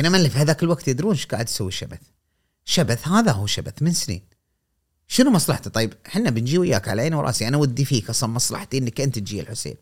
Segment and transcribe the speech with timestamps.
[0.00, 2.00] بينما اللي في هذاك الوقت يدرون إيش قاعد تسوي شبث
[2.64, 4.22] شبث هذا هو شبث من سنين.
[5.06, 9.00] شنو مصلحته؟ طيب إحنا بنجي وياك على عيني وراسي أنا ودي فيك أصلا مصلحتي انك
[9.00, 9.76] أنت تجي الحسين.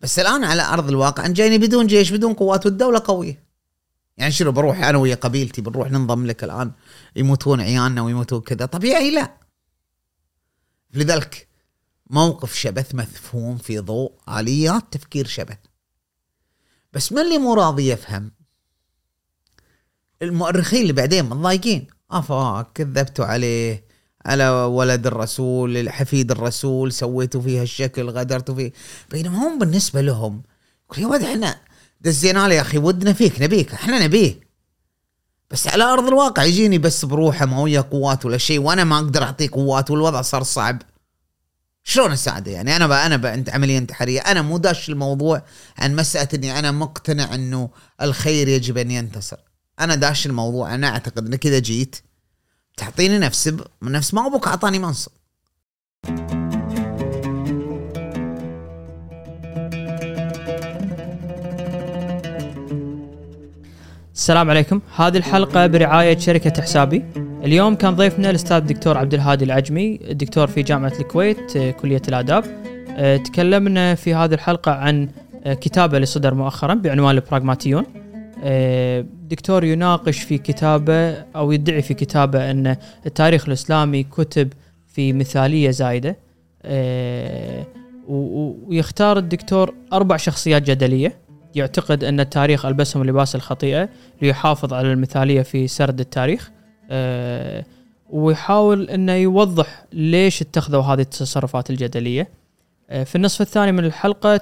[0.00, 3.42] بس الآن على أرض الواقع أنت جايني بدون جيش بدون قوات والدولة قوية.
[4.16, 6.72] يعني شنو بروح أنا ويا قبيلتي بنروح ننضم لك الآن
[7.16, 8.66] يموتون عيالنا ويموتون كذا.
[8.66, 9.34] طبيعي لا.
[10.94, 11.48] لذلك
[12.10, 15.58] موقف شبث مفهوم في ضوء آليات تفكير شبث.
[16.92, 18.35] بس من اللي مو راضي يفهم؟
[20.22, 23.86] المؤرخين اللي بعدين متضايقين افا كذبتوا عليه.
[24.26, 28.72] على ولد الرسول حفيد الرسول سويتوا فيه هالشكل غدرتوا فيه.
[29.10, 30.42] بينما هم بالنسبة لهم
[30.98, 31.56] يا ولد إحنا
[32.00, 34.40] دزينا يا أخي ودنا فيك نبيك إحنا نبيه.
[35.50, 39.22] بس على أرض الواقع يجيني بس بروحه ما ويا قوات ولا شيء وأنا ما أقدر
[39.22, 40.82] أعطيه قوات والوضع صار صعب.
[41.84, 44.20] شلون أساعده يعني؟ أنا بقى أنا بقى أنت عملية انتحارية.
[44.20, 45.42] أنا مو داش الموضوع
[45.78, 47.70] عن مسألة إني أنا مقتنع إنه
[48.02, 49.36] الخير يجب أن ينتصر.
[49.80, 51.96] أنا داش الموضوع أنا أعتقد إنك إذا جيت
[52.76, 55.12] تعطيني نفس نفس ما أبوك أعطاني منصب.
[64.14, 64.80] السلام عليكم.
[64.96, 67.04] هذه الحلقة برعاية شركة حسابي.
[67.44, 72.44] اليوم كان ضيفنا الأستاذ الدكتور عبد الهادي العجمي الدكتور في جامعة الكويت آه، كلية الآداب.
[72.88, 75.08] آه، تكلمنا في هذه الحلقة عن
[75.44, 77.86] آه، كتابة اللي صدر مؤخرا بعنوان البراغماتيون.
[79.28, 84.52] دكتور يناقش في كتابه أو يدعي في كتابه أن التاريخ الإسلامي كتب
[84.86, 86.16] في مثالية زايدة.
[88.08, 91.18] ويختار الدكتور أربع شخصيات جدلية.
[91.54, 93.88] يعتقد أن التاريخ ألبسهم لباس الخطيئة
[94.22, 96.50] ليحافظ على المثالية في سرد التاريخ.
[96.90, 97.64] أه
[98.10, 102.28] ويحاول أنه يوضح ليش اتخذوا هذه التصرفات الجدلية.
[102.90, 104.36] أه في النصف الثاني من الحلقة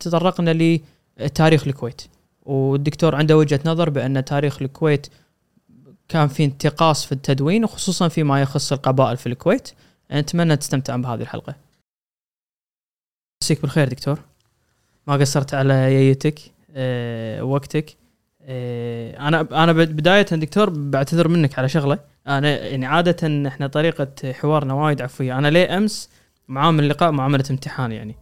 [0.00, 0.78] تطرقنا
[1.20, 2.02] لتاريخ الكويت.
[2.46, 5.06] والدكتور عنده وجهة نظر بأن تاريخ الكويت
[6.08, 9.68] كان في انتقاص في التدوين وخصوصا فيما يخص القبائل في الكويت.
[10.12, 11.54] نتمنى تستمتعون بهذه الحلقة.
[13.42, 14.18] مسيك بالخير دكتور.
[15.06, 16.40] ما قصرت على ييتك
[16.74, 17.96] آه، وقتك.
[18.42, 21.98] آه، أنا أنا بداية دكتور بعتذر منك على شغلة.
[22.26, 25.38] أنا يعني عادة إحنا طريقة حوارنا وايد عفوية.
[25.38, 26.10] أنا ليه أمس
[26.48, 28.14] معامل اللقاء معامله امتحان يعني.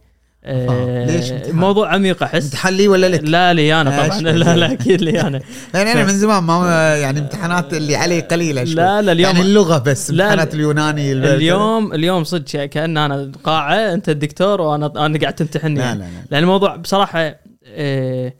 [0.45, 2.43] آه ليش امتحان؟ موضوع عميق أحس.
[2.43, 4.21] امتحان لي ولا لك؟ لا لي أنا طبعا.
[4.21, 5.41] لا لا أكيد لي أنا.
[5.73, 8.75] يعني أنا من زمان ما يعني امتحانات اللي علي قليلة شوي.
[8.75, 14.09] لا لا اليوم يعني اللغة بس امتحانات اليوناني اليوم اليوم صدق كأن أنا قاعة أنت
[14.09, 16.05] الدكتور وأنا أنا قاعد تمتحني لا لا لا.
[16.31, 17.35] لأن الموضوع بصراحة
[17.65, 18.33] آه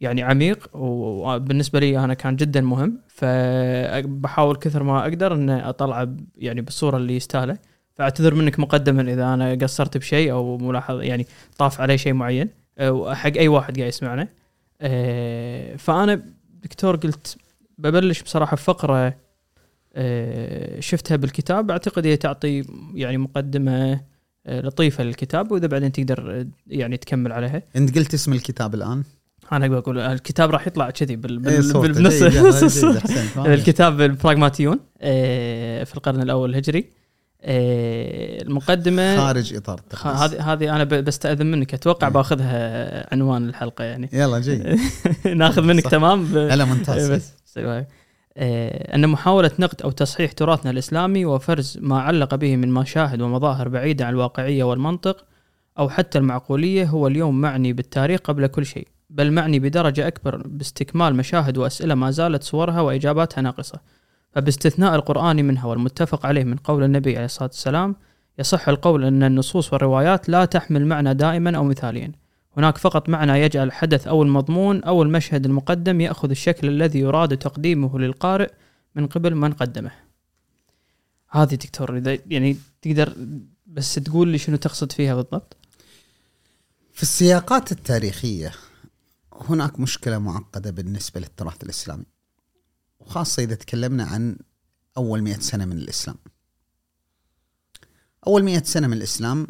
[0.00, 2.98] يعني عميق وبالنسبة لي أنا كان جدا مهم.
[3.08, 7.58] فبحاول كثر ما أقدر ان اطلعه يعني بالصورة اللي يستاهله.
[7.94, 11.26] فاعتذر منك مقدما إذا أنا قصرت بشيء أو ملاحظ يعني
[11.58, 12.48] طاف علي شيء معين
[13.06, 14.28] حق أي واحد قاعد يسمعنا.
[14.80, 16.22] آه، فأنا
[16.62, 17.36] دكتور قلت
[17.78, 19.16] ببلش بصراحة بفقره
[19.94, 21.70] آه، شفتها بالكتاب.
[21.70, 22.64] أعتقد هي تعطي
[22.94, 24.00] يعني مقدمة
[24.46, 27.62] لطيفة للكتاب وإذا بعدين تقدر يعني تكمل عليها.
[27.76, 29.02] أنت قلت اسم الكتاب الآن؟
[29.52, 32.84] أنا بقول الكتاب راح يطلع كذي بال إيه، بالنص.
[33.46, 34.80] الكتاب البراغماتيون
[35.84, 37.01] في القرن الأول الهجري.
[37.44, 41.74] المقدمة خارج إطار هذه هذه أنا بستأذن منك.
[41.74, 42.12] أتوقع إيه.
[42.12, 44.08] باخذها عنوان الحلقة يعني.
[44.12, 44.62] يلا جي
[45.34, 46.34] ناخذ منك تمام.
[46.34, 47.10] لا ممتاز.
[47.10, 47.32] بس.
[48.94, 54.06] أن محاولة نقد أو تصحيح تراثنا الإسلامي وفرز ما علق به من مشاهد ومظاهر بعيدة
[54.06, 55.24] عن الواقعية والمنطق
[55.78, 61.14] أو حتى المعقولية هو اليوم معني بالتاريخ قبل كل شيء بل معني بدرجة أكبر باستكمال
[61.14, 63.80] مشاهد وأسئلة ما زالت صورها وإجاباتها ناقصة.
[64.32, 67.96] فباستثناء القرآن منها والمتفق عليه من قول النبي عليه الصلاة والسلام
[68.38, 72.12] يصح القول أن النصوص والروايات لا تحمل معنى دائما أو مثاليا.
[72.56, 77.98] هناك فقط معنى يجعل الحدث أو المضمون أو المشهد المقدم يأخذ الشكل الذي يراد تقديمه
[77.98, 78.50] للقارئ
[78.94, 79.90] من قبل من قدمه.
[81.30, 83.12] هذه دكتور إذا يعني تقدر
[83.66, 85.56] بس تقول لي شنو تقصد فيها بالضبط؟
[86.92, 88.52] في السياقات التاريخية
[89.32, 92.04] هناك مشكلة معقدة بالنسبة للتراث الإسلامي.
[93.06, 94.36] وخاصة إذا تكلمنا عن
[94.96, 96.16] أول مئة سنة من الإسلام.
[98.26, 99.46] أول مئة سنة من الإسلام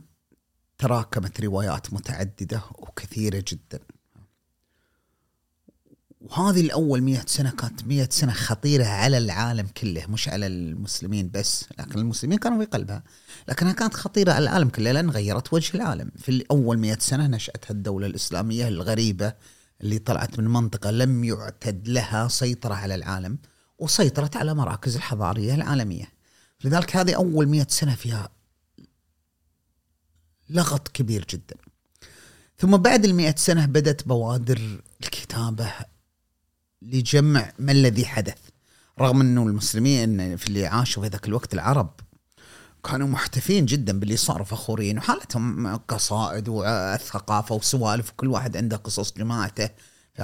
[0.79, 3.81] تراكمت روايات متعددة وكثيرة جدا.
[6.21, 11.65] وهذه الأول مئة سنة كانت مئة سنة خطيرة على العالم كله مش على المسلمين بس
[11.79, 13.03] لكن المسلمين كانوا في قلبها.
[13.49, 16.11] لكنها كانت خطيرة على العالم كله لأن غيرت وجه العالم.
[16.17, 19.35] في الأول مئة سنة نشأت الدولة الإسلامية الغريبة
[19.81, 23.39] اللي طلعت من منطقة لم يعتد لها سيطرة على العالم.
[23.83, 26.13] وسيطرت على مراكز الحضارية العالمية.
[26.65, 28.29] لذلك هذه أول مئة سنة فيها
[30.51, 31.57] لغط كبير جدا.
[32.59, 35.73] ثم بعد المئة سنة بدأت بوادر الكتابة
[36.83, 38.39] لجمع ما الذي حدث.
[39.01, 42.01] رغم انه المسلمين في اللي عاشوا في ذاك الوقت العرب
[42.85, 49.71] كانوا محتفين جدا باللي صار فخورين وحالتهم قصائد والثقافة وسوالف وكل واحد عنده قصص جماعته.
[50.15, 50.23] ف...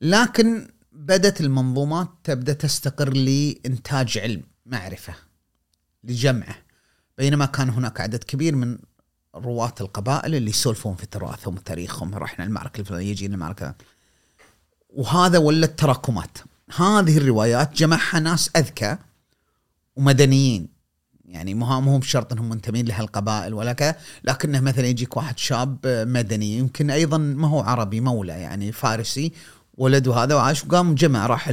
[0.00, 5.14] لكن بدت المنظومات تبدأ تستقر لإنتاج علم معرفة
[6.04, 6.54] لجمعه
[7.18, 8.78] بينما كان هناك عدد كبير من
[9.34, 13.74] رواة القبائل اللي يسولفون في تراثهم وتاريخهم رحنا المعركة الفلانية يجينا المعركة.
[14.88, 16.38] وهذا ولت تراكمات.
[16.76, 18.96] هذه الروايات جمعها ناس أذكى
[19.96, 20.68] ومدنيين.
[21.24, 26.58] يعني مو مو بشرط إنهم منتمين لهالقبائل ولا كذا لكنه مثلا يجيك واحد شاب مدني
[26.58, 29.32] يمكن أيضا ما هو عربي مولى يعني فارسي
[29.78, 31.48] ولده هذا وعاش وقام جمع راح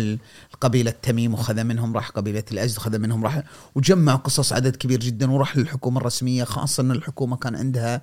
[0.53, 3.43] القبيلة تميم وخذ منهم راح قبيلة الأزد وخذ منهم راح
[3.75, 8.01] وجمع قصص عدد كبير جدا وراح للحكومة الرسمية خاصة أن الحكومة كان عندها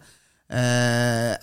[0.51, 1.39] آه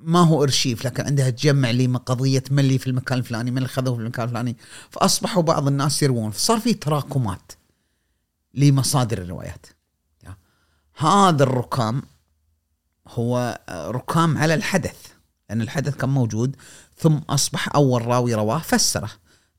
[0.00, 3.94] ما هو أرشيف لكن عندها تجمع لي قضية اللي في المكان الفلاني من اللي خذوه
[3.94, 4.56] في المكان الفلاني.
[4.90, 6.30] فأصبحوا بعض الناس يروون.
[6.30, 7.52] فصار في تراكمات
[8.54, 9.66] لمصادر الروايات.
[10.96, 12.02] هذا الركام
[13.08, 15.06] هو ركام على الحدث
[15.48, 16.56] لأن الحدث كان موجود.
[16.98, 19.10] ثم أصبح أول راوي رواه فسره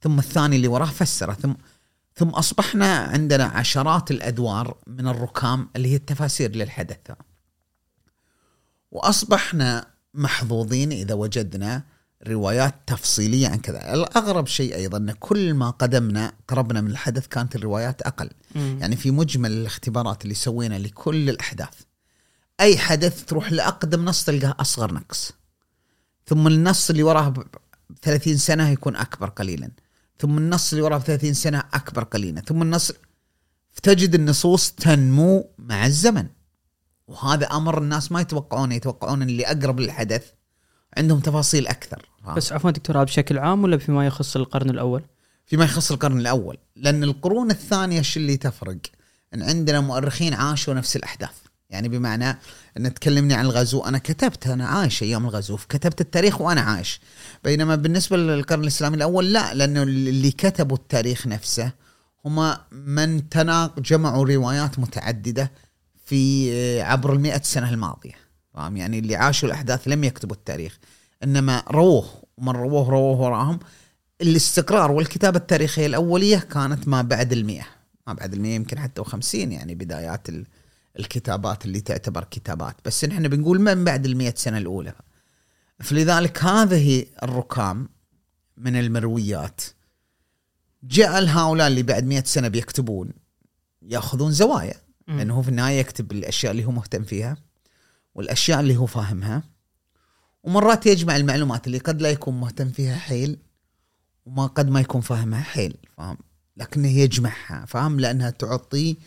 [0.02, 1.54] ثم الثاني اللي وراه فسره ثم
[2.16, 7.12] ثم أصبحنا عندنا عشرات الأدوار من الركام اللي هي التفاسير للحدث.
[8.92, 11.84] وأصبحنا محظوظين إذا وجدنا
[12.28, 13.94] روايات تفصيلية عن كذا.
[13.94, 18.30] الأغرب شيء أيضا أن كل ما قدمنا قربنا من الحدث كانت الروايات أقل.
[18.56, 18.78] مم.
[18.82, 21.74] يعني في مجمل الاختبارات اللي سوينا لكل الأحداث.
[22.60, 25.32] أي حدث تروح لأقدم نص تلقاه أصغر نقص.
[26.30, 27.44] ثم النص اللي وراه ب
[28.02, 29.72] 30 سنة يكون أكبر قليلا.
[30.20, 32.42] ثم النص اللي وراه ب 30 سنة أكبر قليلا.
[32.42, 32.92] ثم النص
[33.84, 36.28] تجد النصوص تنمو مع الزمن.
[37.08, 40.26] وهذا أمر الناس ما يتوقعونه يتوقعون اللي أقرب للحدث
[40.98, 42.10] عندهم تفاصيل أكثر.
[42.36, 45.04] بس عفوا دكتور بشكل عام ولا فيما يخص القرن الأول؟
[45.46, 46.58] فيما يخص القرن الأول.
[46.76, 48.78] لأن القرون الثانية شو اللي تفرق؟
[49.34, 51.38] إن عندنا مؤرخين عاشوا نفس الأحداث.
[51.70, 52.38] يعني بمعنى
[52.78, 57.02] أن تكلمني عن الغزو أنا كتبت أنا عايش أيام الغزو كتبت التاريخ وأنا عايش.
[57.44, 61.72] بينما بالنسبة للقرن الإسلامي الأول لا لأنه اللي كتبوا التاريخ نفسه
[62.26, 65.52] هم من تناق جمعوا روايات متعددة
[66.06, 68.14] في عبر المئة سنة الماضية.
[68.54, 70.80] فاهم؟ يعني اللي عاشوا الأحداث لم يكتبوا التاريخ
[71.24, 72.06] إنما رووه
[72.38, 73.60] ومن رووه رووه وراهم.
[74.22, 77.66] الاستقرار والكتابة التاريخية الأولية كانت ما بعد المئة
[78.08, 80.28] ما بعد المئة يمكن حتى وخمسين يعني بدايات
[81.00, 82.76] الكتابات اللي تعتبر كتابات.
[82.86, 84.94] بس نحن بنقول من بعد المئة سنة الأولى.
[85.80, 87.90] فلذلك هذه الركام
[88.58, 89.62] من المرويات.
[90.84, 93.12] جعل هؤلاء اللي بعد مئة سنة بيكتبون
[93.82, 94.76] يأخذون زوايا.
[95.08, 97.38] لأنه هو في النهاية يكتب الأشياء اللي هو مهتم فيها
[98.16, 99.44] والأشياء اللي هو فاهمها.
[100.44, 103.38] ومرات يجمع المعلومات اللي قد لا يكون مهتم فيها حيل
[104.26, 106.18] وما قد ما يكون فاهمها حيل فاهم؟
[106.58, 108.98] لكنه يجمعها فاهم؟ لأنها تعطي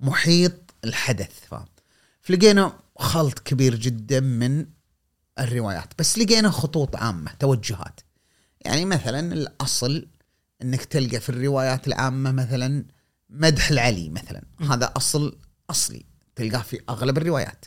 [0.00, 1.40] محيط الحدث.
[1.50, 1.66] فاهم
[2.22, 4.66] فلقينا خلط كبير جدا من
[5.38, 8.00] الروايات بس لقينا خطوط عامة توجهات.
[8.60, 10.08] يعني مثلا الأصل
[10.62, 12.84] أنك تلقى في الروايات العامة مثلا
[13.30, 14.42] مدح العلي مثلا.
[14.60, 15.38] هذا أصل
[15.70, 16.04] أصلي
[16.36, 17.64] تلقاه في أغلب الروايات.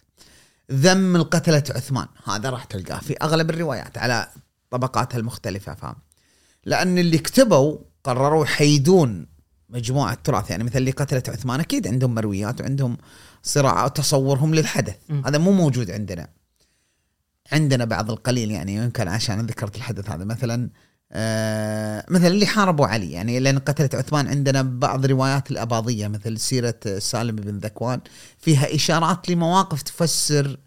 [0.72, 4.30] ذم القتلة عثمان هذا راح تلقاه في أغلب الروايات على
[4.70, 5.96] طبقاتها المختلفة فاهم؟
[6.66, 9.28] لأن اللي كتبوا قرروا يحيدون
[9.74, 12.98] مجموعة تراث يعني مثل اللي قتلت عثمان أكيد عندهم مرويات وعندهم
[13.44, 14.96] صراع تصورهم للحدث.
[15.10, 15.22] م.
[15.26, 16.28] هذا مو موجود عندنا.
[17.52, 20.24] عندنا بعض القليل يعني يمكن عشان ذكرت الحدث هذا.
[20.24, 20.70] مثلا
[21.12, 26.80] آه مثلا اللي حاربوا علي يعني لأن قتلت عثمان عندنا بعض روايات الأباضية مثل سيرة
[27.00, 28.02] سالم بن ذكوان.
[28.40, 30.58] فيها إشارات لمواقف تفسر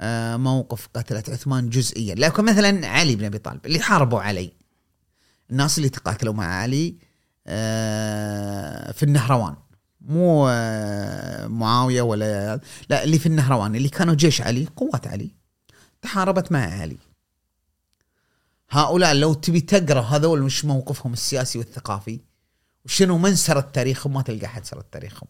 [0.00, 2.14] آه موقف قتلت عثمان جزئيا.
[2.14, 4.52] لكن مثلا علي بن أبي طالب اللي حاربوا علي.
[5.50, 7.11] الناس اللي تقاتلوا مع علي آه
[8.92, 9.56] في النهروان.
[10.00, 15.30] مو آه معاوية ولا لا اللي في النهروان اللي كانوا جيش علي قوات علي
[16.02, 16.96] تحاربت مع علي.
[18.70, 22.20] هؤلاء لو تبي تقرأ هذول مش موقفهم السياسي والثقافي؟
[22.84, 25.28] وشنو من سرد تاريخهم ما تلقى حد سرد تاريخهم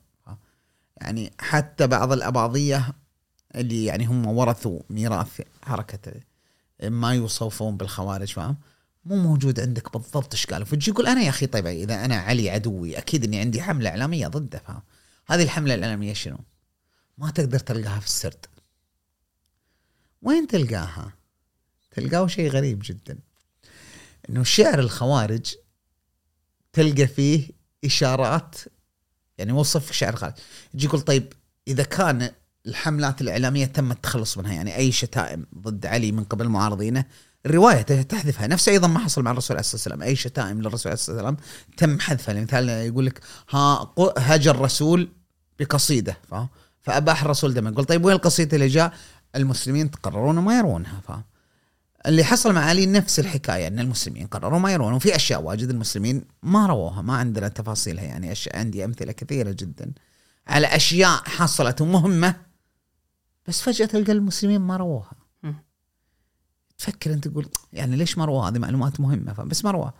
[0.96, 2.92] يعني حتى بعض الأباضية
[3.54, 6.12] اللي يعني هم ورثوا ميراث حركة
[6.82, 8.56] ما يوصفون بالخوارج فاهم؟
[9.04, 10.66] مو موجود عندك بالضبط إيش قالوا.
[10.66, 14.28] فتجي يقول أنا يا أخي طيب إذا أنا علي عدوي أكيد إني عندي حملة إعلامية
[14.28, 14.82] ضده فاهم؟
[15.26, 16.38] هذه الحملة الإعلامية شنو؟
[17.18, 18.46] ما تقدر تلقاها في السرد.
[20.22, 21.12] وين تلقاها؟
[21.90, 23.18] تلقاه شيء غريب جدا.
[24.30, 25.54] إنه شعر الخوارج
[26.72, 27.50] تلقى فيه
[27.84, 28.56] إشارات
[29.38, 30.34] يعني وصف شعر الخوارج
[30.74, 31.32] يجي يقول طيب
[31.68, 32.30] إذا كان
[32.66, 37.04] الحملات الإعلامية تم التخلص منها يعني أي شتائم ضد علي من قبل معارضينه
[37.46, 38.46] الروايه تحذفها.
[38.46, 40.02] نفس أيضا ما حصل مع الرسول عليه الصلاة والسلام.
[40.02, 41.36] أي شتائم للرسول عليه الصلاة والسلام
[41.76, 42.34] تم حذفها.
[42.34, 43.20] مثال يقول لك
[43.50, 45.08] ها هاجر الرسول
[45.58, 46.18] بقصيدة.
[46.30, 46.48] فاهم
[46.80, 48.92] فأباح الرسول دم يقول طيب وين القصيدة اللي جاء؟
[49.36, 51.00] المسلمين قرروا ما يرونها.
[51.08, 51.24] فاهم
[52.06, 56.24] اللي حصل مع علي نفس الحكاية إن المسلمين قرروا ما يرون وفي أشياء واجد المسلمين
[56.42, 58.32] ما رووها ما عندنا تفاصيلها يعني.
[58.32, 59.92] أشياء عندي أمثلة كثيرة جدا.
[60.46, 62.34] على أشياء حصلت ومهمه
[63.48, 65.21] بس فجأة تلقى المسلمين ما رووها.
[66.78, 69.92] تفكر أنت تقول يعني ليش ما هذه معلومات مهمة بس ما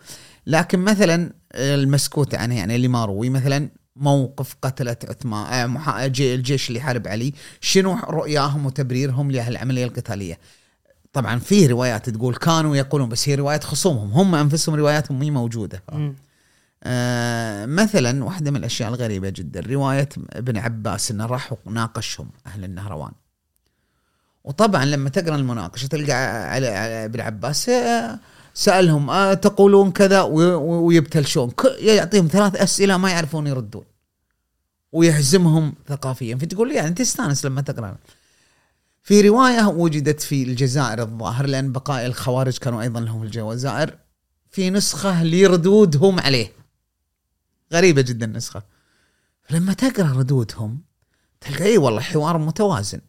[0.47, 6.81] لكن مثلا المسكوت عنه يعني اللي ما روي مثلا موقف قتلة عثمان آه، الجيش اللي
[6.81, 10.39] حارب علي شنو رؤياهم وتبريرهم لهالعملية القتالية؟
[11.13, 15.83] طبعا في روايات تقول كانوا يقولون بس هي روايات خصومهم هم أنفسهم رواياتهم مي موجودة.
[16.83, 23.11] آه مثلا واحدة من الأشياء الغريبة جدا رواية ابن عباس إنه راح وناقشهم أهل النهروان.
[24.43, 26.13] وطبعا لما تقرأ المناقشة تلقى
[26.51, 26.67] على
[27.05, 28.19] ابن عباس آه،
[28.53, 31.51] سألهم آه تقولون كذا ويبتلشون.
[31.79, 33.83] يعطيهم ثلاث أسئلة ما يعرفون يردون.
[34.91, 36.35] ويهزمهم ثقافيا.
[36.35, 37.97] فتقول يعني تستانس لما تقرأ.
[39.03, 43.97] في رواية وجدت في الجزائر الظاهر لأن بقايا الخوارج كانوا أيضا لهم الجزائر
[44.51, 46.51] في نسخة لردودهم عليه.
[47.73, 48.63] غريبة جدا النسخة.
[49.43, 50.81] فلما تقرأ ردودهم
[51.41, 53.01] تلقى إي والله حوار متوازن.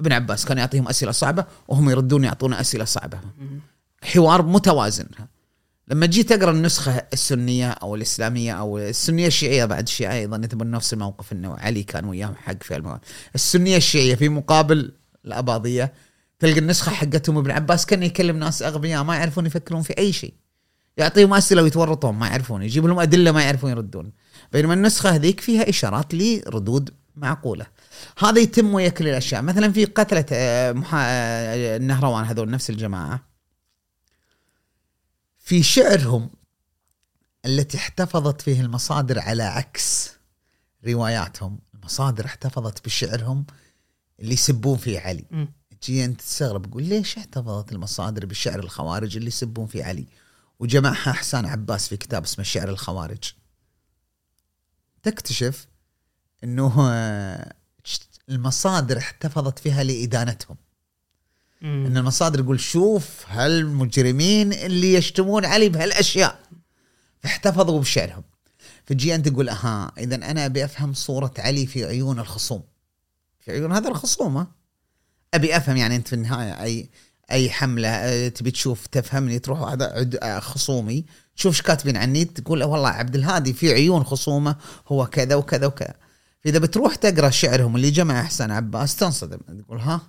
[0.00, 3.18] ابن عباس كان يعطيهم أسئلة صعبة وهم يردون يعطون أسئلة صعبة.
[4.02, 5.06] حوار متوازن.
[5.88, 10.92] لما جيت أقرأ النسخة السنية أو الإسلامية أو السنية الشيعية بعد الشيعه أيضا يتبون نفس
[10.92, 13.00] الموقف إنه علي كان وياهم حق في الموضوع
[13.34, 14.92] السنية الشيعية في مقابل
[15.24, 15.92] الأباضية
[16.38, 20.34] تلقى النسخة حقتهم ابن عباس كان يكلم ناس أغبياء ما يعرفون يفكرون في أي شيء.
[20.96, 24.12] يعطيهم أسئلة ويتورطون ما يعرفون يجيب لهم أدلة ما يعرفون يردون.
[24.52, 27.66] بينما النسخة هذيك فيها إشارات لردود معقولة.
[28.18, 30.98] هذا يتم ويا كل الاشياء مثلا في قتلة آه، محا...
[31.00, 33.26] آه، النهروان هذول نفس الجماعة.
[35.38, 36.30] في شعرهم
[37.44, 40.10] التي احتفظت فيه المصادر على عكس
[40.86, 41.58] رواياتهم.
[41.74, 43.46] المصادر احتفظت بشعرهم
[44.20, 45.24] اللي يسبون فيه علي.
[45.80, 50.06] تجي أنت تستغرب تقول ليش احتفظت المصادر بشعر الخوارج اللي يسبون فيه علي؟
[50.58, 53.32] وجمعها حسان عباس في كتاب اسمه شعر الخوارج.
[55.02, 55.66] تكتشف
[56.44, 56.90] إنه
[58.28, 60.56] المصادر احتفظت فيها لإدانتهم.
[61.62, 61.86] مم.
[61.86, 66.38] إن المصادر يقول شوف هالمجرمين اللي يشتمون علي بهالأشياء.
[67.22, 68.22] فاحتفظوا بشعرهم.
[68.84, 72.62] فتجي أنت تقول أها اذا أنا أبي أفهم صورة علي في عيون الخصوم.
[73.40, 74.46] في عيون هذا الخصومه
[75.34, 76.90] أبي أفهم يعني أنت في النهاية أي
[77.30, 81.04] أي حملة تبي تشوف تفهمني تروح هذا خصومي
[81.36, 84.56] تشوف إيش كاتبين عني تقول والله عبد الهادي في عيون خصومه
[84.88, 85.94] هو كذا وكذا وكذا.
[86.46, 90.00] فاذا بتروح تقرأ شعرهم اللي جمع احسان عباس تنصدم تقول ها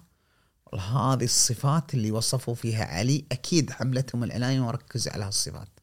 [0.66, 5.80] والله هذه الصفات اللي وصفوا فيها علي أكيد حملتهم الاعلاميه وركزوا على هالصفات.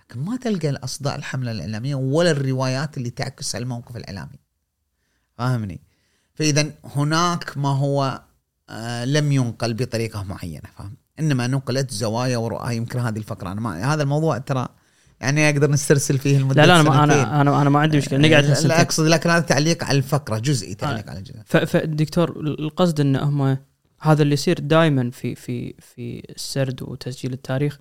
[0.00, 4.38] لكن ما تلقى الأصداء الحملة الإعلامية ولا الروايات اللي تعكس الموقف الإعلامي.
[5.38, 5.80] فاهمني؟
[6.34, 8.22] فإذا هناك ما هو
[8.70, 13.52] آه لم ينقل بطريقة معينة فاهم؟ إنما نقلت زوايا ورؤى يمكن هذه الفقرة.
[13.52, 14.68] أنا ما هذا الموضوع ترى
[15.24, 18.18] يعني أقدر نسترسل فيه المدة لا لا أنا ما أنا أنا أنا ما عندي مشكلة
[18.18, 21.10] نقعد لا أقصد لكن هذا تعليق على الفقرة جزئي تعليق آه.
[21.10, 23.56] على الجزء فالدكتور القصد إن هم
[24.00, 27.78] هذا اللي يصير دائما في في في السرد وتسجيل التاريخ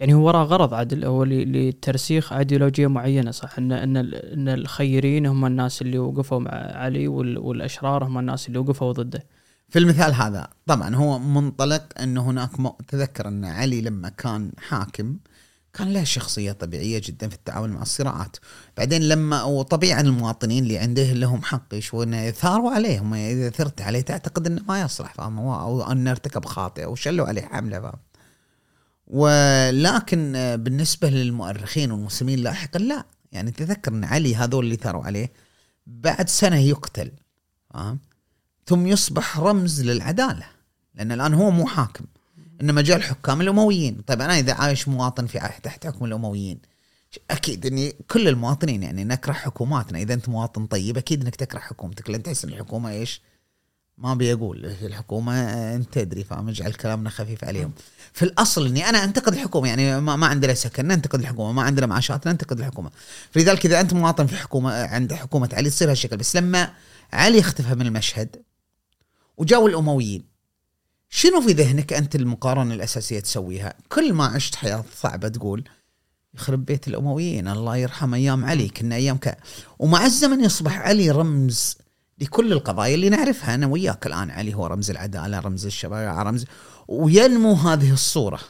[0.00, 5.46] يعني هو وراه غرض عدل هو لترسيخ ايديولوجيه معينة صح ان إن إن الخيرين هم
[5.46, 9.24] الناس اللي وقفوا مع علي والأشرار هم الناس اللي وقفوا ضده.
[9.68, 12.50] في المثال هذا طبعا هو منطلق انه هناك.
[12.88, 15.16] تذكر إن علي لما كان حاكم
[15.76, 18.36] كان له شخصية طبيعية جدا في التعامل مع الصراعات.
[18.76, 24.00] بعدين لما وطبيعا المواطنين اللي عنده لهم حق يشوفون يثاروا عليه هم إذا ثرت عليه
[24.00, 27.98] تعتقد إنه ما يصلح فاهم؟ أو انه ارتكب خاطئ أو شلوا عليه حملة فاهم؟
[29.06, 33.04] ولكن بالنسبة للمؤرخين والمسلمين لاحقا لا.
[33.32, 35.32] يعني تذكر إن علي هذول اللي ثاروا عليه
[35.86, 37.12] بعد سنة يقتل
[37.74, 37.98] فاهم؟
[38.66, 40.46] ثم يصبح رمز للعدالة
[40.94, 42.04] لأن الآن هو مو حاكم.
[42.60, 44.00] إنما جاء الحكام الأمويين.
[44.06, 46.58] طيب أنا إذا عايش مواطن في تحت حكم الأمويين؟
[47.30, 49.98] أكيد إني كل المواطنين يعني نكره حكوماتنا.
[49.98, 52.10] إذا أنت مواطن طيب أكيد إنك تكره حكومتك.
[52.10, 53.20] لأن تحس إن الحكومة إيش؟
[53.98, 55.34] ما ابي أقول الحكومة؟
[55.74, 57.72] انت تدري فاهم؟ اجعل كلامنا خفيف عليهم.
[58.12, 59.68] في الأصل إني أنا أنتقد الحكومة.
[59.68, 61.52] يعني ما, ما عندنا سكن ننتقد الحكومة.
[61.52, 62.90] ما عندنا معاشات ننتقد الحكومة.
[63.30, 66.16] فلذلك إذا أنت مواطن في حكومة عند حكومة علي تصير هالشكل.
[66.16, 66.72] بس لما
[67.12, 68.36] علي اختفى من المشهد
[69.36, 70.35] وجاوا الأمويين
[71.08, 75.64] شنو في ذهنك أنت المقارنة الأساسية تسويها؟ كل ما عشت حياة صعبة تقول
[76.34, 79.36] يخرب بيت الأمويين الله يرحم أيام علي كنا أيام ك...
[79.78, 81.76] ومع الزمن يصبح علي رمز
[82.18, 84.30] لكل القضايا اللي نعرفها أنا وياك الآن.
[84.30, 86.44] علي هو رمز العدالة رمز الشباب رمز
[86.88, 88.40] وينمو هذه الصورة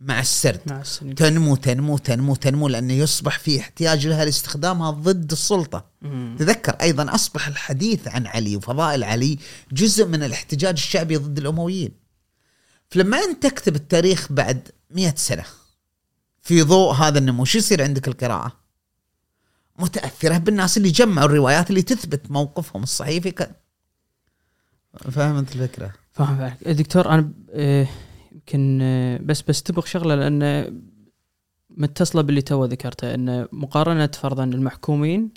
[0.00, 0.60] مع السرد.
[0.66, 5.84] مع السنين تنمو تنمو تنمو تنمو لأنه يصبح في احتياج لها لاستخدامها ضد السلطة.
[6.02, 6.36] مم.
[6.38, 9.38] تذكر أيضا أصبح الحديث عن علي وفضائل علي
[9.72, 12.05] جزء من الاحتجاج الشعبي ضد الأمويين.
[12.90, 15.44] فلما أنت تكتب التاريخ بعد مئة سنة
[16.40, 18.52] في ضوء هذا النمو شو يصير عندك القراءة؟
[19.78, 23.50] متأثرة بالناس اللي جمعوا الروايات اللي تثبت موقفهم الصحيح في ك...
[25.10, 26.68] فهمت الفكرة؟ فاهم عليك.
[26.68, 27.88] دكتور أنا آه،
[28.32, 30.72] يمكن آه، بس بستبق شغلة لأن
[31.70, 35.30] متصلة باللي تو ذكرته إن مقارنة فرضا المحكومين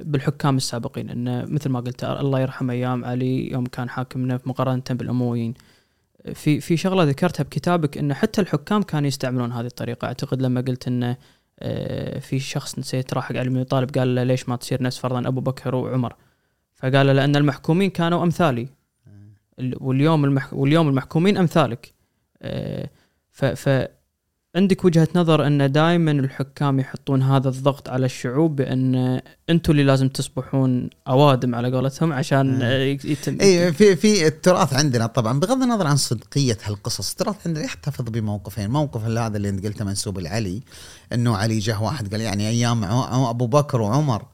[0.00, 5.54] بالحكام السابقين إن مثل ما قلت الله يرحم أيام علي يوم كان حاكمنا مقارنة بالأمويين.
[6.34, 10.06] في في شغلة ذكرتها بكتابك ان حتى الحكام كانوا يستعملون هذه الطريقة.
[10.06, 11.16] أعتقد لما قلت إنه
[11.60, 14.98] آه، في شخص نسيت راح علي بن أبي طالب قال له ليش ما تصير نفس
[14.98, 16.14] فرضا أبو بكر وعمر؟
[16.74, 18.68] فقال له لأن المحكومين كانوا أمثالي.
[19.58, 21.92] ال- واليوم المح واليوم المحكومين أمثالك.
[22.42, 22.90] آه،
[23.32, 23.44] ف
[24.56, 30.08] عندك وجهة نظر أن دائما الحكام يحطون هذا الضغط على الشعوب بأن أنتم اللي لازم
[30.08, 35.86] تصبحون أوادم على قولتهم عشان آه، يتم اي في في التراث عندنا طبعا بغض النظر
[35.86, 40.60] عن صدقية هالقصص التراث عندنا يحتفظ بموقفين موقف هذا اللي أنت قلته منسوب لعلي
[41.12, 42.84] إنه علي جه واحد قال يعني أيام
[43.24, 44.26] أبو بكر وعمر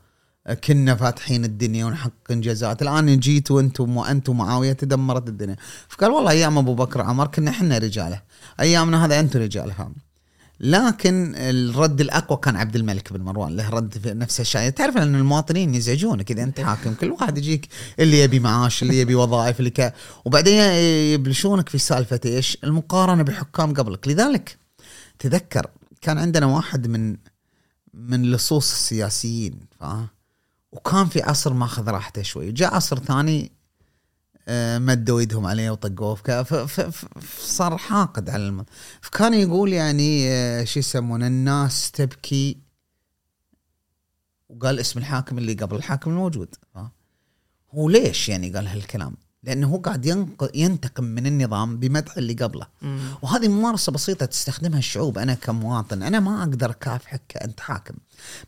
[0.64, 5.56] كنا فاتحين الدنيا ونحقق انجازات الآن جيتوا أنتم وأنتم معاوية تدمرت الدنيا.
[5.88, 8.22] فقال والله أيام أبو بكر وعمر كنا إحنا رجاله
[8.60, 9.92] أيامنا هذا أنتم رجالها
[10.60, 14.70] لكن الرد الأقوى كان عبد الملك بن مروان له رد في نفس الشيء.
[14.70, 19.14] تعرف أن المواطنين يزعجونك اذا أنت حاكم كل واحد يجيك اللي يبي معاش اللي يبي
[19.14, 19.94] وظائف اللي ك...
[20.24, 20.60] وبعدين
[21.14, 24.08] يبلشونك في سالفة إيش؟ المقارنة بحكام قبلك.
[24.08, 24.58] لذلك
[25.18, 25.66] تذكر
[26.00, 27.16] كان عندنا واحد من
[27.94, 30.08] من لصوص السياسيين فاهم
[30.72, 32.52] وكان في عصر ماخذ راحته شوي.
[32.52, 33.57] جاء عصر ثاني
[34.78, 36.14] مدوا ايدهم عليه وطقوه.
[37.20, 38.64] فصار حاقد على الم...
[39.00, 42.58] فكان يقول يعني آه، شو يسمونه الناس تبكي.
[44.48, 46.54] وقال اسم الحاكم اللي قبل الحاكم الموجود؟
[47.70, 50.28] هو ليش يعني قال هالكلام؟ لأنه هو قاعد.
[50.54, 52.66] ينتقم من النظام بمدح اللي قبله.
[52.82, 52.98] مم.
[53.22, 55.18] وهذه ممارسة بسيطة تستخدمها الشعوب.
[55.18, 57.94] أنا كمواطن أنا ما أقدر اكافحك كانت حاكم.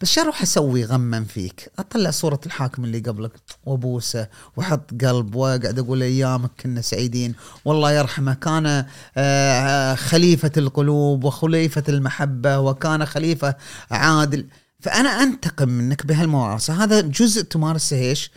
[0.00, 3.32] بس شو أروح أسوي غما فيك؟ أطلع صورة الحاكم اللي قبلك.
[3.66, 7.34] وأبوسه واحط قلب وأقعد أقول أيامك كنا سعيدين.
[7.64, 8.84] والله يرحمه كان
[9.16, 13.54] آه، خليفة القلوب وخليفة المحبة وكان خليفة
[13.90, 14.46] عادل.
[14.80, 16.84] فأنا أنتقم منك بهالممارسة.
[16.84, 18.30] هذا جزء تمارسه إيش؟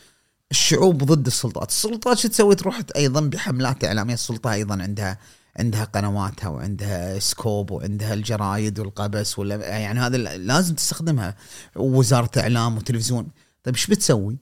[0.53, 5.17] الشعوب ضد السلطات، السلطات شو تسوي؟ تروح أيضا بحملات إعلامية، السلطة أيضا عندها
[5.59, 11.35] عندها قنواتها وعندها سكوب وعندها الجرايد والقبس ولا يعني هذا لازم تستخدمها
[11.75, 13.27] ووزاره إعلام وتلفزيون،
[13.63, 14.37] طيب إيش بتسوي؟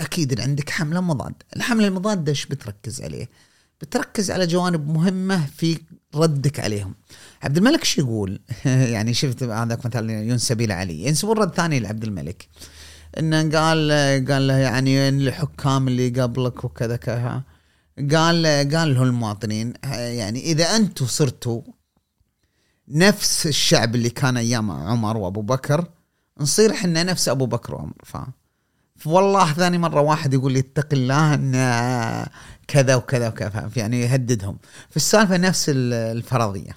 [0.00, 3.28] أكيد عندك حملة مضاده، الحملة المضادة إيش بتركز عليه؟
[3.80, 5.78] بتركز على جوانب مهمة في
[6.14, 6.94] ردك عليهم.
[7.42, 8.40] عبد الملك شو يقول؟
[8.94, 12.48] يعني شفت هذاك مثلا ينسب إلى علي، ينسبون رد ثاني لعبد الملك.
[13.18, 13.90] إنه قال
[14.28, 17.42] قال له يعني الحكام اللي قبلك وكذا كذا.
[17.98, 21.62] قال قال له المواطنين يعني إذا أنتم صرتوا
[22.88, 25.88] نفس الشعب اللي كان أيام عمر وأبو بكر
[26.40, 27.92] نصير إحنا نفس أبو بكر وعمر.
[28.04, 28.32] فاهم
[29.06, 31.52] والله ثاني مرة واحد يقول لي اتق الله إن
[32.68, 34.58] كذا وكذا وكذا؟ يعني يهددهم.
[34.90, 36.76] فالسالفه نفس ال- الفرضية.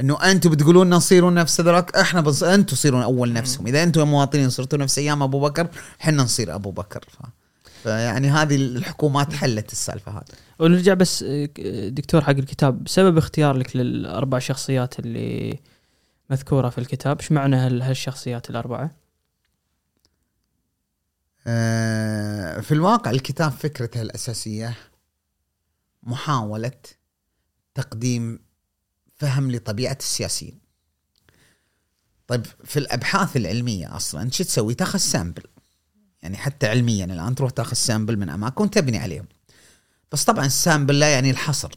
[0.00, 2.42] إنه أنتم بتقولون نصيروا نفس ذراك إحنا بنص...
[2.42, 3.66] أنتم تصيرون أول نفسهم.
[3.66, 5.68] إذا أنتم مواطنين صرتوا نفس أيام أبو بكر
[6.00, 7.04] إحنا نصير أبو بكر.
[7.10, 7.16] ف...
[7.82, 10.24] فيعني هذه الحكومات حلت السالفة هذه.
[10.58, 11.48] ونرجع بس آه،
[11.88, 12.88] دكتور حق الكتاب.
[12.88, 15.58] سبب اختيار لك للأربع شخصيات اللي
[16.30, 18.90] مذكورة في الكتاب إيش معنى هال- هالشخصيات الأربعة؟
[21.46, 24.74] آه، في الواقع الكتاب فكرته الأساسية
[26.02, 26.72] محاولة
[27.74, 28.38] تقديم
[29.20, 30.58] فهم لطبيعة السياسيين.
[32.26, 35.42] طيب في الأبحاث العلمية أصلا شو تسوي؟ تأخذ sample.
[36.22, 39.26] يعني حتى علميا الآن تروح تأخذ sample من أماكن وتبني عليهم.
[40.12, 41.72] بس طبعا ال sample لا يعني الحصر.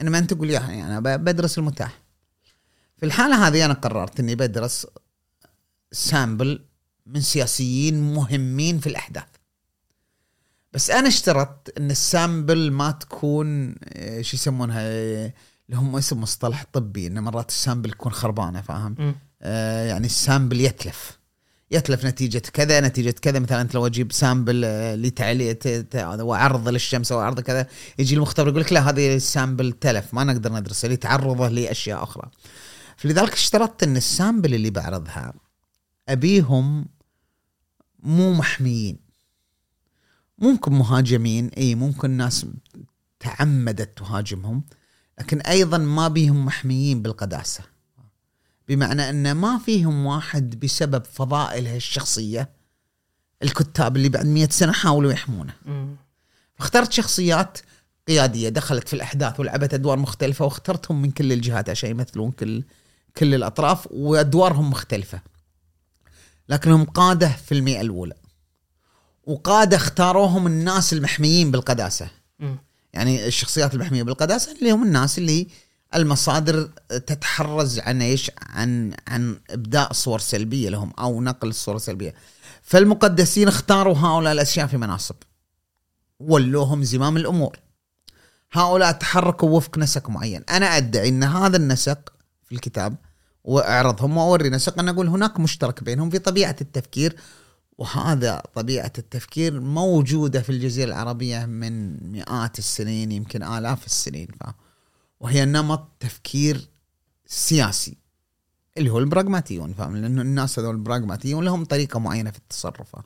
[0.00, 2.02] انما أنت تقول يعني أنا بدرس المتاح.
[2.96, 4.86] في الحالة هذه أنا قررت إني بدرس
[5.92, 6.64] sample
[7.06, 9.28] من سياسيين مهمين في الأحداث.
[10.72, 13.74] بس أنا اشترطت إن ال sample ما تكون
[14.20, 15.32] شو يسمونها
[15.64, 19.14] آه، اللي هم اسم مصطلح طبي ان مرات ال sample تكون خربانة فاهم.
[19.42, 21.18] آه، يعني ال sample يتلف.
[21.70, 23.38] يتلف نتيجة كذا نتيجة كذا.
[23.38, 27.66] مثلا أنت لو أجيب sample آه، لتعليق ت- ت- وعرض للشمس وعرض كذا
[27.98, 32.30] يجي المختبر يقول لك لا هذه ال sample تلف ما نقدر ندرسه لتعرضه لأشياء أخرى.
[32.96, 35.32] فلذلك اشترطت إن السامبل اللي بعرضها
[36.08, 36.86] أبيهم
[38.02, 38.98] مو محميين.
[40.38, 42.46] ممكن مهاجمين إي ممكن ناس
[43.20, 44.64] تعمدت تهاجمهم.
[45.18, 47.64] لكن أيضا ما بيهم محميين بالقداسة.
[48.68, 52.48] بمعنى ان ما فيهم واحد بسبب فضائله الشخصية
[53.42, 55.54] الكتاب اللي بعد مئة سنة حاولوا يحمونه.
[56.58, 57.58] اخترت شخصيات
[58.08, 62.62] قيادية دخلت في الأحداث ولعبت أدوار مختلفة واخترتهم من كل الجهات عشان يمثلون كل
[63.16, 65.20] كل الأطراف وأدوارهم مختلفة.
[66.48, 68.14] لكنهم قادة في المئة الأولى.
[69.24, 72.08] وقادة اختاروهم الناس المحميين بالقداسة.
[72.38, 72.58] مم.
[72.94, 75.46] يعني الشخصيات المحميه بالقداسة اللي هم الناس اللي
[75.94, 82.14] المصادر تتحرز عن إيش؟ عن عن إبداء صور سلبية لهم أو نقل الصور السلبية.
[82.62, 85.14] فالمقدسين اختاروا هؤلاء الأشياء في مناصب.
[86.20, 87.58] ولوهم زمام الأمور.
[88.52, 92.12] هؤلاء تحركوا وفق نسق معين، أنا أدعي إن هذا النسق
[92.44, 92.96] في الكتاب
[93.44, 97.16] وأعرضهم وأوري نسق أنا أقول هناك مشترك بينهم في طبيعة التفكير
[97.78, 104.28] وهذا طبيعة التفكير موجودة في الجزيرة العربية من مئات السنين يمكن آلاف السنين.
[104.40, 104.44] ف...
[105.20, 106.68] وهي نمط تفكير
[107.26, 107.96] سياسي
[108.76, 109.72] اللي هو البراغماتيون.
[109.72, 112.96] فاهم لأنه الناس هذول البراغماتيون لهم طريقة معينة في التصرف.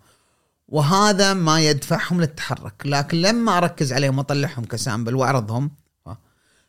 [0.68, 2.82] وهذا ما يدفعهم للتحرك.
[2.84, 5.70] لكن لما أركز عليهم وأطلعهم ك sample وأعرضهم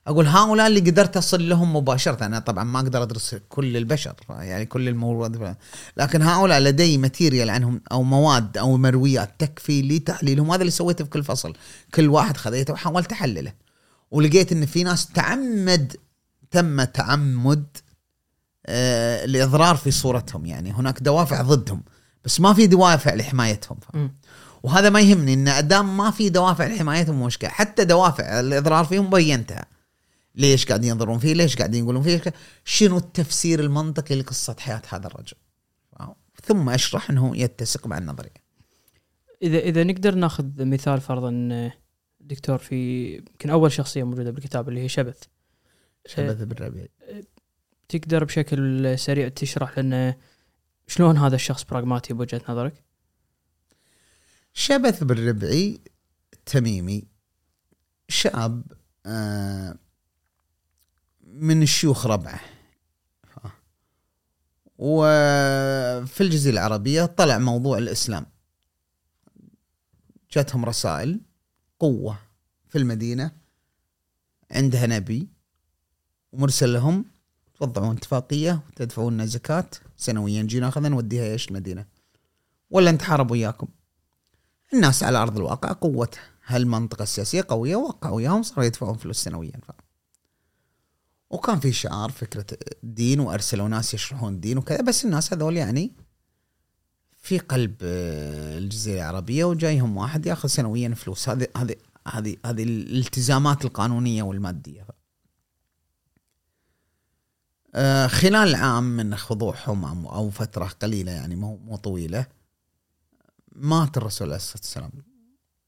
[0.10, 2.26] أقول هؤلاء اللي قدرت أصل لهم مباشرة.
[2.26, 5.56] أنا طبعا ما أقدر أدرس كل البشر يعني كل المواد
[5.98, 11.10] لكن هؤلاء لدي material عنهم أو مواد أو مرويات تكفي لتحليلهم هذا اللي سويته في
[11.10, 11.54] كل فصل.
[11.94, 13.54] كل واحد خذيته وحاولت أحلله.
[14.12, 15.96] ولقيت إن في ناس تعمد
[16.52, 17.66] تم تعمد
[18.66, 20.46] آه الإضرار في صورتهم.
[20.46, 21.84] يعني هناك دوافع ضدهم
[22.26, 23.78] بس ما في دوافع لحمايتهم.
[24.64, 27.50] وهذا ما يهمني إن أدام ما في دوافع لحمايتهم مشكلة.
[27.50, 29.66] حتى دوافع الإضرار فيهم بينتها
[30.40, 32.22] ليش قاعدين ينظرون فيه؟ ليش قاعدين يقولون فيه؟
[32.66, 35.38] شنو التفسير المنطقي لقصة حياة هذا الرجل؟
[36.44, 38.50] ثم أشرح إنه يتسق مع النظرية.
[39.42, 41.72] اذا إذا نقدر ناخذ مثال فرضا
[42.20, 45.24] دكتور في يمكن أول شخصية موجودة بالكتاب اللي هي شبث.
[46.06, 46.86] شبث بالربيع
[47.90, 50.18] تقدر بشكل سريع تشرح لنا
[50.88, 52.84] شلون هذا الشخص براغماتي بوجهة نظرك؟
[54.54, 55.82] شبث بالربعي
[56.46, 57.08] تميمي
[58.10, 58.64] شاب
[59.06, 59.76] آه،
[61.40, 62.40] من الشيوخ ربعه.
[64.78, 68.26] وفي الجزيرة العربية طلع موضوع الإسلام.
[70.32, 71.20] جاتهم رسائل
[71.80, 72.20] قوة
[72.68, 73.32] في المدينة.
[74.52, 75.28] عندها نبي
[76.32, 77.06] ومرسل لهم
[77.60, 79.70] توضعون اتفاقية وتدفعون لنا زكاة.
[79.98, 81.86] سنويا نجي ناخذها نوديها إيش؟ المدينة.
[82.70, 83.68] ولا نتحارب وياكم.
[84.74, 86.12] الناس على أرض الواقع قوة
[86.46, 89.60] هالمنطقة السياسية قوية وقعوا وياهم صاروا يدفعون فلوس سنويا.
[89.68, 89.72] ف...
[91.30, 92.46] وكان في شعار فكرة
[92.84, 95.92] الدين وأرسلوا ناس يشرحون الدين وكذا بس الناس هذول يعني
[97.18, 101.30] في قلب آه، الجزيرة العربية وجايهم واحد ياخذ سنويا فلوس.
[101.30, 101.76] هذه هذه
[102.08, 104.88] هذه هذه الالتزامات القانونية والمادية.
[107.76, 112.26] آه، خلال عام من خضوعهم أو- أو فترة قليلة يعني مو مو طويلة
[113.56, 114.92] مات الرسول عليه الصلاة والسلام.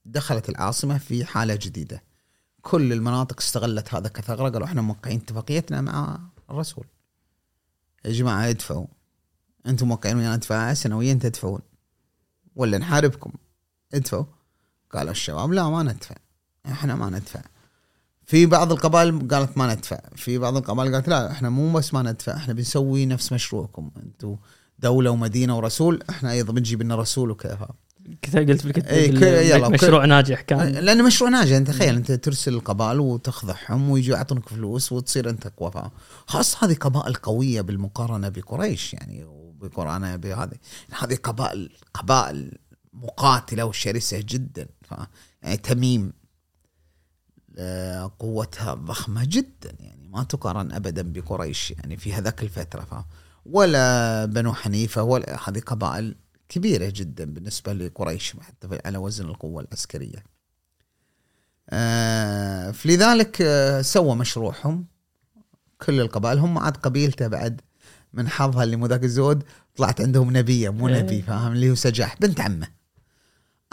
[0.06, 2.04] دخلت العاصمة في حالة جديدة.
[2.62, 6.20] كل المناطق استغلت هذا كثغرة قالوا إحنا موقعين اتفاقيتنا مع
[6.50, 6.86] الرسول.
[8.06, 8.88] يا جماعة ادفعوا.
[9.68, 11.62] أنتم موقعين ويانا ادفع سنويا تدفعون.
[12.56, 13.34] ولا نحاربكم.
[13.94, 14.26] ادفعوا.
[14.92, 16.16] قالوا الشباب لا ما ندفع.
[16.66, 17.42] إحنا ما ندفع.
[18.26, 20.00] في بعض القبائل قالت ما ندفع.
[20.16, 23.92] في بعض القبائل قالت لا إحنا مو بس ما ندفع إحنا بنسوي نفس مشروعكم.
[23.98, 24.38] أنتم
[24.80, 27.70] دولة ومدينة ورسول إحنا أيضا بنجيب لنا رسول وكذا.
[28.36, 30.72] قلت بالكتاب إيه، مشروع ناجح كان.
[30.72, 35.92] لأن مشروع ناجح أنت تخيل أنت ترسل القبائل وتخضعهم ويجوا يعطونك فلوس وتصير أنت اقوى
[36.28, 40.58] خاصة هذه قبائل قوية بالمقارنة بقريش يعني وبمقارنة بهذه
[41.00, 42.58] هذه قبائل قبائل
[42.94, 44.94] مقاتلة وشرسة جدا ف
[45.42, 46.14] يعني تميم
[47.58, 49.76] آه، قوتها ضخمة جدا.
[49.80, 52.94] يعني ما تقارن ابدا بقريش يعني في هذاك الفترة ف
[53.46, 56.16] ولا بنو حنيفة ولا هذه قبائل
[56.52, 60.24] كبيرة جدا بالنسبة لقريش حتى على وزن القوة العسكرية.
[61.70, 64.86] آه، فلذلك آه، سوى مشروعهم.
[65.82, 67.62] كل القبائل هم عاد قبيلته بعد
[68.14, 69.44] من حظها اللي مو ذاك الزود
[69.76, 71.02] طلعت عندهم نبيه مو إيه.
[71.02, 72.68] نبي فاهم؟ اللي هو سجاح بنت عمه.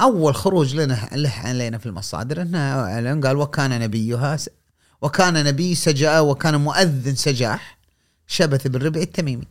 [0.01, 4.51] أول خروج لنا له علينا في المصادر إنه إعلن قال وكان نبيها س-
[5.03, 7.79] وكان نبي سجاء وكان مؤذن سجاح
[8.27, 9.47] شبث بالربع التميمي.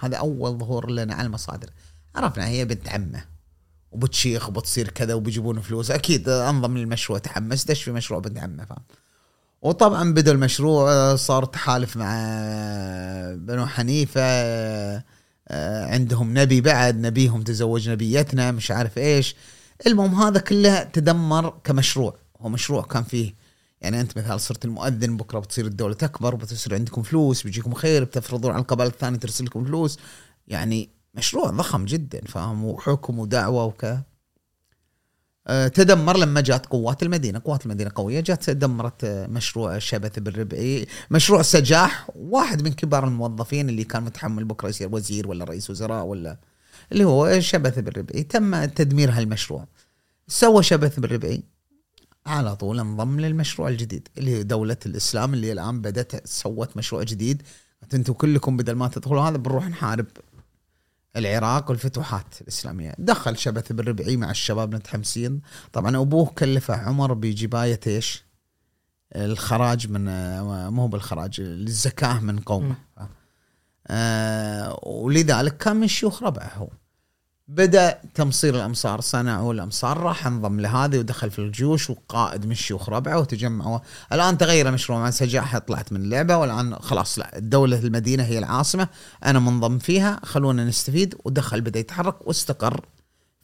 [0.00, 1.70] هذا أول ظهور لنا على المصادر.
[2.16, 3.24] عرفنا هي بنت عمة
[3.92, 5.90] وبتشيخ وبتصير كذا وبيجيبون فلوس.
[5.90, 8.82] أكيد انضم للمشروع تحمس دش في مشروع بنت عمة فاهم؟
[9.62, 12.14] وطبعا بدأ المشروع صار تحالف مع
[13.34, 14.22] بنو حنيفة
[15.90, 19.36] عندهم نبي بعد نبيهم تزوج نبيتنا مش عارف إيش.
[19.86, 22.16] المهم هذا كله تدمر كمشروع.
[22.40, 23.34] هو مشروع كان فيه
[23.80, 28.52] يعني أنت مثلا صرت المؤذن بكرة بتصير الدولة تكبر بتصير عندكم فلوس بيجيكم خير بتفرضون
[28.52, 29.98] على القبائل الثانية ترسل لكم فلوس.
[30.48, 34.02] يعني مشروع ضخم جدا فاهم وحكم ودعوة وكذا
[35.46, 40.86] آه، تدمر لما جات قوات المدينة، قوات المدينة قوية جات دمرت آه، مشروع شبث بالربعي،
[41.10, 46.04] مشروع سجاح واحد من كبار الموظفين اللي كان متحمل بكرة يصير وزير ولا رئيس وزراء
[46.04, 46.36] ولا
[46.92, 49.66] اللي هو شبث بالربعي، تم تدمير هالمشروع.
[50.28, 51.42] سوى شبث بالربعي.
[52.26, 57.42] على طول انضم للمشروع الجديد اللي هي دولة الإسلام اللي الآن بدأت سوت مشروع جديد.
[57.94, 60.06] أنتم كلكم بدل ما تدخلوا هذا بنروح نحارب
[61.16, 62.94] العراق والفتوحات الإسلامية.
[62.98, 65.40] دخل شبث بالربعي مع الشباب متحمسين
[65.72, 68.24] طبعا أبوه كلفه عمر بجباية إيش؟
[69.16, 70.04] الخراج من
[70.68, 72.74] مو بالخراج الزكاة من قومه.
[73.86, 76.68] آه ولذلك كان من شيوخ ربعه هو.
[77.50, 79.00] بدأ تمصير الأمصار.
[79.00, 83.78] صنعوا الأمصار راح انضم لهذه ودخل في الجيوش وقائد من شيوخ ربعه وتجمعوا.
[84.12, 88.88] الآن تغير مشروع مع سجاحة طلعت من اللعبة والآن خلاص لا الدولة المدينة هي العاصمة.
[89.24, 91.14] أنا منضم فيها خلونا نستفيد.
[91.24, 92.86] ودخل بدأ يتحرك واستقر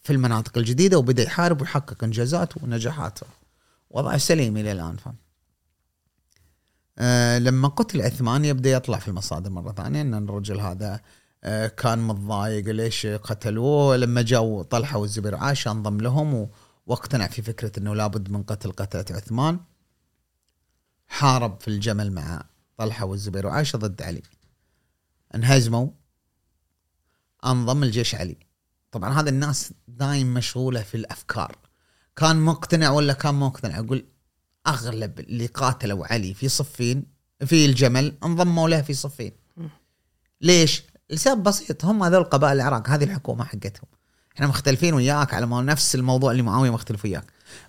[0.02, 3.18] في المناطق الجديدة وبدأ يحارب ويحقق إنجازات ونجاحات
[3.90, 4.96] وضع سليم إلى الآن.
[4.96, 5.14] فهم.
[6.98, 10.00] أه لما قتل عثمان يبدأ يطلع في المصادر مرة ثانية.
[10.00, 11.00] إن الرجل هذا
[11.76, 13.96] كان متضايق ليش قتلوه.
[13.96, 16.48] لما جاوا طلحة والزبير عاش انضم لهم
[16.86, 19.60] واقتنع في فكرة إنه لابد من قتل قتلة عثمان.
[21.08, 22.44] حارب في الجمل مع
[22.76, 24.22] طلحة والزبير وعائشه ضد علي.
[25.34, 25.88] انهزموا.
[27.46, 28.36] انضم الجيش علي.
[28.90, 31.56] طبعا هذا الناس دايم مشغولة في الأفكار.
[32.16, 34.06] كان مقتنع ولا كان مقتنع؟ أقول
[34.66, 37.06] أغلب اللي قاتلوا علي في صفين
[37.46, 39.32] في الجمل انضموا له في صفين.
[40.40, 43.86] ليش؟ لسبب بسيط هم هذول قبائل العراق هذه الحكومة حقتهم.
[44.34, 47.24] إحنا مختلفين وياك على ما نفس الموضوع اللي معاوية مختلف وياك.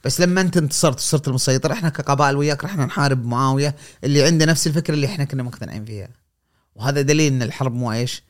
[0.05, 4.67] بس لما أنت انتصرت وصرت المسيطر إحنا كقبائل وياك رحنا نحارب معاوية اللي عنده نفس
[4.67, 6.09] الفكرة اللي إحنا كنا مقتنعين فيها.
[6.75, 8.23] وهذا دليل إن الحرب مو إيش؟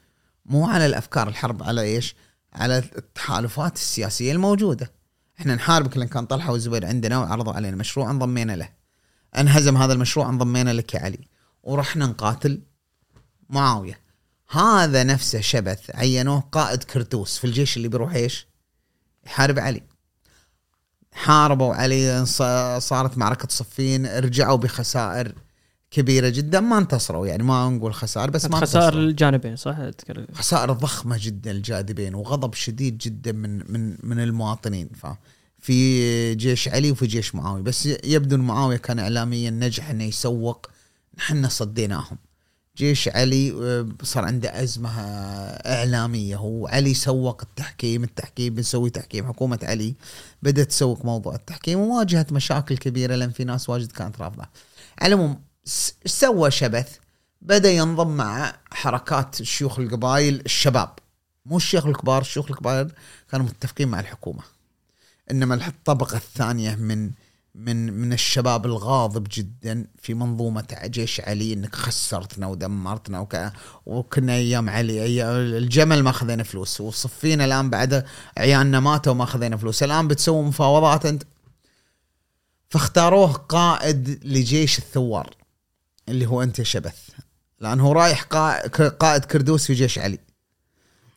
[0.45, 2.15] مو على الأفكار الحرب على إيش؟
[2.53, 4.91] على التحالفات السياسية الموجودة.
[5.39, 8.69] إحنا نحاربك لأن كان طلحة والزبير عندنا وعرضوا علينا مشروع انضمينا له.
[9.37, 11.27] انهزم هذا المشروع انضمينا لك يا علي.
[11.63, 12.61] ورحنا نقاتل
[13.49, 14.06] معاوية.
[14.49, 18.47] هذا نفسه شبث عينوه قائد كرتوس في الجيش اللي بيروح إيش؟
[19.25, 19.83] يحارب علي.
[21.11, 22.25] حاربوا علي
[22.79, 25.33] صارت معركة صفين رجعوا بخسائر
[25.91, 29.77] كبيرة جدا ما انتصروا يعني ما نقول خسائر بس ما خسائر الجانبين صح؟
[30.33, 35.07] خسائر ضخمة جدا الجانبين وغضب شديد جدا من من من المواطنين ف
[35.59, 37.61] في جيش علي وفي جيش معاوية.
[37.61, 40.67] بس يبدو إن معاوية كان اعلاميا نجح إنه يسوق
[41.17, 42.17] نحن صديناهم.
[42.77, 44.89] جيش علي آه، صار عنده أزمة
[45.65, 46.67] إعلامية هو.
[46.67, 49.27] علي سوق التحكيم التحكيم بنسوي تحكيم.
[49.27, 49.95] حكومة علي
[50.43, 54.45] بدأت تسوق موضوع التحكيم وواجهت مشاكل كبيرة لأن في ناس واجد كانت رافضة.
[54.99, 55.41] على العموم
[56.05, 56.97] سوى شبث
[57.41, 60.89] بدأ ينضم مع حركات شيوخ القبائل الشباب.
[61.45, 62.91] مو الشيوخ الكبار الشيوخ الكبار
[63.31, 64.43] كانوا متفقين مع الحكومة.
[65.31, 67.11] إنما الطبقة الثانية من
[67.57, 73.51] من من الشباب الغاضب جدا في منظومة جيش علي إنك خسرتنا ودمرتنا وك...
[73.85, 75.03] وكنا أيام علي.
[75.03, 75.23] أي...
[75.57, 78.05] الجمل ما خذينا فلوس وصفينا الآن بعد
[78.37, 79.83] عيالنا ماتوا وما خذينا فلوس.
[79.83, 81.23] الآن بتسوي مفاوضات أنت.
[82.69, 85.35] فاختاروه قائد لجيش الثوار
[86.09, 87.09] اللي هو أنت شبث.
[87.59, 88.23] لأنه رايح
[88.99, 90.19] قائد كردوس في جيش علي.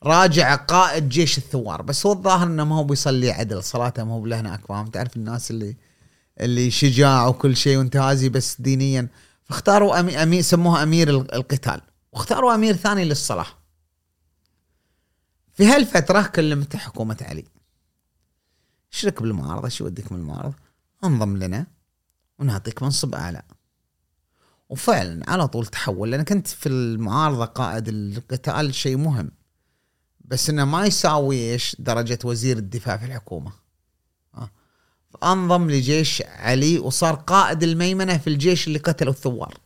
[0.03, 1.81] راجع قائد جيش الثوار.
[1.81, 5.51] بس هو الظاهر إنه ما هو بيصلي عدل صلاته ما هو هناك فاهم تعرف الناس
[5.51, 5.75] اللي
[6.39, 9.07] اللي شجاع وكل شيء وانتهازي بس دينيا.
[9.43, 11.81] فاختاروا أمي أمير سموها أمير القتال.
[12.11, 13.47] واختاروا أمير ثاني للصلاه
[15.53, 17.45] في هالفترة كلمت حكومة علي.
[18.93, 20.55] اشرك بالمعارضة شو ودك من المعارضة؟
[21.03, 21.65] انضم لنا
[22.39, 23.41] ونعطيك منصب أعلى.
[24.69, 29.31] وفعلا على طول تحول لأن كنت في المعارضة قائد القتال شيء مهم.
[30.19, 33.51] بس إنه ما يساوي إيش درجة وزير الدفاع في الحكومة.
[35.23, 39.57] انضم لجيش علي وصار قائد الميمنة في الجيش اللي قتلوا الثوار.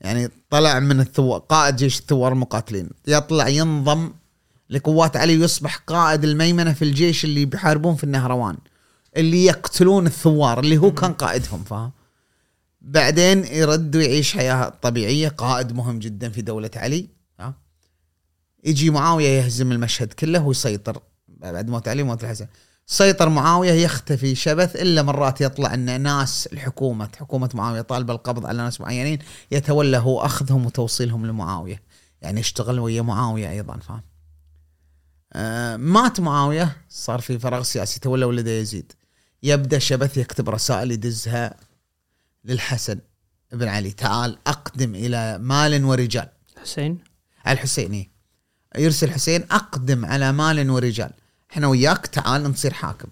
[0.00, 2.90] يعني طلع من الثوار قائد جيش الثوار المقاتلين.
[3.06, 4.12] يطلع ينضم
[4.70, 8.56] لقوات علي ويصبح قائد الميمنة في الجيش اللي بيحاربون في النهروان
[9.16, 11.90] اللي يقتلون الثوار اللي هو كان قائدهم فاهم؟
[12.80, 17.08] بعدين يرد ويعيش حياة طبيعية قائد مهم جدا في دولة علي
[18.64, 21.02] يجي معاويه يهزم المشهد كله ويسيطر.
[21.28, 22.46] بعد موت علي موت الحسن.
[22.88, 28.58] سيطر معاوية يختفي شبث إلا مرات يطلع إن ناس الحكومة حكومة معاوية طالبة القبض على
[28.58, 29.18] ناس معينين
[29.50, 31.82] يتولى هو أخذهم وتوصيلهم لمعاوية.
[32.22, 34.02] يعني يشتغل ويا معاوية أيضا فاهم؟
[35.32, 38.92] آه، مات معاوية صار في فراغ سياسي تولى ولده يزيد.
[39.42, 41.56] يبدأ شبث يكتب رسائل يدزها
[42.44, 42.98] للحسن
[43.52, 43.90] بن علي.
[43.90, 46.28] تعال أقدم إلى مال ورجال.
[46.62, 46.98] حسين؟
[47.48, 48.10] الحسيني
[48.78, 51.10] يرسل حسين أقدم على مال ورجال.
[51.52, 53.08] إحنا وياك تعال نصير حاكم.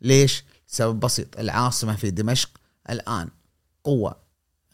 [0.00, 1.38] ليش؟ سبب بسيط.
[1.38, 2.50] العاصمة في دمشق
[2.90, 3.28] الآن
[3.84, 4.16] قوة.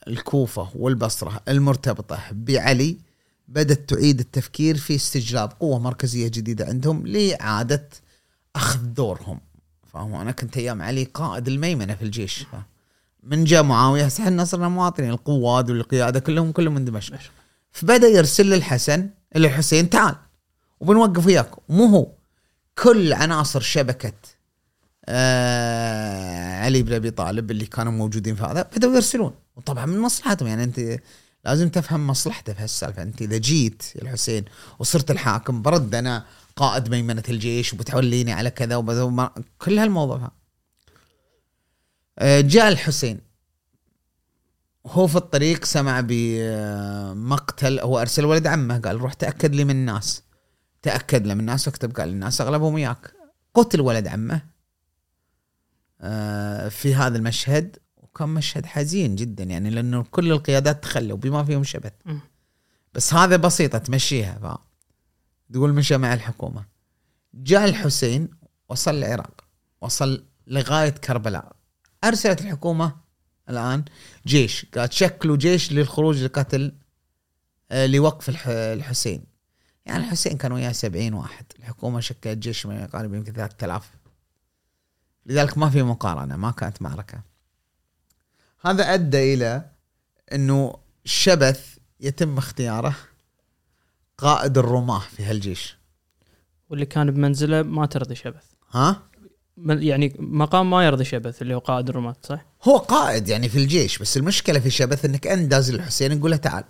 [0.09, 2.99] الكوفة والبصرة المرتبطة بعلي
[3.49, 7.88] بدأت تعيد التفكير في استجلاب قوة مركزية جديدة عندهم لإعادة
[8.57, 9.40] أخذ دورهم.
[9.92, 12.46] فاهم أنا كنت أيام علي قائد الميمنة في الجيش.
[13.22, 17.18] من جاء معاوية هسه إحنا صرنا مواطنين القواد والقيادة كلهم كلهم من دمشق.
[17.72, 20.14] فبدأ يرسل للحسن للحسين تعال
[20.81, 21.51] وبنوقف وياك.
[21.68, 22.15] مو هو.
[22.82, 24.12] كل عناصر شبكة
[25.08, 29.34] آه علي بن أبي طالب اللي كانوا موجودين في هذا بدأوا يرسلون.
[29.56, 30.98] وطبعا من مصلحتهم يعني أنت
[31.44, 33.02] لازم تفهم مصلحته في هالسالفة.
[33.02, 34.44] أنت إذا جيت الحسين
[34.78, 38.76] وصرت الحاكم برد أنا قائد ميمنة الجيش وبتوليني على كذا
[39.58, 40.30] كل هالموضوع.
[42.18, 43.20] آه جاء الحسين.
[44.86, 50.22] هو في الطريق سمع بمقتل هو أرسل ولد عمه قال روح تأكد لي من الناس.
[50.87, 53.12] تأكد له من الناس واكتب قال الناس أغلبهم وياك.
[53.55, 54.42] قتل ولد عمه
[56.01, 61.64] آه، في هذا المشهد وكان مشهد حزين جدا يعني لأنه كل القيادات تخلوا بما فيهم
[61.64, 61.92] شبث.
[62.94, 64.59] بس هذا بسيطة تمشيها ف
[65.53, 66.64] تقول مشى مع الحكومة.
[67.35, 68.29] جاء الحسين
[68.68, 69.44] وصل العراق
[69.81, 71.53] وصل لغاية كربلاء.
[72.05, 72.96] أرسلت الحكومة
[73.51, 73.85] الآن
[74.27, 74.66] جيش.
[74.75, 76.72] قالت شكلوا جيش للخروج لقتل
[77.70, 79.36] آه، لوقف الح- الحسين.
[79.87, 81.44] يعني الحسين كان وياه 70 واحد.
[81.59, 83.90] الحكومة شكلت جيش ما يقارب يمكن 3000
[85.27, 87.20] لذلك ما في مقارنة ما كانت معركة.
[88.61, 89.70] هذا أدى إلى
[90.33, 92.96] إنه شبث يتم اختياره
[94.18, 95.77] قائد الرماه في هالجيش.
[96.70, 98.44] واللي كان بمنزله ما ترضي شبث.
[98.70, 99.03] ها؟
[99.66, 103.99] يعني مقام ما يرضي شبث اللي هو قائد الرماة صح؟ هو قائد يعني في الجيش
[103.99, 106.64] بس المشكلة في شبث إنك أنت داز الحسين نقول له تعال.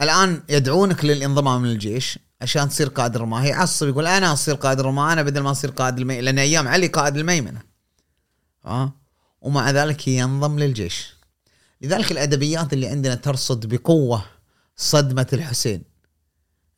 [0.00, 5.22] الآن يدعونك للانضمام للجيش عشان تصير قائد رماه يعصب يقول أنا أصير قائد رماه أنا
[5.22, 7.62] بدل ما أصير قائد المي لأن أيام علي قائد الميمنة.
[8.64, 8.92] ها
[9.40, 11.14] ومع ذلك ينضم للجيش.
[11.80, 14.24] لذلك الأدبيات اللي عندنا ترصد بقوة
[14.76, 15.82] صدمة الحسين.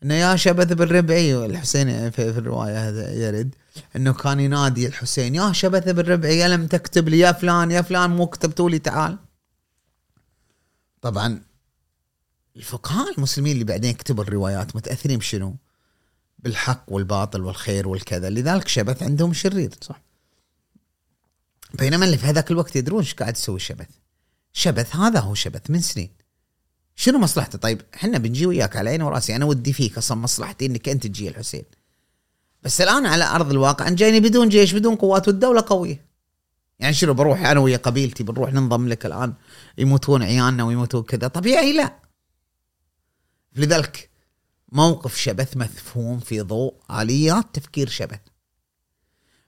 [0.03, 3.55] إنه يا شبث بالربعي الحسين في, في الرواية هذا يرد
[3.97, 8.27] إنه كان ينادي الحسين يا شبث بالربعي الم تكتب لي يا فلان يا فلان مو
[8.27, 9.19] كتبتوا لي تعال.
[11.03, 11.41] طبعا
[12.57, 15.57] الفقهاء المسلمين اللي بعدين كتبوا الروايات متأثرين بشنو؟
[16.39, 18.31] بالحق والباطل والخير والكذا.
[18.31, 19.71] لذلك شبث عندهم شرير.
[19.81, 20.03] صح.
[21.75, 23.89] بينما اللي في هذاك الوقت يدرون إيش قاعد يسوي شبث؟
[24.53, 26.11] شبث هذا هو شبث من سنين.
[26.97, 29.37] شنو مصلحته؟ طيب إحنا بنجي وياك على عيني وراسي.
[29.37, 31.65] أنا ودي فيك أصلا مصلحتي إنك أنت تجي الحسين.
[32.63, 36.07] بس الآن على أرض الواقع انت جايني بدون جيش بدون قوات والدولة قوية.
[36.79, 39.35] يعني شنو بروح أنا ويا قبيلتي بنروح ننضم لك الآن
[39.79, 41.29] يموتون عيالنا ويموتون كذا.
[41.29, 42.04] طبيعي لا.
[43.57, 44.11] لذلك
[44.73, 48.21] موقف شبث مفهوم في ضوء آليات تفكير شبث.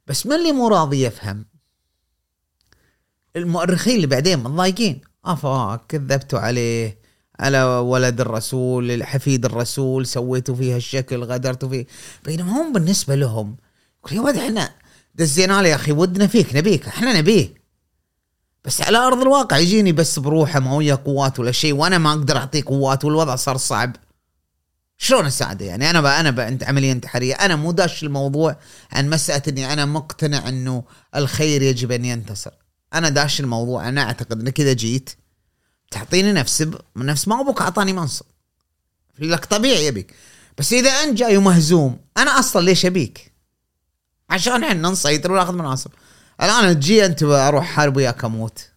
[0.07, 1.47] بس من اللي مو راضي يفهم؟
[3.37, 5.01] المؤرخين اللي بعدين متضايقين.
[5.25, 6.99] افا كذبتوا عليه.
[7.41, 11.87] على ولد الرسول حفيد الرسول سويتوا فيه هالشكل غدرتوا فيه.
[12.25, 13.57] بينما هم بالنسبة لهم
[14.13, 14.75] يا ولد إحنا
[15.15, 17.55] دزينا له يا أخي ودنا فيك نبيك إحنا نبيه.
[18.67, 22.37] بس على أرض الواقع يجيني بس بروحه ما ويا قوات ولا شيء وأنا ما أقدر
[22.37, 23.97] أعطيه قوات والوضع صار صعب.
[24.99, 27.35] شلون أساعده يعني؟ أنا بقى أنا بقى عملية انتحارية.
[27.35, 28.57] أنا مو داش الموضوع
[28.93, 30.85] عن مسألة إني أنا مقتنع إنه
[31.17, 32.51] الخير يجب أن ينتصر.
[32.95, 35.11] أنا داش الموضوع أنا أعتقد إنك إذا جيت
[35.91, 36.69] تعطيني نفس.
[36.97, 38.27] نفس ما أبوك أعطاني منصب.
[39.19, 40.15] لك طبيعي يبيك
[40.59, 43.33] بس إذا أنت جاي ومهزوم أنا أصلا ليش أبيك؟
[44.31, 45.91] عشان إحنا نسيطر وناخذ مناصب.
[46.43, 48.69] الآن تجي أنت أروح حارب وياك أموت.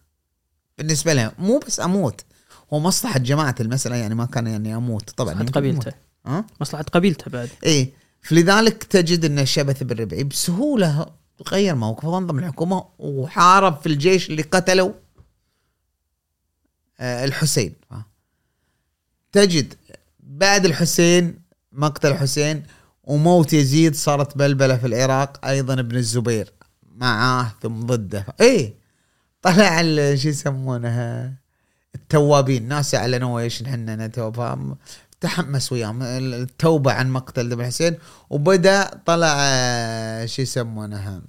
[0.78, 2.24] بالنسبة لهم مو بس أموت
[2.72, 5.10] هو مصلحة جماعة المسألة يعني ما كان يعني أموت.
[5.10, 5.92] طبعا مصلحة يمكن قبيلته.
[6.26, 7.48] ها؟ مصلحة قبيلته بعد.
[7.64, 7.92] إيه
[8.22, 11.06] فلذلك تجد إن الشبث بالربعي بسهولة
[11.48, 14.92] غير موقفه وانضم الحكومة وحارب في الجيش اللي قتلوا
[17.00, 17.74] آه، الحسين.
[19.32, 19.74] تجد
[20.20, 21.38] بعد الحسين
[21.72, 22.62] مقتل الحسين
[23.04, 26.52] وموت يزيد صارت بلبلة في العراق أيضا ابن الزبير.
[27.00, 28.26] معاه ثم ضده.
[28.40, 28.74] إيه
[29.42, 29.82] طلع
[30.14, 31.34] شو يسمونها
[31.94, 32.68] التوابين.
[32.68, 34.76] ناس اعلنوا إيش نحن نتوب
[35.20, 36.02] تحمس وياهم.
[36.02, 37.98] التوبة عن مقتل ابن الحسين
[38.30, 39.36] وبدأ طلع
[40.26, 41.22] شو يسمونها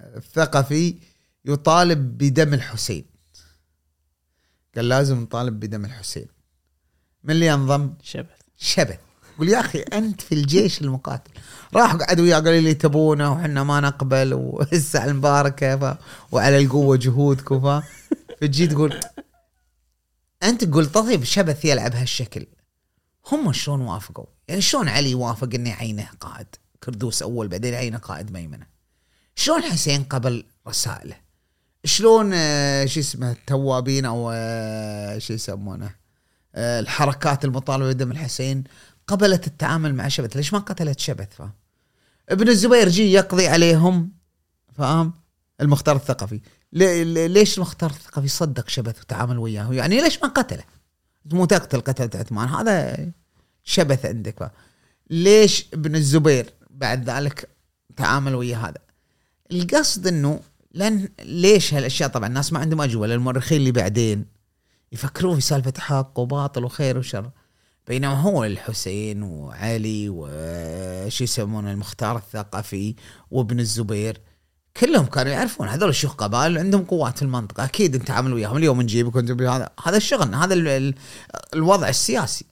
[0.00, 0.94] الثقفي
[1.44, 3.04] يطالب بدم الحسين.
[4.76, 6.26] قال لازم نطالب بدم الحسين.
[7.24, 8.40] من اللي ينضم؟ شبث.
[8.56, 8.98] شبث.
[9.38, 11.35] قول يا أخي أنت في الجيش المقاتل.
[11.74, 15.98] راح قعد وياه قال لي تبونه وحنا ما نقبل والساعة المباركة ف...
[16.32, 17.84] وعلى القوة جهودكم ف
[18.40, 19.00] فتجي تقول
[20.42, 22.46] أنت تقول طيب شبث يلعب هالشكل
[23.32, 26.46] هم شلون وافقوا؟ يعني شلون علي وافق انه يعينه قائد
[26.84, 28.66] كردوس أول بعدين يعينه قائد ميمنة؟
[29.34, 31.16] شلون حسين قبل رسائله؟
[31.84, 35.90] شلون آه، شو اسمه التوابين أو آه، شو يسمونه؟
[36.54, 38.64] آه، الحركات المطالبة بدم الحسين
[39.06, 41.52] قبلت التعامل مع شبث، ليش ما قتلت شبث؟ فاهم؟
[42.28, 44.10] ابن الزبير جي يقضي عليهم
[44.74, 45.12] فاهم؟
[45.60, 46.40] المختار الثقفي،
[46.72, 50.64] لي- لي- ليش المختار الثقفي صدق شبث وتعامل وياه؟ يعني ليش ما قتله؟
[51.32, 53.06] مو تقتل قتلت عثمان هذا
[53.64, 54.50] شبث عندك فاهم؟
[55.10, 57.48] ليش ابن الزبير بعد ذلك
[57.96, 58.78] تعامل ويا هذا؟
[59.52, 60.40] القصد إنه
[60.74, 64.26] لأن ليش هالأشياء طبعا الناس ما عندهم أجوبة للمؤرخين اللي بعدين
[64.92, 67.30] يفكرون في سالفة حق وباطل وخير وشر
[67.86, 72.94] بينما هو الحسين وعلي وش يسمونه المختار الثقفي
[73.30, 74.20] وابن الزبير
[74.80, 77.64] كلهم كانوا يعرفون هذول شيوخ قبائل عندهم قوات في المنطقة.
[77.64, 78.56] أكيد نتعامل وياهم.
[78.56, 80.94] اليوم نجيبك هذا هذا الشغل هذا ال- ال-
[81.54, 82.44] الوضع السياسي.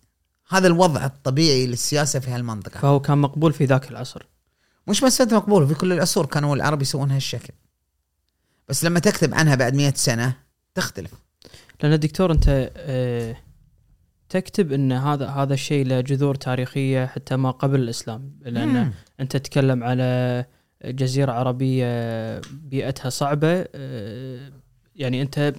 [0.48, 2.80] هذا الوضع الطبيعي للسياسة في هالمنطقة.
[2.80, 4.26] فهو كان مقبول في ذاك العصر.
[4.86, 7.52] مش مسألة مقبول في كل العصور كانوا العرب يسوون هالشكل.
[8.68, 10.36] بس لما تكتب عنها بعد مئة سنة
[10.74, 11.10] تختلف.
[11.82, 13.36] لأن دكتور أنت آه،
[14.28, 18.92] تكتب إن هذا هذا الشيء له جذور تاريخية حتى ما قبل الإسلام لأن مم.
[19.20, 20.44] أنت تتكلم على
[20.84, 24.52] جزيرة عربية بيئتها صعبة آه،
[24.96, 25.54] يعني أنت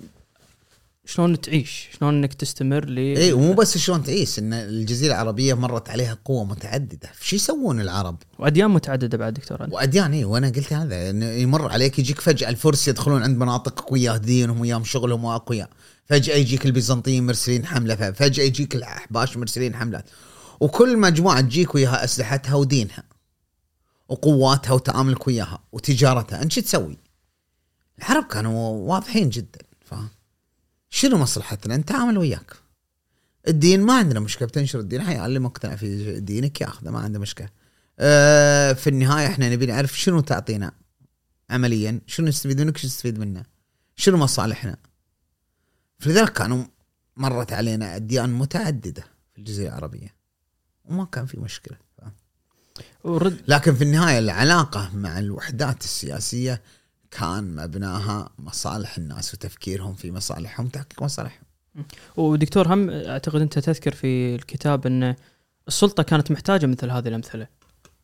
[1.06, 5.90] شلون تعيش شلون إنك تستمر ل اي ومو بس شلون تعيش إن الجزيرة العربية مرت
[5.90, 9.68] عليها قوة متعددة شو يسوون العرب وأديان متعددة بعد دكتور.
[9.72, 14.18] وأديان اي وأنا قلت هذا إنه يمر عليك يجيك فجأة الفرس يدخلون عند مناطق قوية
[14.18, 15.70] دينهم وياهم شغلهم وأقوياء
[16.06, 20.10] فجأة يجيك البيزنطيين مرسلين حملة فجأة يجيك الأحباش مرسلين حملات
[20.60, 23.04] وكل مجموعة تجيك وياها أسلحتها ودينها
[24.10, 26.98] وقواتها وتعاملك وياها وتجارتها أنت شو تسوي؟
[28.00, 30.10] العرب كانوا واضحين جدا فاهم؟
[30.90, 32.54] شنو مصلحتنا؟ نتعامل وياك.
[33.48, 37.50] الدين ما عندنا مشكلة بتنشر الدين حي اللي مقتنع في دينك ياخذه ما عنده مشكلة.
[38.00, 40.72] أه في النهاية إحنا نبي نعرف شنو تعطينا
[41.50, 43.44] عمليا، شنو نستفيد منك، شنو نستفيد منه.
[43.96, 44.78] شنو مصالحنا؟
[46.06, 46.64] فلذلك كانوا
[47.18, 49.04] مرت علينا أديان متعددة
[49.34, 50.16] في الجزيرة العربية.
[50.86, 51.78] وما كان في مشكلة.
[51.98, 52.12] فاهم؟
[53.04, 56.62] ورد لكن في النهاية العلاقة مع الوحدات السياسية
[57.12, 61.44] كان مبناها مصالح الناس وتفكيرهم في مصالحهم تحقيق مصالحهم.
[62.16, 65.16] ودكتور هم أعتقد أنت تذكر في الكتاب أن
[65.68, 67.48] السلطة كانت محتاجة مثل هذه الأمثلة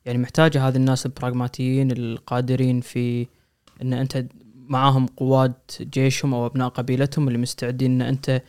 [0.04, 3.26] يعني محتاجة هذه الناس البراغماتيين القادرين في
[3.82, 4.24] أن أنت
[4.68, 8.42] معاهم قوات جيشهم أو أبناء قبيلتهم اللي مستعدين إن أنت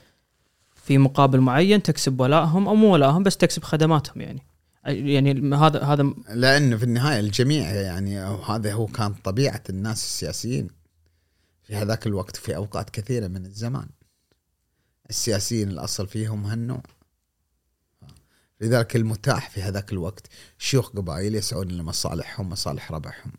[0.76, 4.42] في مقابل معين تكسب ولائهم أو مو ولائهم بس تكسب خدماتهم يعني
[4.86, 10.68] يعني هذا هذا لأنه في النهاية الجميع يعني هذا هو كان طبيعة الناس السياسيين
[11.64, 13.88] في هذاك الوقت في أوقات كثيرة من الزمان.
[15.10, 16.84] السياسيين الأصل فيهم هالنوع.
[18.62, 23.32] لذلك المتاح في هذاك الوقت شيوخ قبائل يسعون لمصالحهم مصالح ربعهم.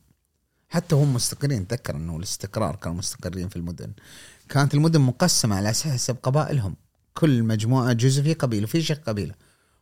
[0.75, 3.93] حتى هم مستقرين تذكر أنه الاستقرار كانوا مستقرين في المدن.
[4.49, 6.77] كانت المدن مقسمة على حسب قبائلهم.
[7.15, 9.35] كل مجموعة جزء في قبيلة وفي شيخ قبيلة.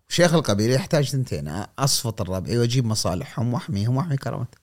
[0.08, 4.62] شيخ القبيلة يحتاج ثنتين أصفط الربعي واجيب مصالحهم وأحميهم وأحمي كرامتهم.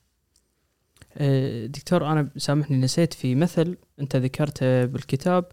[1.18, 5.46] آه، دكتور أنا سامحني نسيت في مثل أنت ذكرته بالكتاب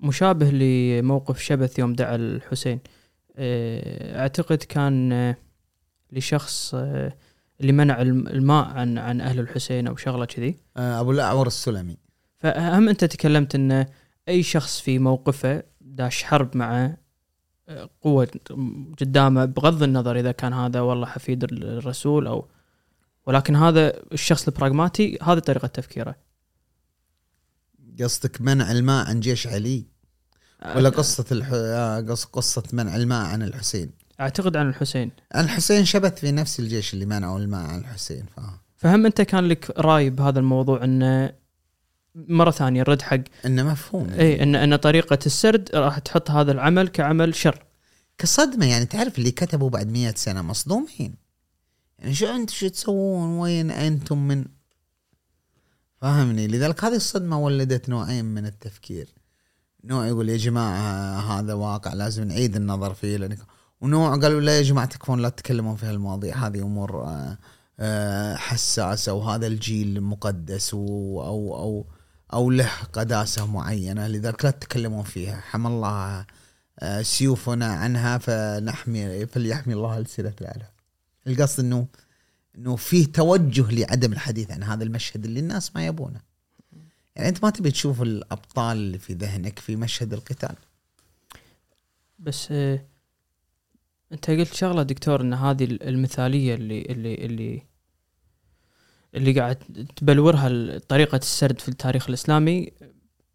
[0.00, 2.80] مشابه لموقف شبث يوم دعا الحسين
[3.36, 5.36] آه، أعتقد كان آه،
[6.12, 6.74] لشخص
[7.60, 10.56] اللي منع الم- الماء عن عن أهل الحسين أو شغلة كذي.
[10.76, 11.96] آه، أبو الأعور السلمي.
[12.36, 13.86] فهم أنت تكلمت إن
[14.28, 16.96] أي شخص في موقفه داش حرب مع
[17.68, 18.28] آه، قوة
[19.00, 22.48] قدامه بغض النظر إذا كان هذا والله حفيد الرسول أو
[23.26, 26.14] ولكن هذا الشخص البراغماتي هذه طريقة تفكيره.
[28.00, 29.86] قصدك منع الماء عن جيش علي؟
[30.76, 31.50] ولا قصة الح...
[31.52, 33.90] آه، قص- قصة منع الماء عن الحسين؟
[34.20, 35.10] أعتقد عن الحسين.
[35.36, 38.40] الحسين شبث في نفس الجيش اللي منعوا الماء عن الحسين ف...
[38.76, 41.32] فهم أنت كان لك رأي بهذا الموضوع إنه
[42.14, 44.10] مرة ثانية الرد حق إنه مفهوم.
[44.10, 47.64] اي ان إن طريقة السرد راح تحط هذا العمل كعمل شر.
[48.18, 51.14] كصدمة يعني تعرف اللي كتبوا بعد مئة سنة مصدومين.
[51.98, 54.44] يعني شو أنتم شو تسوون؟ وين أنتم من؟
[56.00, 59.08] فاهمني لذلك هذه الصدمة ولدت نوعين من التفكير.
[59.84, 63.36] نوع يقول يا جماعة هذا واقع لازم نعيد النظر فيه لأن
[63.80, 67.38] ونوع قالوا لا يا جماعة تكفون لا تتكلمون في هالمواضيع هذه أمور آه،
[67.80, 71.86] آه، حساسة وهذا الجيل مقدس أو أو
[72.32, 76.26] أو له قداسة معينة لذلك لا تتكلمون فيها حمى الله
[76.78, 80.66] آه، سيوفنا عنها فنحمي فليحمي الله ألسنة العالم
[81.26, 81.86] القصد انه
[82.56, 86.20] إنه في توجه لعدم الحديث عن هذا المشهد اللي الناس ما يبونه.
[87.16, 90.54] يعني أنت ما تبي تشوف الأبطال اللي في ذهنك في مشهد القتال.
[92.18, 92.52] بس
[94.12, 97.62] أنت قلت شغلة دكتور إن هذه المثالية اللي اللي اللي
[99.14, 99.56] اللي قاعد
[99.96, 102.72] تبلورها طريقة السرد في التاريخ الإسلامي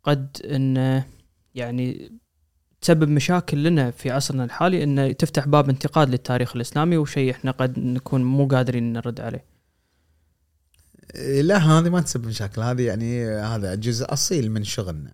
[0.03, 1.03] قد إن
[1.55, 2.11] يعني
[2.81, 7.79] تسبب مشاكل لنا في عصرنا الحالي إن تفتح باب انتقاد للتاريخ الإسلامي وشيء إحنا قد
[7.79, 9.45] نكون مو قادرين نرد عليه.
[11.41, 15.13] لا هذه ما تسبب مشاكل هذه يعني هذا جزء أصيل من شغلنا.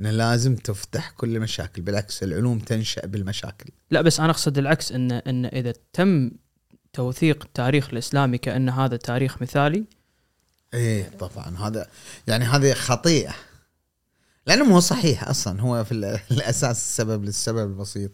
[0.00, 3.70] إنه لازم تفتح كل المشاكل بالعكس العلوم تنشأ بالمشاكل.
[3.90, 6.30] لا بس أنا أقصد العكس إن إن إذا تم
[6.92, 9.84] توثيق التاريخ الإسلامي كأن هذا تاريخ مثالي
[10.74, 11.88] إيه طبعا هذا
[12.26, 13.34] يعني هذه خطيئة.
[14.46, 15.92] لأنه مو صحيح أصلا هو في
[16.30, 18.10] الأساس السبب للسبب البسيط.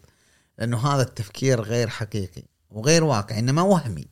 [0.59, 4.07] لأنه هذا التفكير غير حقيقي وغير واقعي إنما وهمي.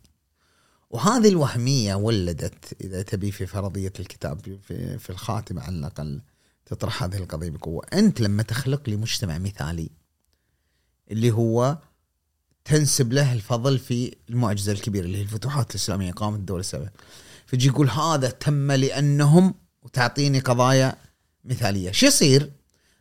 [0.91, 6.21] وهذه الوهمية ولدت إذا تبي في فرضية الكتاب في, في الخاتمة على الأقل.
[6.69, 7.87] تطرح هذه القضية بقوة.
[7.93, 9.91] أنت لما تخلق لي مجتمع مثالي
[11.11, 11.79] اللي هو
[12.65, 16.89] تنسب له الفضل في المعجزة الكبيرة اللي هي الفتوحات الإسلامية قامت الدولة السبع
[17.47, 20.97] فيجي يقول هذا تم لأنهم وتعطيني قضايا
[21.45, 21.91] مثالية.
[21.91, 22.51] شو يصير؟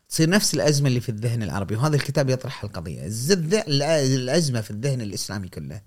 [0.10, 3.02] تصير نفس الأزمة اللي في الذهن العربي وهذا الكتاب يطرح القضية.
[3.06, 5.82] الأزمة في الذهن الإسلامي كله.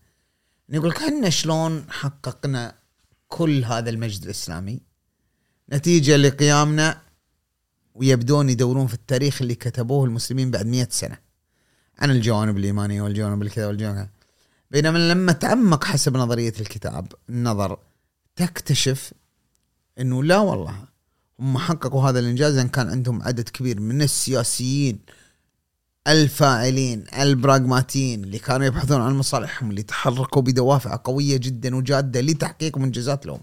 [0.69, 2.75] يقول لك إحنا شلون حققنا
[3.29, 4.81] كل هذا المجد الإسلامي؟
[5.73, 7.10] نتيجة لقيامنا
[7.95, 11.19] ويبدون يدورون في التاريخ اللي كتبوه المسلمين بعد مئة سنة.
[11.99, 14.09] عن الجوانب الإيمانية والجوانب الكذا والجوانب.
[14.71, 17.79] بينما لما تعمق حسب نظرية الكتاب النظر
[18.37, 19.13] تكتشف
[19.99, 20.75] إنه لا والله
[21.41, 24.99] هم حققوا هذا الإنجاز لأن كان عندهم عدد كبير من السياسيين
[26.07, 33.27] الفاعلين البراغماتيين اللي كانوا يبحثون عن مصالحهم اللي تحركوا بدوافع قوية جدا وجادة لتحقيق منجزات
[33.27, 33.41] لهم.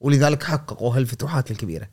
[0.00, 1.88] ولذلك حققوا هالفتوحات الكبيرة.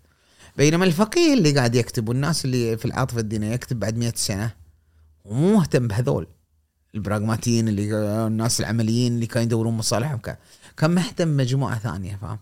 [0.57, 4.51] بينما الفقيه اللي قاعد يكتب والناس اللي في العاطفة الدينية يكتب بعد مئة سنة
[5.25, 6.27] ومو مهتم بهذول.
[6.95, 7.95] البراغماتيين اللي
[8.27, 10.19] الناس العمليين اللي كانوا يدورون مصالحهم
[10.77, 12.39] كان مهتم بمجموعة ثانية فاهم؟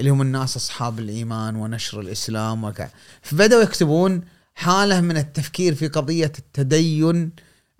[0.00, 2.90] اللي هم الناس أصحاب الإيمان ونشر الإسلام وكذا
[3.22, 4.22] فبدأوا يكتبون
[4.54, 7.30] حالة من التفكير في قضية التدين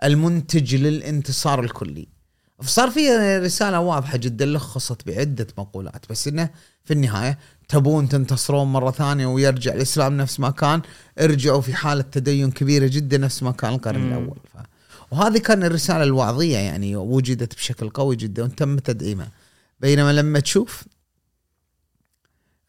[0.04, 2.08] المنتج للانتصار الكلي.
[2.62, 6.50] فصار في رسالة واضحة جدا لخصت بعدة مقولات بس إنه
[6.84, 7.38] في النهاية
[7.68, 10.82] تبون تنتصرون مرة ثانية ويرجع الإسلام نفس ما كان
[11.20, 14.38] ارجعوا في حالة تدين كبيرة جدا نفس ما كان القرن الأول.
[14.54, 14.56] ف...
[15.10, 19.30] وهذه كان الرسالة الوعظيه يعني وجدت بشكل قوي جدا وتم تدعيمها.
[19.80, 20.84] بينما لما تشوف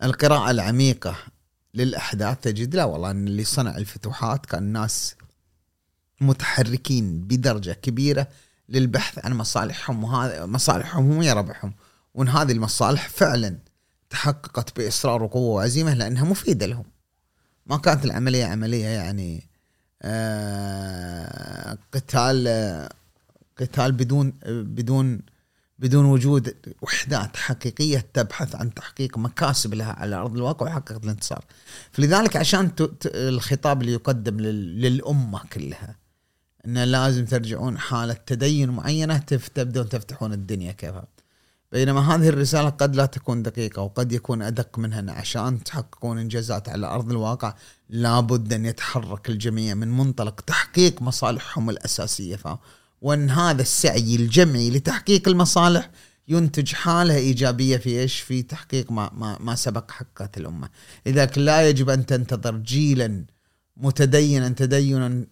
[0.04, 1.16] القراءة العميقة
[1.74, 5.16] للأحداث تجد لا والله أن اللي صنع الفتوحات كان ناس
[6.22, 8.28] متحركين بدرجة كبيرة
[8.70, 11.74] للبحث عن مصالحهم وهذا مصالحهم ويا ربحهم
[12.14, 13.58] وإن هذه المصالح فعلا
[14.10, 16.86] تحققت بإصرار وقوة وعزيمة لأنها مفيدة لهم.
[17.66, 19.50] ما كانت العملية عملية يعني
[20.02, 22.48] آه قتال
[23.58, 25.22] قتال بدون بدون
[25.80, 31.46] بدون وجود وحدات حقيقية تبحث عن تحقيق مكاسب لها على أرض الواقع وحققت الانتصار
[31.92, 32.72] فلذلك عشان
[33.06, 35.96] الخطاب اللي يقدم للأمة كلها
[36.66, 41.08] أنه لازم ترجعون حالة تدين معينة تبدون تفتحون الدنيا كيفها
[41.72, 46.88] بينما هذه الرسالة قد لا تكون دقيقة وقد يكون أدق منها عشان تحققون إنجازات على
[46.88, 47.54] أرض الواقع
[47.90, 52.58] لابد أن يتحرك الجميع من منطلق تحقيق مصالحهم الأساسية فاهم
[53.02, 55.90] وأن هذا السعي الجمعي لتحقيق المصالح
[56.28, 60.70] ينتج حالة إيجابية في إيش؟ في تحقيق ما ما, ما سبق حققت الأمة،
[61.06, 63.26] لذلك لا يجب أن تنتظر جيلا
[63.78, 65.26] متدينا تدينا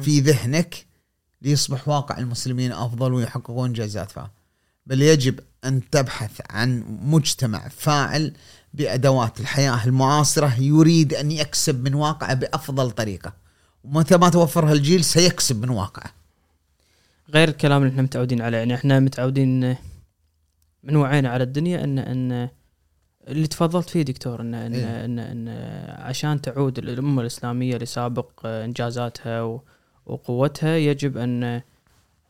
[0.00, 0.86] في ذهنك
[1.42, 4.30] ليصبح واقع المسلمين أفضل ويحققون إنجازات فيها.
[4.86, 8.32] بل يجب أن تبحث عن مجتمع فاعل
[8.74, 13.32] بأدوات الحياة المعاصرة يريد أن يكسب من واقعه بأفضل طريقة.
[13.84, 16.12] ومتى ما توفر هالجيل سيكسب من واقعه.
[17.34, 19.76] غير الكلام اللي إحنا متعودين عليه يعني إحنا متعودين
[20.82, 22.48] من وعينا على الدنيا ان إن
[23.28, 25.48] اللي تفضلت فيه دكتور ان ان, إيه؟ إن, إن
[25.98, 29.60] عشان تعود الأمة الإسلامية لسابق إنجازاتها
[30.06, 31.62] وقوتها يجب أن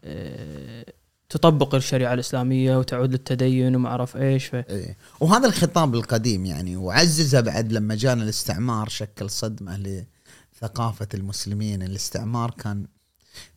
[0.04, 0.84] آه،
[1.28, 4.54] تطبق الشريعة الإسلامية وتعود للتدين وما أعرف إيش ف...
[4.54, 4.96] إيه.
[5.20, 10.04] وهذا الخطاب القديم يعني وعززه بعد لما جانا الاستعمار شكل صدمة
[10.56, 11.82] لثقافة المسلمين.
[11.82, 12.86] الاستعمار كان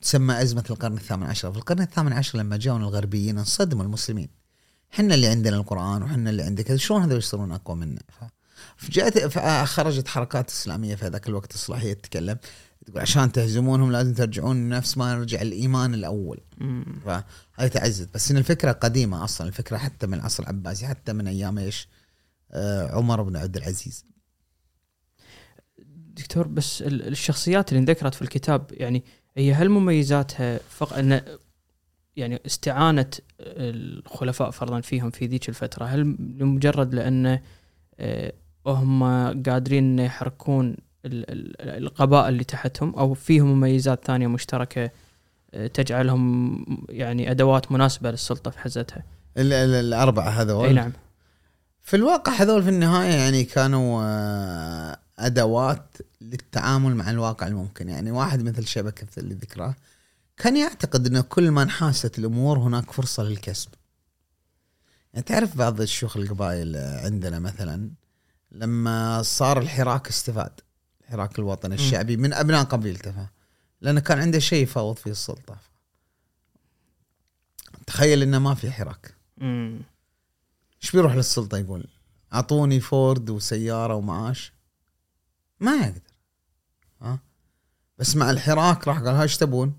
[0.02, 1.52] تسمى أزمة القرن الثامن عشر.
[1.52, 4.30] في القرن الثامن عشر لما جاءوا الغربيين انصدموا المسلمين.
[4.92, 8.02] حنا اللي عندنا القرآن وحنا اللي عندك شلون هذول يصيرون أقوى منا؟
[8.78, 12.38] فجاءت خرجت حركات إسلامية في ذاك الوقت إصلاحية تتكلم.
[12.90, 16.40] تقول عشان تهزمونهم لازم ترجعون نفس ما رجع الإيمان الأول.
[17.06, 21.58] فهذه تعزز بس إن الفكرة قديمة أصلا الفكرة حتى من العصر العباسي حتى من أيام
[21.58, 21.88] إيش؟
[22.52, 24.06] آه عمر بن عبد العزيز.
[26.16, 29.04] دكتور بس ال- الشخصيات اللي انذكرت في الكتاب يعني
[29.38, 31.22] هي هل مميزاتها فقط إن
[32.16, 33.10] يعني استعانة
[33.40, 37.40] الخلفاء فرضا فيهم في ذيك الفترة هل لمجرد لأن
[38.00, 38.34] آه،
[38.68, 39.04] هم
[39.44, 40.76] قادرين يحركون
[41.06, 44.90] القبائل اللي تحتهم أو فيهم مميزات ثانية مشتركة
[45.54, 49.04] آه، تجعلهم يعني أدوات مناسبة للسلطة في حزتها.
[49.38, 50.92] ال- ال- الأربعة هذول؟ أي نعم.
[51.82, 57.90] في الواقع هذول في النهاية يعني كانوا آه، أدوات للتعامل مع الواقع الممكن.
[57.90, 59.76] يعني واحد مثل شبكة اللي ذكراه
[60.38, 63.70] كان يعتقد إنه كل ما انحاست الأمور هناك فرصة للكسب.
[65.14, 67.90] يعني تعرف بعض الشيوخ القبائل عندنا مثلا
[68.52, 70.52] لما صار الحراك استفاد.
[71.10, 71.76] الحراك الوطني.
[71.76, 73.28] الشعبي من أبناء قبيلته
[73.82, 75.58] لأنه كان عنده شيء يفاوض فيه السلطة.
[77.88, 79.16] تخيل إنه ما في حراك.
[80.82, 81.88] إيش بيروح للسلطة يقول؟
[82.34, 84.54] أعطوني فورد وسيارة ومعاش.
[85.60, 86.02] ما يقدر.
[87.02, 87.20] ها؟
[87.98, 89.74] بس مع الحراك راح قال ها إيش تبون؟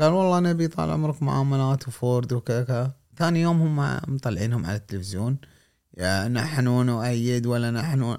[0.00, 2.92] قال والله نبي طال عمرك معاملات وفورد وكذا كذا.
[3.16, 5.38] ثاني يوم هم مطلعينهم على التلفزيون.
[5.98, 8.18] يا نحن نؤيد ولا نحن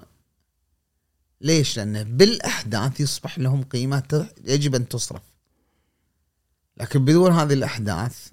[1.42, 5.22] ليش؟ لأنه بالأحداث يصبح لهم قيمة يجب أن تصرف.
[6.76, 8.32] لكن بدون هذه الأحداث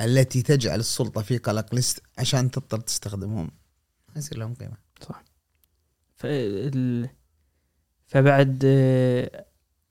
[0.00, 3.50] التي تجعل السلطة في قلق لست عشان تضطر تستخدمهم.
[4.08, 4.76] ما يصير لهم قيمة.
[6.16, 7.08] فال...
[8.06, 9.46] فبعد آه،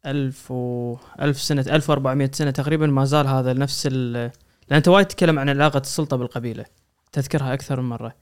[0.05, 4.13] ألف و ألف سنة 1400 سنة تقريبا ما زال هذا نفس ال...
[4.13, 4.31] لأن
[4.77, 6.65] أنت وايد تتكلم عن علاقة السلطة بالقبيلة.
[7.11, 8.15] تذكرها أكثر من مرة.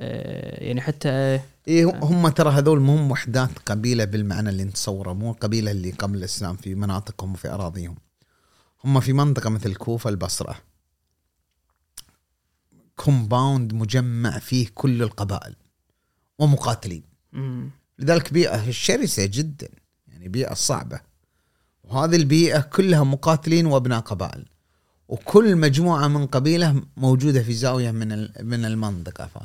[0.00, 5.30] يعني حتى آه، إيه هم ترى هذول مو هم وحدات قبيلة بالمعنى اللي نتصوره مو
[5.30, 7.96] القبيلة اللي قبل الإسلام في مناطقهم وفي أراضيهم.
[8.84, 10.56] هم في منطقة مثل الكوفة البصرة.
[12.96, 15.54] كومباوند مجمع فيه كل القبائل
[16.38, 17.02] ومقاتلين.
[17.32, 19.68] مم، لذلك بيئة شرسة جدا
[20.08, 21.00] يعني بيئة صعبة.
[21.84, 24.44] وهذه البيئة كلها مقاتلين وأبناء قبائل.
[25.08, 29.26] وكل مجموعة من قبيلة موجودة في زاوية من من المنطقة.
[29.26, 29.38] ف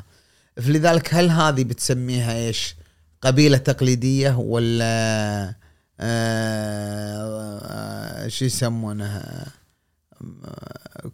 [0.58, 2.76] فلذلك هل هذه بتسميها إيش؟
[3.22, 5.56] قبيلة تقليدية ولا
[6.00, 9.46] آه آه شو يسمونها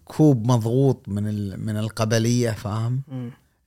[0.05, 3.01] كوب مضغوط من من القبلية فاهم؟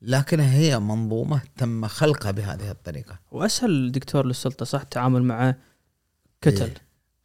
[0.02, 3.18] لكن هي منظومة تم خلقها بهذه الطريقة.
[3.32, 5.54] وأسهل دكتور للسلطة صح؟ التعامل مع
[6.40, 6.62] كتل.
[6.62, 6.74] إيه.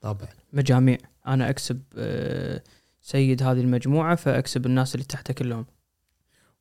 [0.01, 0.27] طبعا.
[0.53, 0.97] مجاميع.
[1.27, 2.63] أنا أكسب آه،
[3.01, 5.65] سيد هذه المجموعة فأكسب الناس اللي تحته كلهم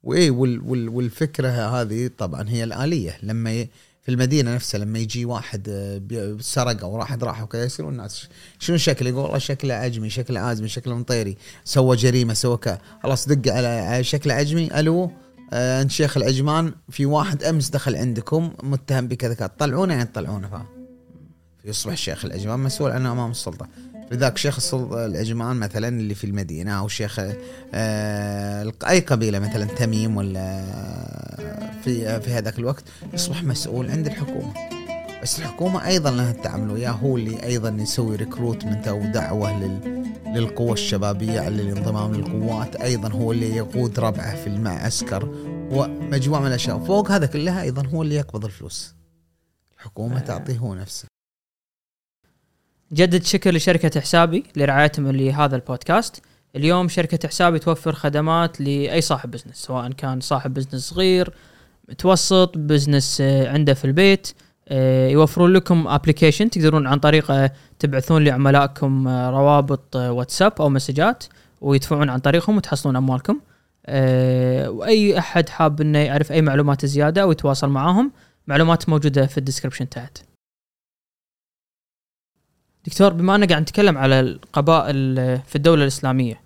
[0.03, 3.19] وإيه وال وال والفكرة هذه طبعا هي الآلية.
[3.23, 3.69] لما ي...
[4.03, 5.69] في المدينة نفسها لما يجي واحد
[6.13, 8.29] آه، سرق أو واحد راح وكذا يصيرون الناس
[8.59, 12.79] شنو شكله يقول والله شكله عجمي شكله آزمي شكله مطيري سوى جريمة سوى كذا.
[13.03, 15.11] خلاص دق على شكله عجمي ألو
[15.53, 19.51] آه أنت شيخ العجمان في واحد أمس دخل عندكم متهم بكذا كذا.
[19.59, 20.67] طلعونه يعني طلعونه فاهم؟
[21.65, 23.69] يصبح شيخ العجمان مسؤول عنه أمام السلطة.
[24.13, 27.21] لذلك شيخ العجمان مثلا اللي في المدينة أو شيخ
[27.75, 30.65] آه أي قبيلة مثلا تميم ولا
[31.85, 32.85] في في هذاك الوقت
[33.15, 34.53] يصبح مسؤول عند الحكومة.
[35.23, 40.73] بس الحكومة أيضا لها التعامل وياه هو اللي أيضا يسوي ريكروتمنت أو دعوة لل للقوى
[40.73, 42.77] الشبابية على الانضمام للقوات.
[42.77, 45.29] أيضا هو اللي يقود ربعه في المعسكر
[45.71, 46.79] ومجموعة من الأشياء.
[46.79, 48.95] فوق هذا كلها أيضا هو اللي يقبض الفلوس.
[49.79, 50.21] الحكومة آه.
[50.21, 51.18] تعطيه هو نفسه.
[52.93, 56.23] نجدد شكر لشركة حسابي لرعايتهم لهذا البودكاست.
[56.57, 61.31] اليوم شركة حسابي توفر خدمات لأي صاحب business سواء كان صاحب business صغير
[61.89, 64.29] متوسط business آه، عنده في البيت.
[64.69, 71.25] آه، يوفرون لكم application تقدرون عن طريقه تبعثون لعملائكم آه، روابط آه، واتساب أو مسجات
[71.61, 73.41] ويدفعون عن طريقهم وتحصلون أموالكم.
[73.87, 78.13] آه، وأي أحد حاب إنه يعرف أي معلومات زيادة أو يتواصل معاهم
[78.47, 80.19] معلومات موجودة في الديسكربشن تحت.
[82.87, 85.17] دكتور بما اننا قاعد نتكلم على القبائل
[85.47, 86.41] في الدولة الإسلامية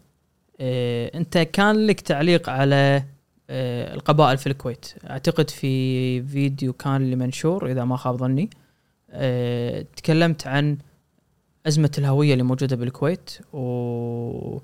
[0.61, 3.03] آه، انت كان لك تعليق على
[3.51, 8.51] آه، القبائل في الكويت؟ اعتقد في فيديو كان لمنشور إذا ما خاب ظني.
[9.11, 10.79] آه، تكلمت عن
[11.67, 14.59] أزمة الهوية اللي موجودة بالكويت و...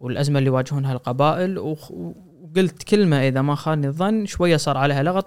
[0.00, 5.26] والأزمة اللي يواجهونها القبائل وخ- وقلت كلمة إذا ما خاني الظن شوية صار عليها لغط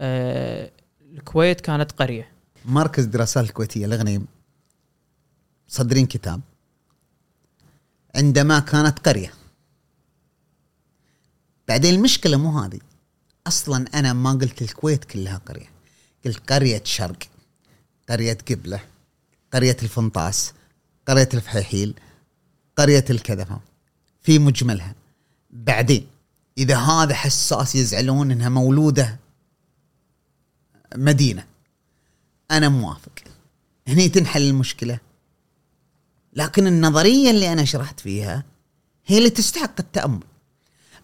[0.00, 0.70] آه،
[1.12, 2.28] الكويت كانت قرية.
[2.64, 4.26] مركز دراسات الكويتية الغنيم
[5.70, 6.40] صدرين كتاب
[8.14, 9.34] عندما كانت قرية.
[11.68, 12.80] بعدين المشكلة مو هذه.
[13.46, 15.70] أصلا أنا ما قلت الكويت كلها قرية.
[16.24, 17.18] قلت قرية شرق
[18.08, 18.80] قرية قبلة
[19.52, 20.52] قرية الفنطاس
[21.08, 21.94] قرية الفحيحيل
[22.76, 23.60] قرية الكذا؟
[24.22, 24.94] في مجملها.
[25.50, 26.06] بعدين
[26.58, 29.18] إذا هذا حساس يزعلون إنها مولودة
[30.96, 31.46] مدينة
[32.50, 33.12] أنا موافق.
[33.88, 35.09] هني تنحل المشكلة.
[36.32, 38.44] لكن النظرية اللي أنا شرحت فيها
[39.06, 40.20] هي اللي تستحق التأمل.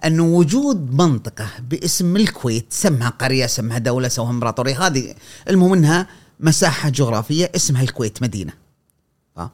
[0.05, 5.14] انه وجود منطقة باسم الكويت سمها قرية سمها دولة سمها إمبراطورية هذه
[5.49, 6.07] المهم إنها
[6.41, 8.53] مساحة جغرافية اسمها الكويت مدينة.
[9.37, 9.51] ها؟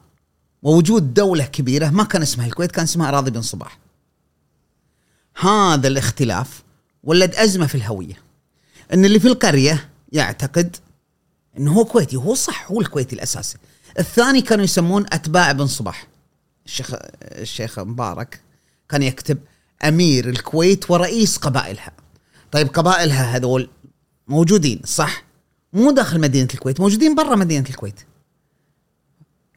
[0.63, 3.79] ووجود دولة كبيرة ما كان اسمها الكويت كان اسمها أراضي بن صباح.
[5.39, 6.63] هذا الاختلاف
[7.03, 8.21] ولد أزمة في الهوية.
[8.93, 10.75] إن اللي في القرية يعتقد
[11.57, 13.57] إنه هو كويتي هو صح هو الكويتي الأساسي.
[13.99, 16.07] الثاني كانوا يسمون أتباع بن صباح.
[16.65, 16.91] الشيخ
[17.21, 18.41] الشيخ مبارك
[18.89, 19.37] كان يكتب
[19.83, 21.91] أمير الكويت ورئيس قبائلها.
[22.51, 23.69] طيب قبائلها هذول
[24.27, 25.23] موجودين صح؟
[25.73, 27.99] مو داخل مدينة الكويت موجودين برا مدينة الكويت.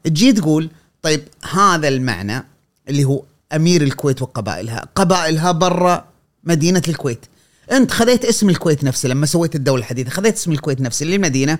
[0.03, 0.69] تجي تقول
[1.01, 2.43] طيب هذا المعنى
[2.89, 3.23] اللي هو
[3.53, 4.87] أمير الكويت وقبائلها.
[4.95, 6.05] قبائلها برا
[6.43, 7.25] مدينة الكويت.
[7.71, 11.59] أنت خذيت اسم الكويت نفسه لما سويت الدولة الحديثة خذيت اسم الكويت نفسه للمدينة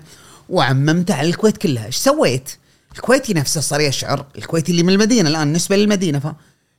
[0.49, 1.85] وعممته على الكويت كلها.
[1.85, 2.57] إيش سويت؟
[2.97, 6.27] الكويتي نفسه صار يشعر الكويتي اللي من المدينة الآن بالنسبة للمدينة ف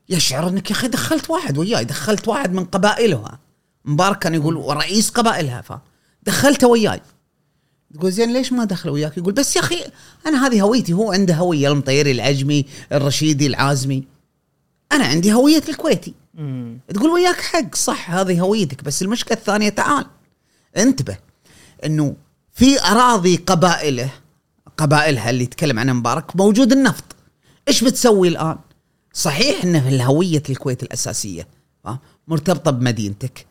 [0.09, 3.39] يشعر إنك يا أخي دخلت واحد وياي دخلت واحد من قبائلها.
[3.85, 5.73] مبارك كان يقول ورئيس قبائلها ف
[6.23, 7.01] دخلته وياي.
[7.95, 9.85] تقول زين ليش ما دخل وياك؟ يقول بس يا أخي
[10.27, 14.05] أنا هذه هويتي هو عنده هوية المطيري العجمي الرشيدي العازمي.
[14.93, 16.15] أنا عندي هوية الكويتي.
[16.35, 16.79] مم.
[16.95, 20.07] تقول وياك حق صح هذه هويتك بس المشكلة الثانية تعال
[20.77, 21.17] انتبه
[21.85, 22.17] إنه
[22.53, 24.11] في أراضي قبائله
[24.79, 27.05] قبائلها اللي يتكلم عنها مبارك موجود النفط.
[27.69, 28.59] إيش بتسوي الآن؟
[29.13, 31.49] صحيح ان في الهوية الكويت الأساسية
[31.87, 31.99] ها،
[32.29, 33.47] مرتبطة بمدينتك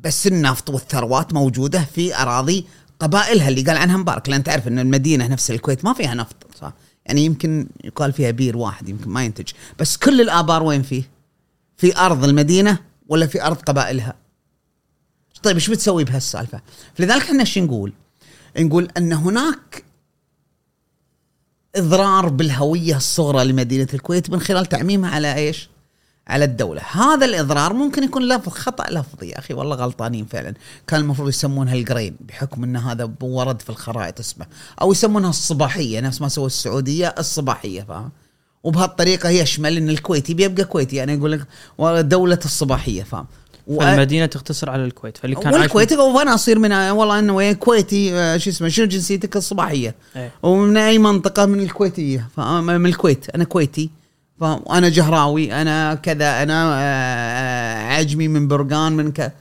[0.00, 2.66] بس النفط والثروات موجودة في أراضي
[3.00, 6.72] قبائلها اللي قال عنها مبارك لأن تعرف إن المدينة نفس الكويت ما فيها نفط صح؟
[7.06, 11.10] يعني يمكن يقال فيها بير واحد يمكن ما ينتج بس كل الآبار وين فيه؟
[11.76, 12.78] في أرض المدينة
[13.08, 14.14] ولا في أرض قبائلها؟
[15.42, 16.60] طيب إيش بتسوي بهالسالفة؟
[16.94, 17.92] فلذلك إحنا إيش نقول؟
[18.58, 19.84] نقول إن هناك
[21.76, 25.68] إضرار بالهوية الصغرى لمدينة الكويت من خلال تعميمها على إيش؟
[26.28, 26.82] على الدولة.
[26.92, 30.54] هذا الإضرار ممكن يكون لفظ خطأ لفظي يا أخي والله غلطانين فعلا.
[30.86, 34.46] كان المفروض يسمونها القرين بحكم أن هذا ورد في الخرائط اسمه.
[34.82, 38.10] أو يسمونها الصباحية نفس ما سووا السعودية الصباحية فاهم؟
[38.62, 41.02] وبهالطريقة يشمل أن الكويتي بيبقى كويتي.
[41.02, 41.46] أنا أقول لك
[42.04, 43.26] دولة الصباحية فاهم؟
[43.78, 48.08] فالمدينة تختصر على الكويت فاللي كان عايش والكويتي وأنا اصير من والله إنه وين كويتي
[48.38, 50.30] شو اسمه شنو جنسيتك الصباحية إيه.
[50.42, 52.28] ومن أي منطقة من الكويتية؟
[52.60, 53.90] من الكويت أنا كويتي
[54.40, 56.74] وأنا جهراوي أنا كذا أنا
[57.88, 59.32] عجمي من برقان من ك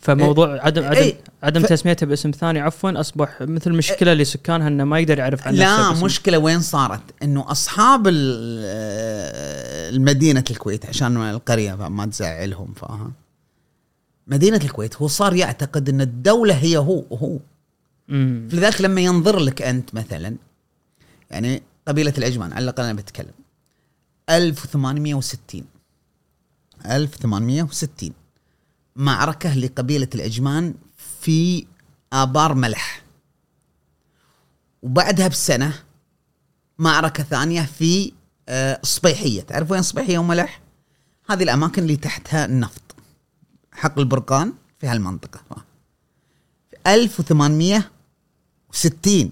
[0.00, 1.14] فموضوع عدم عدم إيه.
[1.42, 5.54] عدم ف- تسميته باسم ثاني عفوا أصبح مثل مشكلة لسكانها انه ما يقدر يعرف عن
[5.54, 6.04] نفسه لا باسم.
[6.04, 8.14] مشكلة وين صارت إنه أصحاب ال-
[9.94, 13.12] المدينة الكويت عشان القرية ما تزعلهم فاهم
[14.28, 17.38] مدينة الكويت هو صار يعتقد أن الدولة هي هو هو.
[18.08, 18.48] مم.
[18.52, 20.36] لذلك لما ينظر لك أنت مثلا
[21.30, 23.32] يعني قبيلة العجمان على الأقل أنا بتكلم.
[24.30, 25.64] 1860
[26.86, 28.12] 1860
[28.96, 30.74] معركة لقبيلة العجمان
[31.20, 31.66] في
[32.12, 33.02] آبار ملح.
[34.82, 35.74] وبعدها بسنة
[36.78, 38.12] معركة ثانية في
[38.48, 39.40] آه، صبيحية.
[39.42, 40.60] تعرف وين صبيحية وملح؟
[41.30, 42.87] هذه الأماكن اللي تحتها النفط.
[43.78, 45.40] حق البرقان في هالمنطقة.
[46.70, 49.30] في 1860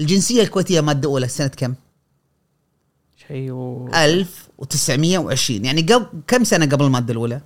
[0.00, 1.74] الجنسية الكويتية مادة أولى سنة كم؟
[3.28, 3.88] شيء و...
[3.94, 7.40] 1920 يعني قبل كم سنة قبل المادة الأولى؟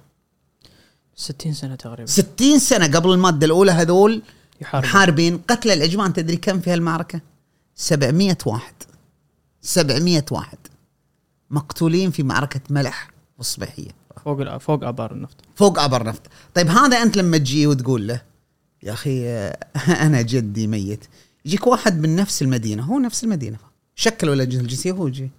[1.14, 2.06] 60 سنة تقريبا.
[2.06, 4.22] 60 سنة قبل المادة الأولى هذول
[4.60, 7.20] يحارب محاربين قتل العجمان تدري كم في هالمعركه؟
[7.74, 8.74] 700 واحد.
[9.62, 10.58] 700 واحد.
[11.50, 13.90] مقتولين في معركة ملح والصبيحيه
[14.24, 15.36] فوق فوق أبار النفط.
[15.54, 16.22] فوق ابر نفط
[16.54, 18.22] طيب هذا أنت لما تجي وتقول له
[18.82, 19.28] يا أخي
[20.06, 21.04] أنا جدي ميت.
[21.44, 23.56] يجيك واحد من نفس المدينة هو نفس المدينة.
[23.94, 25.30] شكل ولا الجنسيه هو يجي.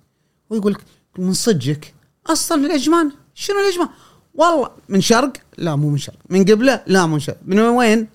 [0.50, 0.82] ويقول لك
[1.18, 1.94] من صدقك؟
[2.28, 3.90] أصلا من العجمان شنو العجمان
[4.34, 6.18] والله من شرق؟ لا مو من شرق.
[6.30, 7.38] من قبله؟ لا مو من شرق.
[7.46, 8.08] من وين؟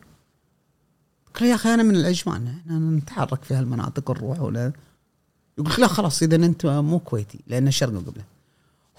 [1.34, 4.72] قال يا أخي أنا من العجمان إحنا نتحرك في هالمناطق ونروح ولا
[5.58, 8.24] يقول لا خلاص اذا أنت مو كويتي لأن شرق وقبله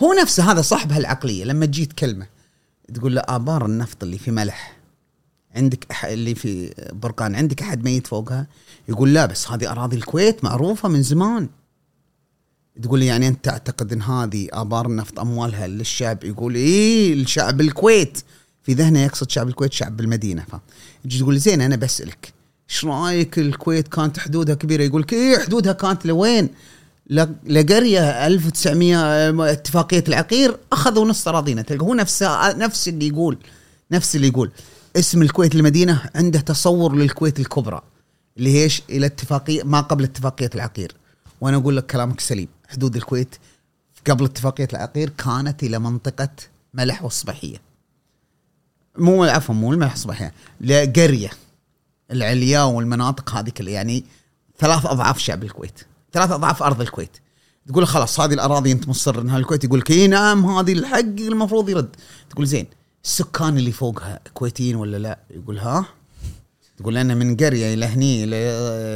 [0.04, 2.28] هو نفسه هذا صاحب هالعقليه لما تجي تكلمه
[2.94, 4.78] تقول له آبار النفط اللي في ملح
[5.56, 8.48] عندك أح اللي في برقان عندك أحد ميت فوقها؟
[8.90, 11.50] يقول لا بس هذه أراضي الكويت معروفة من زمان.
[12.82, 18.24] تقول لي يعني أنت تعتقد إن هذه آبار النفط أموالها للشعب؟ يقول إيه الشعب الكويت.
[18.64, 20.46] في ذهنه يقصد شعب الكويت شعب المدينة.
[20.52, 20.56] ف
[21.04, 22.34] تجي تقول زين أنا بسألك
[22.70, 26.50] إيش رأيك الكويت كانت حدودها كبيرة؟ يقول لك إيه حدودها كانت لوين؟
[27.46, 31.62] لقريه 1900 اتفاقية العقير أخذوا نص أراضينا.
[31.62, 32.24] تلقى هو نفس
[32.56, 33.38] نفس اللي يقول
[33.92, 34.52] نفس اللي يقول.
[34.96, 37.82] اسم الكويت المدينة عنده تصور للكويت الكبرى
[38.38, 40.96] اللي هي إيش؟ إلى اتفاقية ما قبل اتفاقية العقير.
[41.42, 42.48] وأنا أقول لك كلامك سليم.
[42.70, 43.36] حدود الكويت
[44.10, 46.30] قبل اتفاقية العقير كانت إلى منطقة
[46.74, 47.58] ملح والصباحيه
[48.98, 51.30] مو عفوا مو الملح والصباحيه لقريه
[52.12, 54.04] العليا والمناطق هذه كلها يعني
[54.60, 55.80] ثلاث أضعاف شعب الكويت.
[56.14, 57.18] ثلاث أضعاف أرض الكويت.
[57.68, 59.64] تقول خلاص هذه الأراضي أنت مصر إنها الكويت.
[59.64, 61.96] يقول لك اي نعم هذه الحق المفروض يرد.
[62.30, 62.68] تقول زين
[63.04, 65.86] السكان اللي فوقها كويتيين ولا لا؟ يقول ها؟
[66.78, 68.36] تقول أنا من قرية إلى هني إلى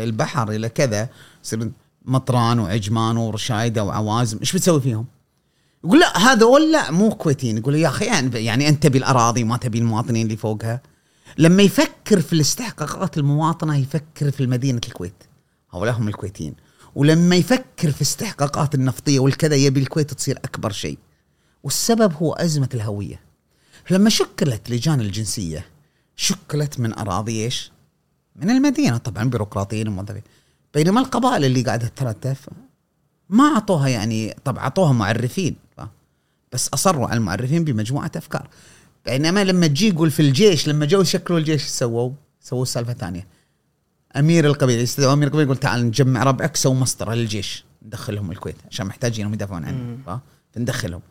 [0.03, 1.09] البحر إلى كذا
[1.43, 1.71] يصير
[2.05, 4.37] مطران وعجمان ورشايدة وعوازم.
[4.39, 5.05] إيش بتسوي فيهم؟
[5.83, 7.57] يقول لا هذول لا مو كويتيين.
[7.57, 10.81] يقول يا أخي يعني, يعني أنت تبي الاراضي ما تبي المواطنين اللي فوقها.
[11.37, 15.23] لما يفكر في الاستحقاقات المواطنة يفكر في مدينة الكويت.
[15.73, 16.55] هؤلاء هم الكويتيين.
[16.95, 20.97] ولما يفكر في استحقاقات النفطية والكذا يبي الكويت تصير أكبر شيء
[21.63, 23.19] والسبب هو أزمة الهوية
[23.89, 25.65] لما شكلت لجان الجنسية
[26.15, 27.71] شكلت من أراضي إيش؟
[28.35, 30.05] من المدينة طبعا بيروقراطيين
[30.73, 32.49] بينما القبائل اللي قاعدة تترتف
[33.29, 35.55] ما أعطوها يعني طبعا أعطوها معرفين
[36.51, 38.49] بس أصروا على المعرفين بمجموعة أفكار
[39.05, 43.27] بينما لما تجي يقول في الجيش لما جو شكلوا الجيش سووا؟ سووا سالفة ثانية
[44.15, 47.65] أمير القبيله يستدعوا أمير القبيله يقول تعال نجمع ربعك سووا مسطره للجيش.
[47.85, 50.19] ندخلهم الكويت عشان محتاجينهم يدافعون عنه
[50.55, 51.01] فندخلهم.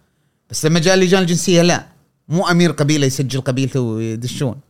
[0.50, 1.86] بس لما جاء اللجان الجنسية لا.
[2.28, 4.60] مو أمير قبيله يسجل قبيلته ويدشون.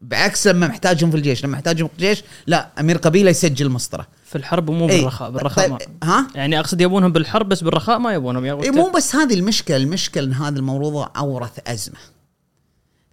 [0.00, 1.44] بعكس لما محتاجهم في الجيش.
[1.44, 4.86] لما محتاجهم في الجيش لا أمير قبيله يسجل مسطره في الحرب مو.
[4.86, 6.08] بالرخاء بالرخاء طيب ما.
[6.08, 8.44] ها؟ يعني أقصد يبونهم بالحرب بس بالرخاء ما يبونهم.
[8.44, 11.98] يا إيه مو بس هذه المشكلة المشكلة إن هذا الموضوع أورث أزمة.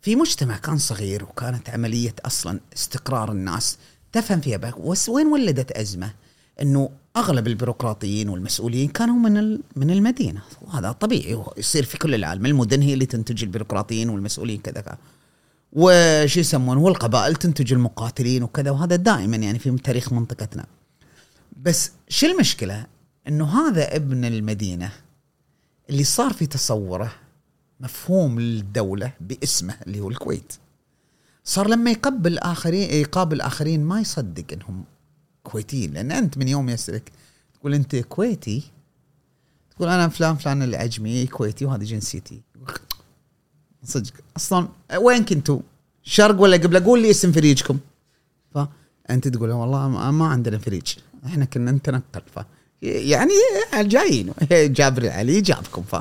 [0.02, 3.78] في مجتمع كان صغير وكانت عملية أصلا استقرار الناس.
[4.18, 4.74] تفهم فيها بقى
[5.08, 6.14] وين ولدت أزمة؟
[6.62, 10.42] إنه أغلب البيروقراطيين والمسؤولين كانوا من من المدينة.
[10.62, 11.44] وهذا طبيعي.
[11.58, 12.46] يصير في كل العالم.
[12.46, 14.98] المدن هي اللي تنتج البيروقراطيين والمسؤولين كذا كذا.
[15.74, 18.72] وش يسمون؟ والقبائل تنتج المقاتلين وكذا.
[18.72, 20.66] وهذا دائما يعني في تاريخ منطقتنا.
[21.62, 22.86] بس شو المشكلة؟
[23.28, 24.92] إنه هذا ابن المدينة
[25.90, 27.12] اللي صار في تصوره
[27.80, 30.54] مفهوم للدولة باسمه اللي هو الكويت.
[31.48, 34.84] صار لما يقبل الاخرين يقابل الاخرين ما يصدق إنهم
[35.44, 35.94] كويتيين.
[35.94, 37.12] لأن أنت من يوم يسألك
[37.54, 38.64] تقول أنت كويتي؟
[39.76, 42.42] تقول أنا فلان فلان العجمي كويتي وهذه جنسيتي.
[43.84, 44.14] صدق.
[44.38, 44.68] أصلا
[44.98, 45.60] وين كنتوا؟
[46.04, 47.80] شرق ولا قبل؟ قول لي اسم فريجكم.
[48.54, 50.96] فانت تقول والله ما عندنا فريج.
[51.26, 52.22] إحنا كنا نتنقل.
[52.36, 52.40] ف
[52.82, 53.34] يعني
[53.76, 54.34] جايين.
[54.78, 55.82] جابر العلي جابكم.
[55.82, 55.96] ف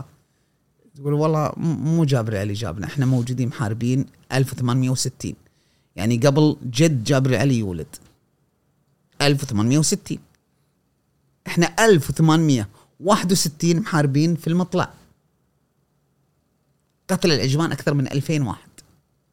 [0.96, 5.34] تقول والله مو جابر العلي جابنا إحنا موجودين محاربين 1860
[5.96, 7.96] يعني قبل جد جابر العلي يولد.
[9.22, 10.18] 1860
[11.46, 14.92] إحنا 1861 محاربين في المطلع.
[17.10, 18.70] قتل العجمان أكثر من 2000 واحد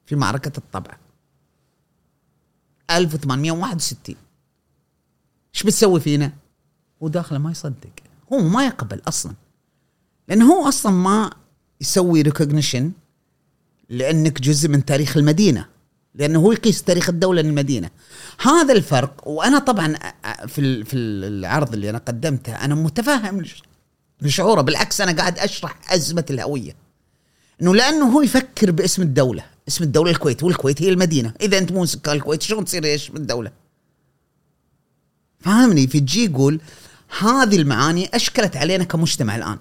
[0.05, 0.97] في معركة الطبع.
[2.89, 4.15] 1861
[5.55, 6.33] إيش بتسوي فينا؟
[7.03, 7.91] هو داخله ما يصدق.
[8.33, 9.33] هو ما يقبل أصلا.
[10.27, 11.42] لأنه هو أصلا ما
[11.83, 12.91] يسوي ريكوجنيشن
[13.89, 15.65] لأنك جزء من تاريخ المدينة
[16.15, 17.89] لأنه هو يقيس تاريخ الدولة للمدينه
[18.39, 19.95] هذا الفرق وأنا طبعا
[20.47, 23.43] في في العرض اللي أنا قدمته أنا متفهم
[24.21, 26.75] لشعوره بالعكس أنا قاعد أشرح أزمة الهوية.
[27.61, 31.33] إنه لأنه هو يفكر باسم الدولة اسم الدولة الكويت والكويت هي المدينة.
[31.41, 33.51] إذا أنت مو سكان الكويت شلون تصير إيش بالدولة
[35.39, 36.61] فاهمني في يقول
[37.19, 39.57] هذه المعاني أشكلت علينا كمجتمع الآن.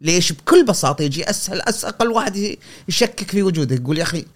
[0.00, 2.56] ليش بكل بساطة يجي اسهل أقل واحد
[2.88, 4.26] يشكك في وجوده يقول يا أخي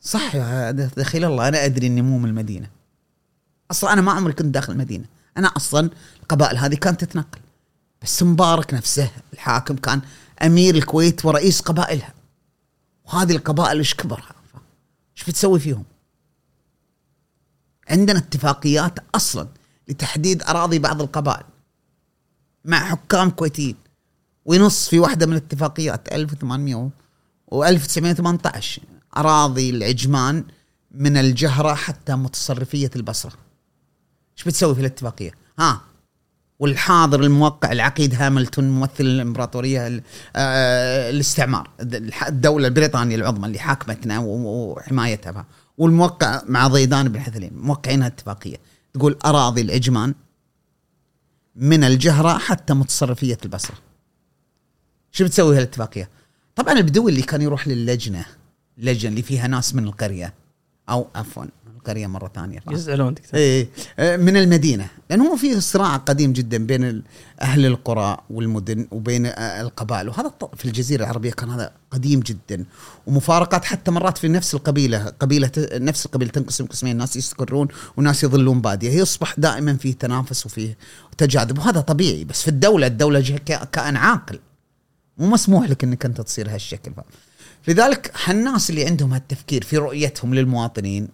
[0.00, 2.70] صح يا دخيل الله أنا أدري إني مو من المدينة.
[3.70, 5.04] أصلا أنا ما عمري كنت داخل المدينة.
[5.36, 5.90] أنا أصلا
[6.22, 7.40] القبائل هذه كانت تتنقل.
[8.02, 10.00] بس مبارك نفسه الحاكم كان
[10.42, 12.14] أمير الكويت ورئيس قبائلها.
[13.04, 14.34] وهذه القبائل إيش كبرها؟
[15.16, 15.84] إيش بتسوي فيهم؟
[17.88, 19.48] عندنا اتفاقيات أصلا
[19.88, 21.44] لتحديد أراضي بعض القبائل
[22.64, 23.76] مع حكام كويتيين.
[24.48, 26.90] وينص في واحدة من الاتفاقيات 1800
[27.48, 28.82] و 1918
[29.16, 30.44] أراضي العجمان
[30.90, 33.32] من الجهرة حتى متصرفية البصرة.
[34.38, 35.80] إيش بتسوي في الاتفاقية؟ ها
[36.58, 40.02] والحاضر الموقع العقيد هاملتون ممثل الإمبراطورية ال-
[40.36, 41.70] آه، الاستعمار
[42.28, 45.46] الدولة البريطانية العظمى اللي حاكمتنا وحمايتها.
[45.78, 48.56] والموقع مع ضيدان بن حثلين موقعين هالاتفاقيه
[48.94, 50.14] تقول أراضي العجمان
[51.56, 53.76] من الجهرة حتى متصرفية البصرة.
[55.18, 56.08] شو بتسوي هالاتفاقية؟
[56.56, 58.24] طبعا البدوي اللي كان يروح للجنة
[58.78, 60.34] اللجنه اللي فيها ناس من القرية
[60.90, 61.44] أو عفوا
[61.76, 62.60] القرية مرة ثانية.
[62.70, 63.40] يزعلون دكتور.
[63.40, 64.88] إيه آه، من المدينة.
[65.10, 67.02] لأنه هو في صراع قديم جدا بين
[67.40, 70.08] أهل القرى والمدن وبين آه، القبائل.
[70.08, 72.64] وهذا في الجزيرة العربية كان هذا قديم جدا.
[73.06, 78.60] ومفارقات حتى مرات في نفس القبيلة قبيلة نفس القبيلة تنقسم قسمين ناس يستقرون وناس يظلون
[78.60, 78.90] بادية.
[78.90, 80.76] يصبح دائما فيه تنافس وفيه
[81.18, 82.24] تجاذب وهذا طبيعي.
[82.24, 83.20] بس في الدولة الدولة
[83.72, 84.38] كائن عاقل
[85.18, 86.92] مو مسموح لك إنك أنت تصير هالشكل.
[87.68, 91.08] لذلك الناس اللي عندهم هالتفكير في رؤيتهم للمواطنين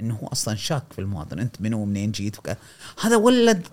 [0.00, 1.38] إنه هو أصلا شاك في المواطن.
[1.38, 2.56] أنت منو ومنين جيت وكذا
[3.00, 3.66] هذا ولد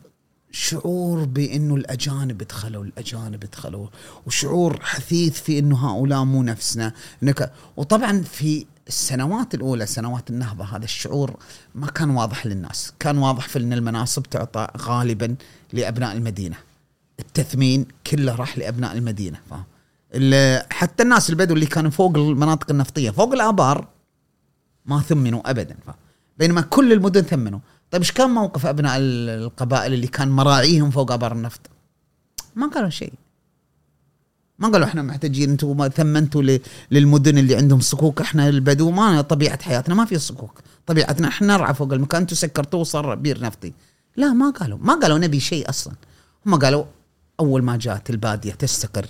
[0.51, 3.87] شعور بإنه الأجانب دخلوا الأجانب دخلوا
[4.25, 6.93] وشعور حثيث في إنه هؤلاء مو نفسنا.
[7.23, 11.37] انك وطبعا في السنوات الأولى سنوات النهضة هذا الشعور
[11.75, 12.93] ما كان واضح للناس.
[12.99, 15.35] كان واضح في إن المناصب تعطى غالبا
[15.73, 16.57] لأبناء المدينة.
[17.21, 19.63] التثمين كله راح لأبناء المدينة فاهم؟
[20.71, 23.87] حتى الناس البدو اللي كانوا فوق المناطق النفطية فوق الآبار
[24.85, 25.75] ما ثمنوا ابدا.
[26.37, 27.59] بينما كل المدن ثمنوا.
[27.91, 31.59] طيب إيش كان موقف أبناء ال- القبائل اللي كان مراعيهم فوق آبار النفط؟
[32.55, 33.13] ما قالوا شيء.
[34.59, 36.57] ما قالوا إحنا محتاجين أنتم ما ثمنتوا
[36.91, 40.59] للمدن اللي عندهم صكوك إحنا البدو ما طبيعة حياتنا ما في صكوك.
[40.85, 43.73] طبيعتنا إحنا نرعى فوق المكان أنتم سكرتوه وصار بير نفطي.
[44.15, 44.77] لا ما قالوا.
[44.81, 45.93] ما قالوا نبي شيء أصلا.
[46.45, 46.85] هم قالوا
[47.41, 49.05] أول ما جات البادية تستقر.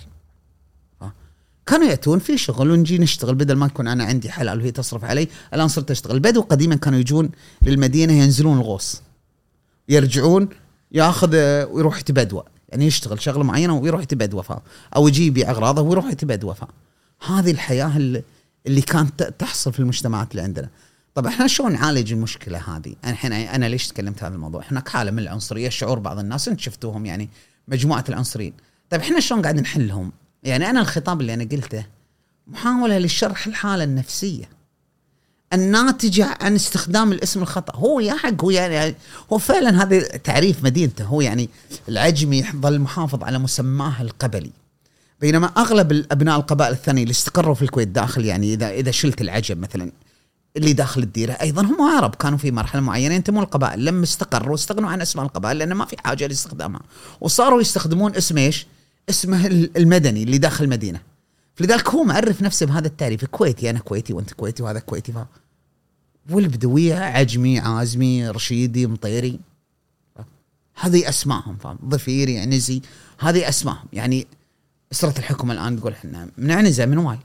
[1.66, 5.28] كانوا يأتون في شغل ونجي نشتغل بدل ما يكون أنا عندي حلال وهي تصرف علي
[5.54, 6.14] الآن صرت أشتغل.
[6.14, 7.30] البدو قديما كانوا يجون
[7.62, 9.02] للمدينة ينزلون الغوص.
[9.88, 10.48] يرجعون
[10.92, 12.42] يأخذ ويروح يتبدوى.
[12.68, 14.44] يعني يشتغل شغلة معينة ويروح يتبدوى
[14.96, 16.54] أو يجي يبيع أغراضه ويروح يتبدوى
[17.26, 17.96] هذه الحياة
[18.66, 20.68] اللي, كانت تحصل في المجتمعات اللي عندنا.
[21.14, 25.18] طب إحنا شلون نعالج المشكلة هذه؟ الحين أنا ليش تكلمت هذا الموضوع؟ هناك حاله من
[25.18, 27.28] العنصرية شعور بعض الناس انت شفتوهم يعني
[27.68, 28.52] مجموعة العنصريين.
[28.90, 31.86] طيب إحنا شلون قاعد نحلهم؟ يعني أنا الخطاب اللي أنا قلته
[32.46, 34.48] محاولة لشرح الحالة النفسية.
[35.52, 37.76] الناتجه عن استخدام الاسم الخطأ.
[37.76, 38.94] هو يا حق هو يعني
[39.32, 41.04] هو فعلا هذا تعريف مدينته.
[41.04, 41.48] هو يعني
[41.88, 44.50] العجمي يظل محافظ على مسماه القبلي.
[45.20, 49.60] بينما أغلب الأبناء القبائل الثانية اللي استقروا في الكويت داخل يعني إذا إذا شلت العجم
[49.60, 49.92] مثلا.
[50.56, 54.90] اللي داخل الديره أيضا هم عرب كانوا في مرحله معينه ينتمون القبائل لما استقروا استغنوا
[54.90, 56.80] عن اسماء القبائل لأن ما في حاجة لاستخدامها.
[57.20, 58.66] وصاروا يستخدمون اسم إيش؟
[59.10, 61.00] اسمه المدني اللي داخل المدينة.
[61.54, 65.12] فلذلك هو معرف نفسه بهذا التعريف كويتي أنا كويتي وأنت كويتي وهذا كويتي.
[65.12, 65.16] ف...
[66.30, 69.40] والبدوية عجمي عازمي رشيدي مطيري.
[70.80, 72.82] هذه اسمائهم فاهم ضفيري عنزي
[73.18, 74.26] هذه اسمائهم يعني
[74.92, 77.18] أسرة الحكومة الآن تقول إحنا من عنزه من وائل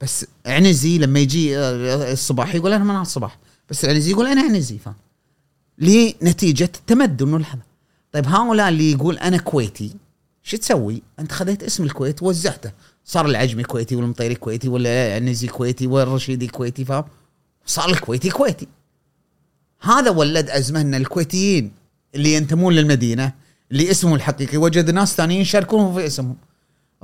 [0.00, 3.38] بس عنزي لما يجي آه، الصباح يقول أنا من الصباح.
[3.70, 4.94] بس العنزي يقول أنا عنزي فاهم؟
[5.78, 7.62] لنتيجة التمدن والهذا
[8.12, 9.94] طيب هؤلاء اللي يقول أنا كويتي
[10.42, 12.72] شو تسوي؟ أنت خذيت اسم الكويت ووزعته.
[13.04, 17.04] صار العجمي كويتي والمطيري كويتي ولا العنزي كويتي والرشيدي كويتي فاهم؟
[17.66, 18.68] صار الكويتي كويتي.
[19.80, 21.72] هذا ولد ازمه ان الكويتيين
[22.14, 23.32] اللي ينتمون للمدينة
[23.72, 24.56] اللي اسمهم الحقيقي.
[24.58, 26.36] وجد ناس ثانيين يشاركونهم في اسمهم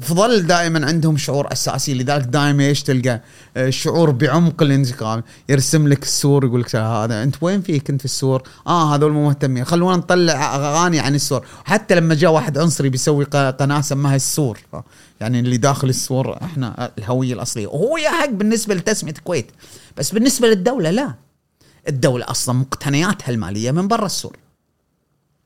[0.01, 3.21] فظل دائما عندهم شعور أساسي لذلك دائما إيش تلقى؟
[3.57, 5.23] آه، شعور بعمق الانتقام.
[5.49, 8.43] يرسم لك السور يقول لك هذا أنت وين فيك؟ أنت في السور.
[8.67, 9.65] آه هذول مو مهتمين.
[9.65, 11.47] خلونا نطلع أغاني عن السور.
[11.65, 14.59] حتى لما جاء واحد عنصري بيسوي قناة سماها السور.
[14.75, 14.85] آه،
[15.21, 17.67] يعني اللي داخل السور إحنا الهوية الأصلية.
[17.67, 19.51] وهو يحق بالنسبة لتسمية الكويت.
[19.97, 21.15] بس بالنسبة للدولة لا.
[21.89, 24.37] الدولة أصلا مقتنياتها المالية من برا السور.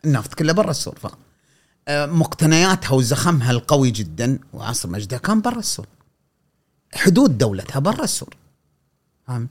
[0.05, 1.30] النفط كله برا السور ف آه،
[1.91, 4.39] مقتنياتها وزخمها القوي جدا.
[4.53, 5.87] وعصر مجدها كان برا السور.
[6.95, 8.37] حدود دولتها برا السور.
[9.27, 9.49] فاهم؟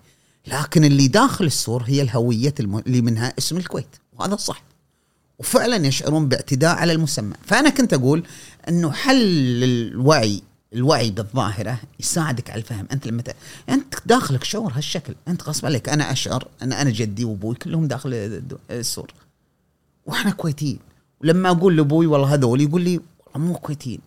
[0.48, 2.54] لكن اللي داخل السور هي الهوية.
[2.60, 3.96] اللي منها اسم الكويت.
[4.14, 4.64] وهذا صح.
[5.40, 7.36] وفعلا يشعرون باعتداء على المسمى.
[7.46, 8.24] فأنا كنت أقول
[8.70, 10.42] أنه حل الوعي
[10.74, 12.88] الوعي بالظاهرة يساعدك على الفهم.
[12.92, 13.36] أنت لما ت...
[13.70, 15.16] أنت داخلك شعور هالشكل.
[15.28, 15.90] أنت غصب عليك.
[15.90, 19.14] أنا أشعر أن أنا جدي وأبوي كلهم داخل السور.
[20.06, 20.80] وإحنا كويتيين.
[21.22, 23.00] ولما أقول لأبوي والله هذول يقول لي
[23.36, 24.00] مو كويتيين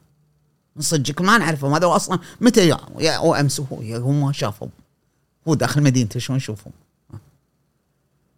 [0.76, 1.74] من ما نعرفهم.
[1.74, 4.70] هذول أصلا متى يا أو أمس هو هم شافهم.
[5.48, 6.72] هو داخل مدينته شلون نشوفهم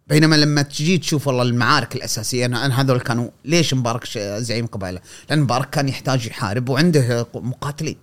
[0.07, 4.99] بينما لما تجي تشوف والله المعارك الأساسية أنا هذول كانوا ليش مبارك زعيم قبائله؟
[5.29, 7.95] لأن مبارك كان يحتاج يحارب وعنده مقاتلين.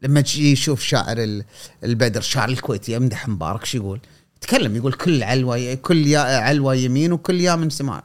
[0.00, 1.44] لما تجي يشوف شاعر ال-
[1.84, 4.00] البدر شاعر الكويتي يمدح مبارك شو يقول؟
[4.36, 8.04] يتكلم يقول كل علوه كل يا علوه يمين وكل يا من سماع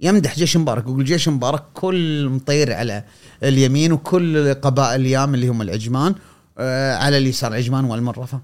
[0.00, 3.04] يمدح جيش مبارك يقول جيش مبارك كل مطير على
[3.42, 6.14] اليمين وكل قبائل اليام اللي هم العجمان
[6.58, 8.40] آه، على اليسار عجمان والمرفه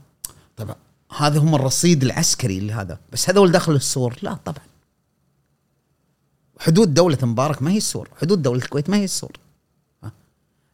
[0.57, 0.77] طبعا
[1.17, 2.99] هذا هم الرصيد العسكري لهذا.
[3.13, 4.65] بس هذول داخل السور؟ لا طبعا.
[6.59, 9.33] حدود دولة مبارك ما هي السور حدود دولة الكويت ما هي السور.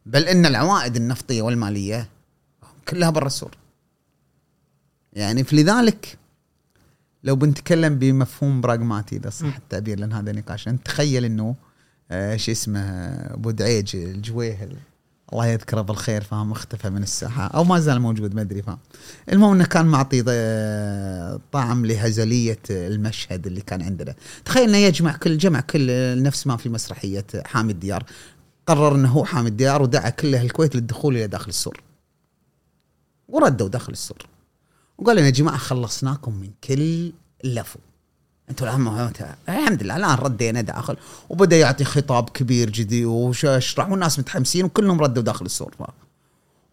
[0.07, 2.09] بل إن العوائد النفطية والمالية
[2.89, 3.51] كلها برا السور.
[5.13, 6.19] يعني فلذلك
[7.25, 10.69] لو بنتكلم بمفهوم براغماتي إذا صح التعبير لأن هذا نقاش.
[10.69, 11.55] انت تخيل إنه
[12.11, 12.81] آه شو اسمه
[13.35, 14.77] أبو دعيج الجويهل
[15.33, 18.79] الله يذكره بالخير فاهم اختفى من الساحة أو ما زال موجود ما أدري فاهم
[19.33, 24.15] المهم إنه كان معطي ض- طعم لهزلية المشهد اللي كان عندنا.
[24.45, 28.05] تخيل إنه يجمع كل جمع كل نفس ما في مسرحية حامي الديار
[28.67, 31.81] قرر إنه هو حامي الديار ودعا كل الكويت للدخول إلى داخل السور.
[33.29, 34.27] وردوا داخل السور.
[34.99, 37.13] وقال يا جماعة خلصناكم من كل
[37.45, 37.79] اللفو
[38.51, 39.13] أنتوا الآن
[39.49, 40.97] الحمد لله الآن ردينا داخل.
[41.29, 45.75] وبدأ يعطي خطاب كبير جدي وشرح والناس متحمسين وكلهم ردوا داخل السور.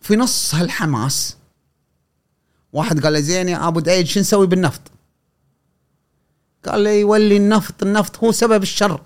[0.02, 1.38] في نص هالحماس
[2.74, 4.82] واحد قال زين يا أبو دعيد شو نسوي بالنفط؟
[6.66, 9.02] قال لي يولي النفط النفط هو سبب الشر.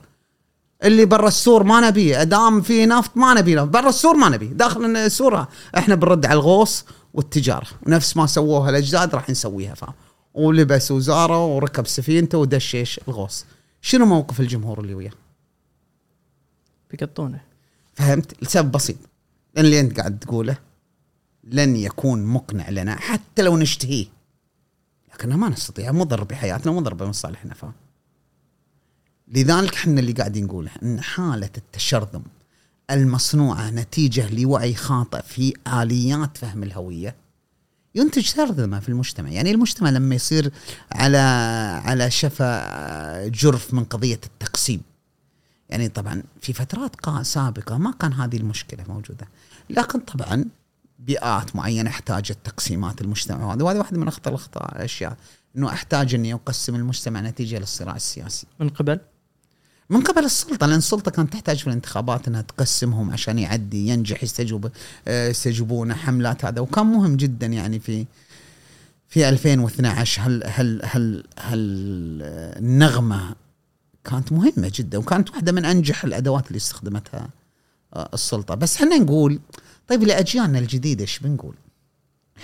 [0.84, 4.48] اللي برا السور ما نبيه أدام في نفط ما نبيه برا السور ما نبيه.
[4.48, 5.46] داخل السور
[5.78, 7.68] إحنا بنرد على الغوص والتجارة.
[7.86, 9.94] ونفس ما سووها الأجداد راح نسويها فاهم؟
[10.34, 13.46] ولبس وزارة وركب سفينته ودشيش الغوص.
[13.82, 15.12] شنو موقف الجمهور اللي وياه؟
[16.92, 17.42] بيقطونه.
[17.94, 18.98] فهمت؟ لسبب بسيط.
[19.56, 20.58] لأن اللي أنت قاعد تقوله
[21.44, 24.06] لن يكون مقنع لنا حتى لو نشتهيه.
[25.14, 25.92] لكنه ما نستطيع.
[25.92, 27.74] مضر بحياتنا ومضر بمصالحنا فاهم؟
[29.28, 32.24] لذلك إحنا اللي قاعدين نقوله إن حالة التشرذم
[32.92, 37.16] المصنوعة نتيجة لوعي خاطئ في آليات فهم الهوية
[37.96, 40.52] ينتج ترذمه في المجتمع، يعني المجتمع لما يصير
[40.92, 41.18] على
[41.86, 44.82] على شفا جرف من قضية التقسيم.
[45.70, 49.28] يعني طبعا في فترات سابقة ما كان هذه المشكلة موجودة،
[49.70, 50.46] لكن طبعا
[51.00, 55.18] بيئات معينة احتاجت تقسيمات المجتمع وهذا وهذه واحدة من أخطر الأخطاء الاشياء
[55.58, 58.48] إنه أحتاج إني أقسم المجتمع نتيجة للصراع السياسي.
[58.60, 59.00] من قبل
[59.90, 64.72] من قبل السلطة لأن السلطة كانت تحتاج في الانتخابات إنها تقسمهم عشان يعدي ينجح يستجوب
[65.08, 68.06] آه، يستجوبون حملات هذا وكان مهم جدا يعني في
[69.08, 71.60] في 2012 هل هل هل هل
[72.58, 73.36] النغمة
[74.04, 77.30] كانت مهمة جدا وكانت واحدة من أنجح الأدوات اللي استخدمتها
[77.94, 79.40] آه، السلطة بس إحنا نقول
[79.88, 81.56] طيب لأجيالنا الجديدة إيش بنقول؟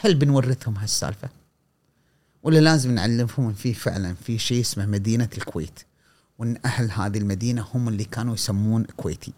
[0.02, 1.30] هل بنورثهم هالسالفة؟
[2.44, 5.80] ولا لازم نعلمهم إن في فعلا في شيء اسمه مدينة الكويت
[6.40, 9.34] وإن أهل هذه المدينة هم اللي كانوا يسمون كويتي.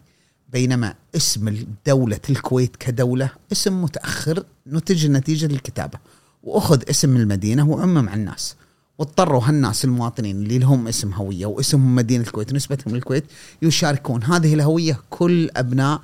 [0.53, 5.99] بينما اسم دولة الكويت كدولة اسم متأخر نتج نتيجة للكتابة.
[6.43, 8.55] وأخذ اسم المدينة وعمم على الناس.
[8.97, 13.23] واضطروا هالناس المواطنين اللي لهم اسم هوية واسمهم مدينة الكويت ونسبتهم للكويت
[13.61, 16.01] يشاركون هذه الهوية كل أبناء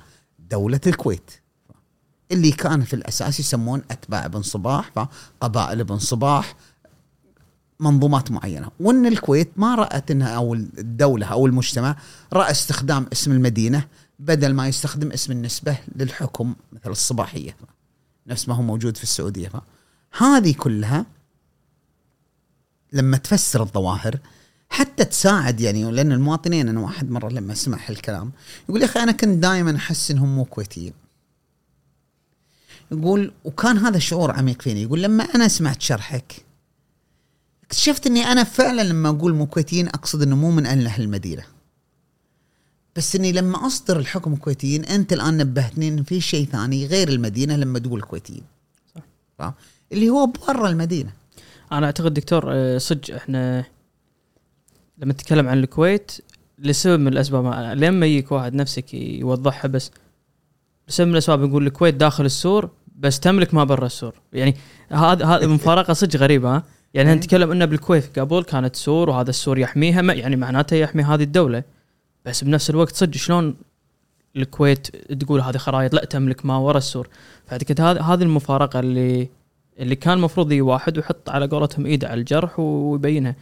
[0.49, 1.31] دولة الكويت.
[2.31, 5.07] اللي كان في الأساس يسمون أتباع بن صباح
[5.41, 6.55] قبائل ابن صباح
[7.83, 8.71] منظومات معينة.
[8.79, 11.95] وإن الكويت ما رأت إنها أو الدولة أو المجتمع
[12.33, 13.87] رأى استخدام اسم المدينة
[14.19, 17.55] بدل ما يستخدم اسم النسبة للحكم مثل الصباحية.
[18.27, 19.51] نفس ما هو موجود في السعودية.
[20.17, 21.05] هذه كلها
[22.93, 24.19] لما تفسر الظواهر
[24.69, 28.31] حتى تساعد يعني لأن المواطنين أنا واحد مرة لما سمع هالكلام
[28.69, 30.93] يقول يا أخي أنا كنت دائما أحس إنهم مو كويتيين.
[32.91, 34.81] يقول وكان هذا شعور عميق فيني.
[34.81, 36.45] يقول لما أنا سمعت شرحك
[37.73, 41.43] اكتشفت إني أنا فعلا لما أقول مو كويتيين أقصد إنه مو من أهل المدينة.
[42.95, 47.55] بس إني لما أصدر الحكم كويتيين أنت الآن نبهتني إن في شيء ثاني غير المدينة
[47.55, 48.43] لما تقول كويتيين.
[48.95, 49.01] صح.
[49.39, 49.53] فاهم؟
[49.91, 51.09] اللي هو برا المدينة.
[51.71, 53.65] أنا أعتقد دكتور آه، صدق إحنا
[54.97, 56.11] لما نتكلم عن الكويت
[56.59, 57.45] لسبب من الأسباب
[57.77, 59.91] لما يجيك واحد نفسك يوضحها بس
[60.89, 64.13] لسبب من الأسباب نقول الكويت داخل السور بس تملك ما برا السور.
[64.33, 64.55] يعني
[64.89, 66.63] هذا هذا مفارقة صدق غريبة ها؟
[66.93, 71.23] يعني نتكلم إنه بالكويت قبل كانت سور وهذا السور يحميها ما يعني معناته يحمي هذه
[71.23, 71.63] الدولة.
[72.25, 73.55] بس بنفس الوقت صدق شلون
[74.35, 77.09] الكويت تقول هذه خرائط لا تملك ما ورا السور.
[77.45, 79.29] فأعتقد هذه المفارقة اللي
[79.79, 83.35] اللي كان المفروض يجي واحد ويحط على قولتهم إيده على الجرح ويبينها.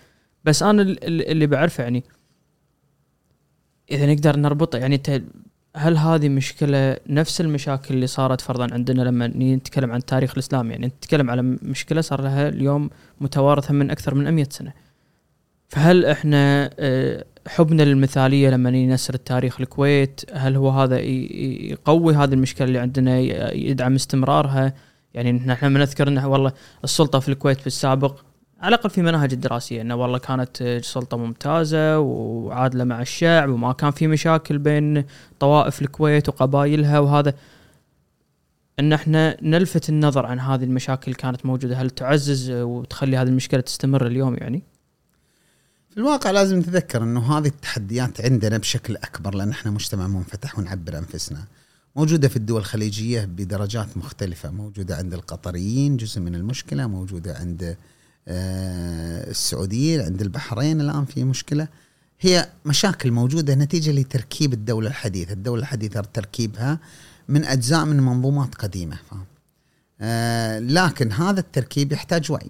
[0.45, 2.03] بس أنا ال- ال- اللي بعرفه يعني
[3.91, 5.22] إذا نقدر نربطه يعني انت
[5.76, 10.88] هل هذه مشكلة نفس المشاكل اللي صارت فرضا عندنا لما نتكلم عن التاريخ الاسلامي يعني
[10.88, 12.89] نتكلم على مشكلة صار لها اليوم
[13.22, 14.73] متوارثة من أكثر من 100 سنة.
[15.68, 22.34] فهل إحنا آه، حبنا للمثالية لما نيجي نسرد تاريخ الكويت؟ هل هو هذا يقوي هذه
[22.34, 23.19] المشكلة اللي عندنا
[23.53, 24.73] يدعم استمرارها؟
[25.14, 26.52] يعني نحن نذكر انه والله
[26.84, 28.19] السلطة في الكويت في السابق
[28.62, 33.92] على الأقل في مناهج الدراسية إنه والله كانت سلطه ممتازة وعادلة مع الشعب وما كان
[33.92, 35.06] في مشاكل بين
[35.40, 37.34] طوائف الكويت وقبائلها وهذا
[38.80, 43.62] إن إحنا نلفت النظر عن هذه المشاكل اللي كانت موجودة هل تعزز وتخلي هذه المشكلة
[43.62, 44.64] تستمر اليوم يعني؟
[45.90, 50.98] في الواقع لازم نتذكر إنه هذه التحديات عندنا بشكل أكبر لأن إحنا مجتمع منفتح ونعبر
[50.98, 51.44] أنفسنا.
[51.96, 57.78] موجودة في الدول الخليجية بدرجات مختلفة، موجودة عند القطريين جزء من المشكلة، موجودة عند
[58.27, 61.68] السعودية عند البحرين الآن في مشكلة
[62.19, 66.80] هي مشاكل موجودة نتيجة لتركيب الدولة الحديثة، الدولة الحديثة تركيبها
[67.27, 69.26] من أجزاء من منظومات قديمة فاهم؟
[70.02, 72.49] آه لكن هذا التركيب يحتاج وعي.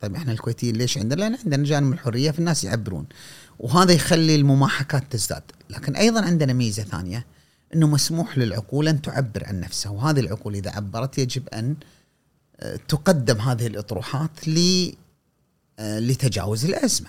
[0.00, 3.06] طيب إحنا الكويتيين ليش عندنا؟ لأن عندنا جانب الحرية في الناس يعبرون.
[3.58, 7.26] وهذا يخلي المماحكات تزداد، لكن أيضا عندنا ميزة ثانية
[7.74, 11.76] إنه مسموح للعقول أن تعبر عن نفسها، وهذه العقول إذا عبرت يجب أن
[12.60, 15.01] آه، تقدم هذه الأطروحات ل آه،
[15.80, 17.08] لتجاوز الأزمة.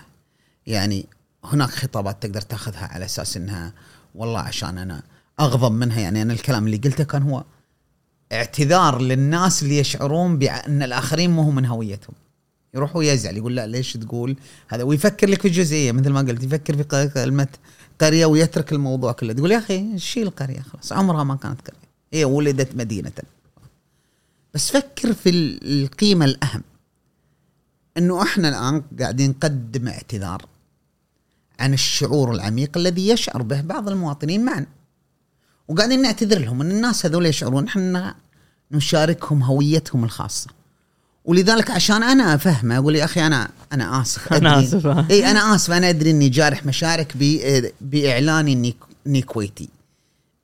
[0.66, 1.06] يعني
[1.44, 3.72] هناك خطابات تقدر تاخذها على أساس إنها
[4.14, 5.02] والله عشان أنا
[5.40, 7.44] أغضب منها يعني أنا الكلام اللي قلته كان هو
[8.32, 12.14] اعتذار للناس اللي يشعرون بأن الآخرين مو من هويتهم.
[12.74, 14.36] يروح ويزعل يقول لا ليش تقول
[14.68, 17.48] هذا؟ ويفكر لك في جزئيه مثل ما قلت يفكر في كلمة
[18.00, 19.32] قرية ويترك الموضوع كله.
[19.32, 21.88] تقول يا أخي شيل القريه خلاص عمرها ما كانت قرية.
[22.12, 23.12] هي ولدت مدينة.
[24.54, 25.30] بس فكر في
[25.62, 26.62] القيمة الأهم.
[27.98, 30.42] إنه إحنا الآن قاعدين نقدم اعتذار
[31.60, 34.66] عن الشعور العميق الذي يشعر به بعض المواطنين معنا.
[35.68, 38.14] وقاعدين نعتذر لهم إن الناس هذول يشعرون إحنا
[38.72, 40.50] نشاركهم هويتهم الخاصة.
[41.24, 44.86] ولذلك عشان أنا أفهمه أقول يا أخي أنا أنا آسف أنا آسف.
[45.10, 47.16] إي أنا آسف أنا أدري إني جارح مشاعرك
[47.80, 48.74] باعلاني إني
[49.06, 49.68] إني كويتي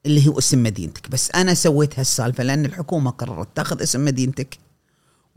[0.06, 1.10] اللي هو اسم مدينتك.
[1.10, 4.58] بس أنا سويت هالسالفة لأن الحكومة قررت تأخذ اسم مدينتك.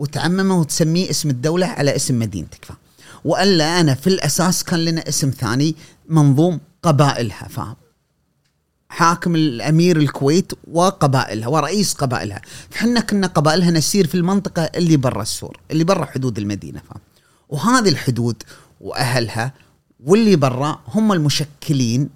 [0.04, 2.66] وتعممه وتسميه اسم الدولة على اسم مدينتك.
[2.66, 2.78] فاهم
[3.26, 5.76] والا أنا في الأساس كان لنا اسم ثاني
[6.10, 7.48] منظوم قبائلها.
[7.48, 7.76] فاهم
[8.90, 12.42] حاكم الأمير الكويت وقبائلها ورئيس قبائلها.
[12.70, 16.80] فحنا كنا قبائلها نسير في المنطقة اللي برا السور اللي برا حدود المدينة.
[16.80, 17.02] فاهم
[17.50, 18.44] وهذه الحدود
[18.82, 19.54] وأهلها
[20.00, 22.10] واللي برا هم المشكلين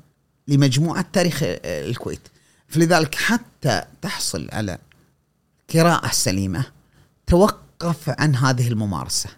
[0.48, 2.28] لمجموعة تاريخ الكويت.
[2.68, 4.78] فلذلك حتى تحصل على
[5.74, 6.66] قراءة سليمة
[7.80, 9.30] توقف عن هذه الممارسة.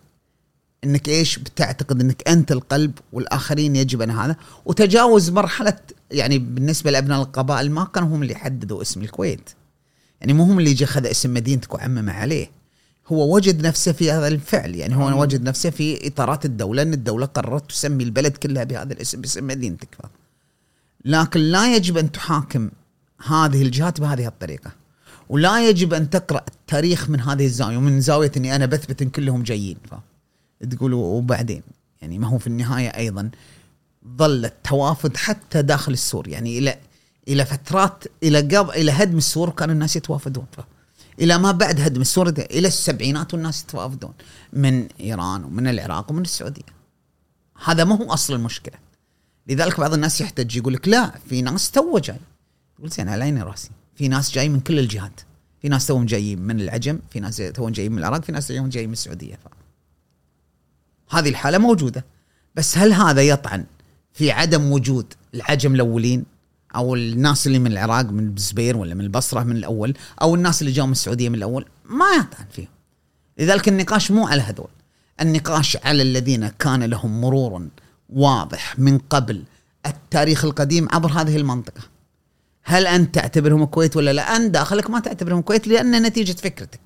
[0.83, 4.35] إنك إيش بتعتقد إنك أنت القلب والآخرين يجب أن هذا.
[4.65, 5.77] وتجاوز مرحلة
[6.11, 9.49] يعني بالنسبة لأبناء القبائل ما كانوا هم اللي حددوا اسم الكويت.
[10.21, 12.51] يعني مو هم اللي اخذ اسم مدينتك وعمم عليه.
[13.07, 14.75] هو وجد نفسه في هذا الفعل.
[14.75, 19.21] يعني هو وجد نفسه في إطارات الدولة إن الدولة قررت تسمي البلد كلها بهذا الاسم
[19.21, 19.97] باسم مدينتك.
[21.05, 22.69] لكن لا يجب أن تحاكم
[23.27, 24.78] هذه الجهات بهذه الطريقة.
[25.29, 29.43] ولا يجب أن تقرأ التاريخ من هذه الزاوية ومن زاوية إني أنا بثبت إن كلهم
[29.43, 30.01] جايين فاهم
[30.69, 31.63] تقول وبعدين؟
[32.01, 33.29] يعني ما هو في النهاية أيضا
[34.17, 36.27] ظل التوافد حتى داخل السور.
[36.27, 36.77] يعني إلى
[37.27, 40.45] إلى فترات إلى قبل إلى هدم السور كانوا الناس يتوافدون.
[41.19, 44.13] إلى ما بعد هدم السور إلى السبعينات والناس يتوافدون
[44.53, 46.79] من إيران ومن العراق ومن السعودية.
[47.65, 48.75] هذا ما هو أصل المشكلة.
[49.47, 52.19] لذلك بعض الناس يحتج يقول لك لا في ناس تو جاي
[52.77, 53.69] تقول زين على عيني راسي.
[53.99, 55.21] في ناس جاي من كل الجهات.
[55.61, 58.69] في ناس توهم جايين من العجم في ناس توهم جايين من العراق في ناس توهم
[58.69, 59.35] جايين من السعودية.
[59.35, 59.47] ف...
[61.15, 62.05] هذه الحالة موجودة.
[62.55, 63.65] بس هل هذا يطعن
[64.13, 66.25] في عدم وجود العجم الأولين
[66.75, 70.71] أو الناس اللي من العراق من الزبير ولا من البصرة من الأول أو الناس اللي
[70.71, 72.69] جاوا من السعودية من الأول؟ ما يطعن فيهم.
[73.37, 74.69] لذلك النقاش مو على هذول.
[75.21, 77.67] النقاش على الذين كان لهم مرور
[78.09, 79.43] واضح من قبل
[79.85, 81.98] التاريخ القديم عبر هذه المنطقة.
[82.69, 86.79] هل أنت تعتبرهم كويت ولا لا؟ أنت داخلك ما تعتبرهم كويت لأن نتيجة فكرتك.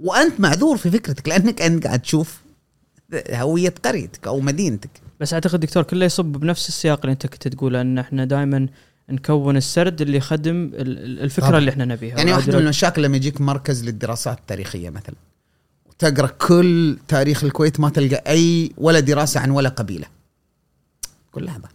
[0.00, 2.40] وأنت معذور في فكرتك لأنك أنت قاعد تشوف
[3.30, 4.90] هوية قريتك أو مدينتك.
[5.20, 8.68] بس أعتقد دكتور كله يصب بنفس السياق اللي أنت كنت تقوله إن إحنا دائما
[9.10, 11.58] نكون السرد اللي يخدم الفكرة طبعا.
[11.58, 12.16] اللي إحنا نبيها.
[12.16, 15.14] يعني واحدة من المشاكل لما يجيك مركز للدراسات التاريخية مثلا
[15.86, 20.06] وتقرأ كل تاريخ الكويت ما تلقى أي ولا دراسة عن ولا قبيلة.
[21.32, 21.68] كل هذا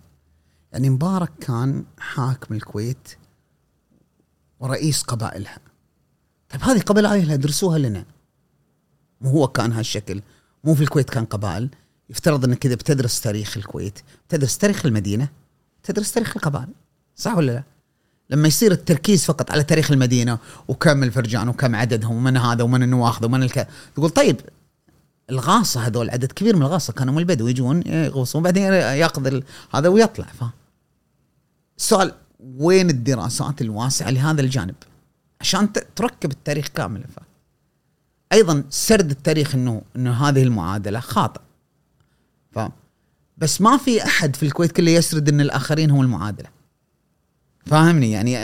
[0.73, 3.09] يعني مبارك كان حاكم الكويت
[4.59, 5.59] ورئيس قبائلها.
[6.49, 8.05] طيب هذه قبائل درسوها لنا.
[9.21, 10.21] مو هو كان هالشكل.
[10.63, 11.69] مو في الكويت كان قبائل.
[12.09, 13.99] يفترض إنك كذا بتدرس تاريخ الكويت
[14.29, 15.29] تدرس تاريخ المدينة
[15.83, 16.69] تدرس تاريخ القبائل.
[17.15, 17.63] صح ولا لا؟
[18.29, 20.37] لما يصير التركيز فقط على تاريخ المدينة
[20.67, 23.67] وكم الفرجان وكم عددهم ومن هذا ومن النواخذ ومن الك...
[23.95, 24.41] تقول طيب
[25.29, 29.41] الغاصة هذول عدد كبير من الغاصة كانوا من البدو يجون يغوصون بعدين ياخذ
[29.73, 30.43] هذا ويطلع ف
[31.77, 34.75] السؤال وين الدراسات الواسعة لهذا الجانب؟
[35.41, 37.03] عشان تركب التاريخ كامل.
[38.33, 41.41] أيضا سرد التاريخ إنه إنه هذه المعادلة خاطئ
[42.51, 42.59] ف
[43.37, 46.49] بس ما في أحد في الكويت كله يسرد إن الآخرين هم المعادلة.
[47.65, 48.35] فاهمني؟ يعني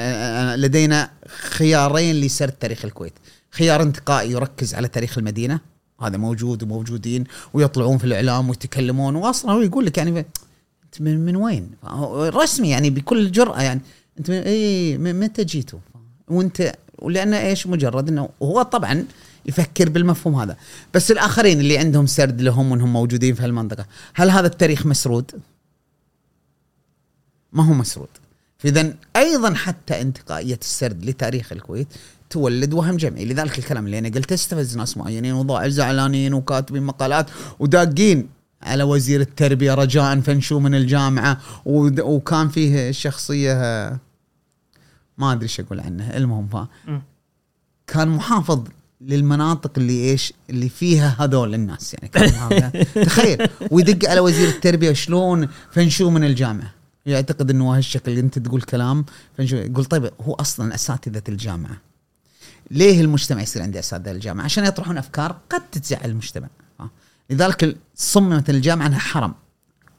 [0.55, 3.14] لدينا خيارين لسرد تاريخ الكويت.
[3.51, 5.60] خيار انتقائي يركز على تاريخ المدينة.
[6.01, 7.23] هذا موجود وموجودين
[7.53, 10.26] ويطلعون في الإعلام ويتكلمون واصلا هو يقول لك يعني
[10.93, 11.71] أنت من, من وين؟
[12.33, 13.81] رسمي يعني بكل جرأة يعني.
[14.19, 15.79] أنت من اي متى جيتوا؟
[16.27, 19.05] وانت ولان إيش؟ مجرد إنه هو طبعا
[19.45, 20.57] يفكر بالمفهوم هذا.
[20.93, 25.31] بس الآخرين اللي عندهم سرد لهم وإنهم موجودين في هالمنطقة هل هذا التاريخ مسرود؟
[27.53, 28.09] ما هو مسرود.
[28.57, 31.87] فاذا أيضا حتى انتقائية السرد لتاريخ الكويت
[32.29, 33.25] تولد وهم جمعي.
[33.25, 37.29] لذلك الكلام اللي أنا قلته استفز ناس معينين وضاع زعلانين وكاتبين مقالات
[37.59, 38.29] وداقين.
[38.64, 41.38] على وزير التربية رجاء فنشو من الجامعة.
[41.65, 43.53] وكان فيه شخصية
[45.18, 46.56] ما أدري إيش أقول عنه المهم ف.
[47.88, 48.64] كان محافظ
[49.02, 51.95] للمناطق اللي إيش اللي فيها هذول الناس.
[52.02, 52.85] يعني.
[53.06, 56.73] تخيل ويدق على وزير التربية شلون فنشو من الجامعة.
[57.06, 59.06] يعتقد إنه هالشكل أنت تقول كلام
[59.38, 59.56] فنشو.
[59.56, 61.77] يقول طيب هو أصلا أساتذة الجامعة.
[62.72, 66.48] ليه المجتمع يصير عنده أساتذة الجامعة؟ عشان يطرحون أفكار قد تزعل المجتمع.
[67.29, 69.33] لذلك صممت الجامعة أنها حرم.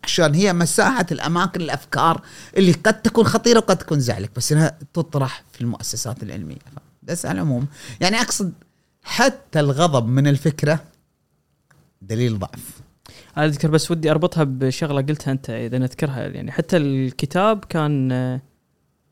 [0.04, 2.22] عشان هي مساحة الأماكن الأفكار
[2.56, 6.58] اللي قد تكون خطيرة وقد تكون زعلك بس إنها تطرح في المؤسسات العلمية.
[7.02, 7.66] بس على العموم
[8.00, 8.52] يعني أقصد
[9.02, 10.80] حتى الغضب من الفكرة
[12.02, 12.80] دليل ضعف.
[13.36, 18.40] أنا أذكر بس ودي أربطها بشغلة قلتها أنت إذا نذكرها يعني حتى الكتاب كان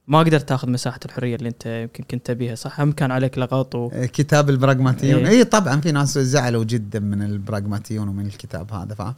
[0.06, 3.74] ما قدرت تاخذ مساحة الحرية اللي انت يمكن كنت تبيها صح؟ هم كان عليك لغط
[3.74, 3.90] و...
[3.92, 5.26] كتاب البراغماتيون.
[5.26, 5.38] إيه.
[5.38, 9.14] اي طبعا في ناس زعلوا جدا من البراغماتيون ومن الكتاب هذا ف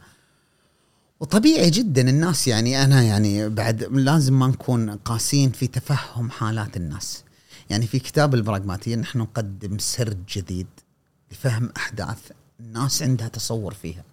[1.19, 7.23] وطبيعي جدا الناس يعني أنا يعني بعد لازم ما نكون قاسيين في تفهم حالات الناس.
[7.69, 10.67] يعني في كتاب البراغماتيون نحن نقدم سرد جديد
[11.31, 14.03] لفهم أحداث الناس عندها تصور فيها.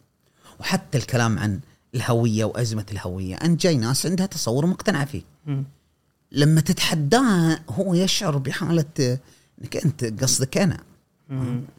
[0.60, 1.60] وحتى الكلام عن
[1.94, 5.22] الهوية وأزمة الهوية انت جاي ناس عندها تصور مقتنعة فيه.
[5.46, 5.64] مم.
[6.32, 9.18] لما تتحداه هو يشعر بحالة
[9.62, 10.78] إنك أنت قصدك أنا.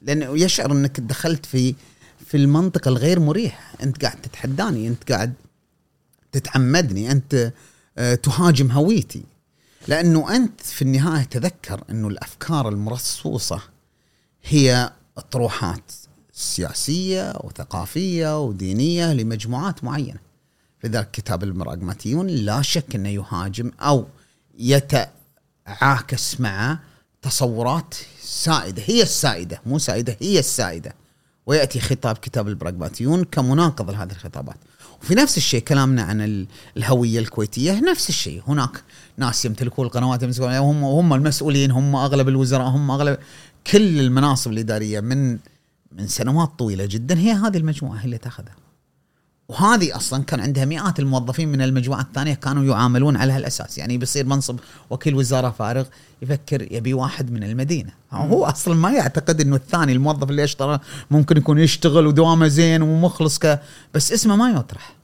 [0.01, 1.75] لأنه يشعر إنك دخلت في
[2.25, 5.33] في المنطقة الغير مريح أنت قاعد تتحداني أنت قاعد
[6.31, 7.51] تتعمدني أنت
[7.97, 9.23] آه، تهاجم هويتي.
[9.87, 13.61] لأنه أنت في النهاية تذكر إنه الأفكار المرصوصة
[14.43, 15.91] هي اطروحات
[16.33, 20.19] سياسية وثقافية ودينية لمجموعات معينة.
[20.83, 24.05] لذلك كتاب البراغماتيون لا شك إنه يهاجم أو
[24.59, 26.79] يتعاكس مع
[27.21, 30.95] تصورات سائدة هي السائدة مو سائدة هي السائدة.
[31.45, 34.55] ويأتي خطاب كتاب البراغماتيون كمناقض لهذه الخطابات.
[35.01, 36.47] وفي نفس الشيء كلامنا عن ال-
[36.77, 38.41] الهوية الكويتية نفس الشيء.
[38.47, 38.83] هناك
[39.17, 43.17] ناس يمتلكون القنوات يمسكون هم هم المسؤولين هم أغلب الوزراء هم اغلب
[43.67, 45.39] كل المناصب الإدارية من
[45.91, 48.55] من سنوات طويلة جدا هي هذه المجموعة هي اللي تأخذها.
[49.49, 53.77] وهذه أصلا كان عندها مئات الموظفين من المجموعة الثانية كانوا يعاملون على هالأساس.
[53.77, 54.59] يعني بيصير منصب
[54.89, 55.85] وكيل وزارة فارغ
[56.21, 57.91] يفكر يبي واحد من المدينة.
[58.11, 60.79] هو أصلا ما يعتقد إنه الثاني الموظف اللي اشترى
[61.11, 63.61] ممكن يكون يشتغل ودوامه زين ومخلص ك
[63.93, 64.95] بس اسمه ما يطرح.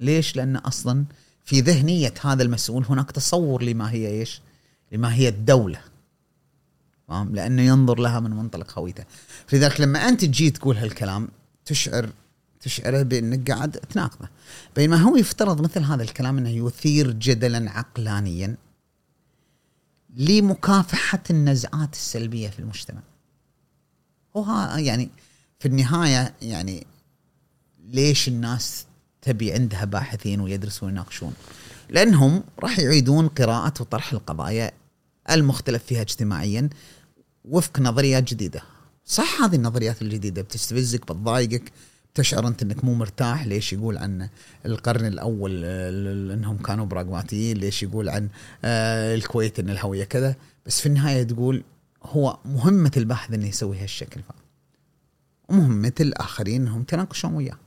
[0.00, 1.04] ليش؟ لأن أصلا
[1.44, 4.42] في ذهنية هذا المسؤول هناك تصور لما هي إيش؟
[4.92, 5.80] لما هي الدولة.
[7.08, 9.04] فاهم؟ لأنه ينظر لها من منطلق هويته.
[9.46, 11.28] فلذلك لما أنت تجي تقول هالكلام
[11.64, 12.08] تشعر
[12.60, 14.28] تشعره بانك قاعد تناقضه.
[14.76, 18.56] بينما هو يفترض مثل هذا الكلام أنه يثير جدلا عقلانيا
[20.16, 23.00] لمكافحة النزعات السلبية في المجتمع.
[24.36, 25.08] هو ها- يعني
[25.58, 26.86] في النهاية يعني
[27.88, 28.84] ليش الناس
[29.22, 31.34] تبي عندها باحثين ويدرسون ويناقشون؟
[31.90, 34.72] لأنهم راح يعيدون قراءة وطرح القضايا
[35.30, 36.68] المختلف فيها اجتماعيا
[37.44, 38.62] وفق نظريات جديدة.
[39.04, 41.72] صح هذه النظريات الجديدة بتستفزك بتضايقك
[42.14, 44.28] تشعر أنت إنك مو مرتاح ليش يقول عن
[44.66, 45.90] القرن الأول آه،
[46.34, 48.28] إنهم كانوا براغماتيين؟ ليش يقول عن
[48.64, 50.36] آه، الكويت إن الهوية كذا؟
[50.66, 51.62] بس في النهاية تقول
[52.02, 54.20] هو مهمة الباحث إنه يسوي هالشكل.
[54.22, 54.32] ف-
[55.48, 57.58] ومهمة الآخرين إنهم يتناقشون وياه.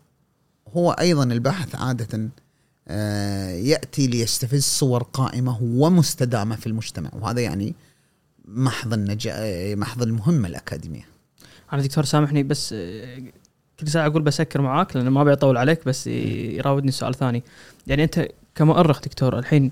[0.67, 2.29] هو أيضا الباحث عادة
[2.87, 7.09] آه، يأتي ليستفز صور قائمة ومستدامة في المجتمع.
[7.13, 7.75] وهذا يعني
[8.45, 9.35] محض النجاح
[9.77, 11.05] محض المهمة الأكاديمية.
[11.73, 12.75] أنا دكتور سامحني بس
[13.81, 17.43] كل ساعة أقول بسكر معاك لأن ما ابي اطول عليك بس يراودني سؤال ثاني.
[17.87, 19.71] يعني أنت كمؤرخ دكتور الحين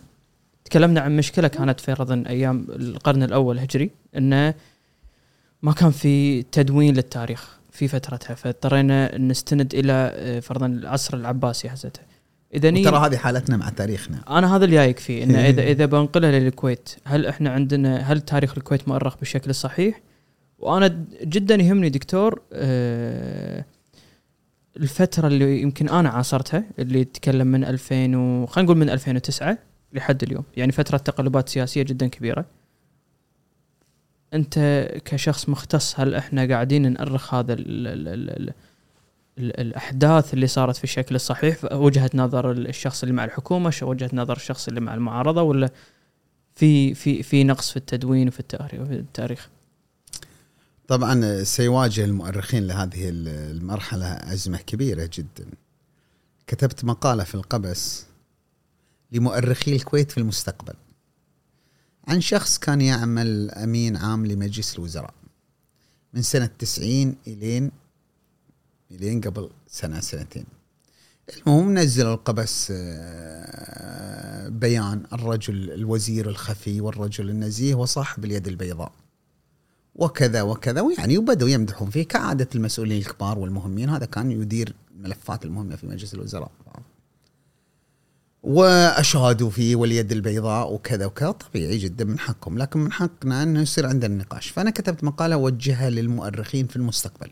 [0.65, 4.53] تكلمنا عن مشكلة كانت فرضا أيام القرن الأول الهجري إنه
[5.61, 12.06] ما كان في تدوين للتاريخ في فترتها فاضطرينا نستند إلى آه، فرضا العصر العباسي حزتها.
[12.53, 14.38] إذا وترى هذه حالتنا مع تاريخنا.
[14.38, 18.53] أنا هذا اللي جايك فيه إنه إذا إذا بنقلها للكويت هل إحنا عندنا هل تاريخ
[18.57, 20.02] الكويت مؤرخ بالشكل الصحيح؟
[20.60, 23.65] وأنا جدا يهمني دكتور آه،
[24.77, 28.45] الفترة اللي يمكن أنا عاصرتها اللي تتكلم من 2000 و...
[28.45, 29.57] خلينا نقول من 2009
[29.93, 30.43] لحد اليوم.
[30.57, 32.45] يعني فترة تقلبات سياسية جدا كبيرة.
[34.33, 38.53] أنت كشخص مختص هل إحنا قاعدين نأرخ هذا ال ال ال ال
[39.37, 44.35] ال الأحداث اللي صارت في الشكل الصحيح؟ وجهة نظر الشخص اللي مع الحكومة وجهة نظر
[44.35, 45.69] الشخص اللي مع المعارضة؟ ولا
[46.55, 48.39] في في في نقص في التدوين وفي
[48.79, 49.49] التاريخ؟
[50.90, 55.48] طبعا سيواجه المؤرخين لهذه المرحلة أزمة كبيرة جدا.
[56.48, 58.06] كتبت مقالة في القبس
[59.11, 60.74] لمؤرخي الكويت في المستقبل
[62.07, 65.14] عن شخص كان يعمل أمين عام لمجلس الوزراء
[66.14, 67.72] من سنة 90 إلين
[68.91, 70.45] إلين قبل سنة سنتين.
[71.38, 78.91] المهم نزلوا القبس آه، بيان الرجل الوزير الخفي والرجل النزيه وصاحب اليد البيضاء.
[79.95, 85.76] وكذا وكذا ويعني وبدأوا يمدحون فيه كعادة المسؤولين الكبار والمهمين هذا كان يدير الملفات المهمة
[85.76, 86.52] في مجلس الوزراء.
[88.44, 91.32] واشادوا فيه واليد البيضاء وكذا وكذا.
[91.32, 95.90] طبيعي جدا من حقهم لكن من حقنا انه يصير عندنا نقاش فأنا كتبت مقالة أوجهها
[95.90, 97.30] للمؤرخين في المستقبل.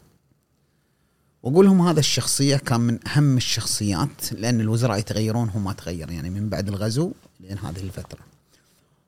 [1.44, 6.30] وأقول لهم هذا الشخصية كان من أهم الشخصيات لأن الوزراء يتغيرون هو ما تغير يعني
[6.30, 8.20] من بعد الغزو لين هذه الفترة.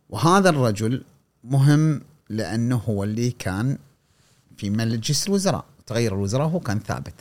[0.09, 1.03] وهذا الرجل
[1.43, 3.77] مهم لأنه هو اللي كان
[4.57, 7.13] في مجلس الوزراء تغير الوزراء هو كان ثابت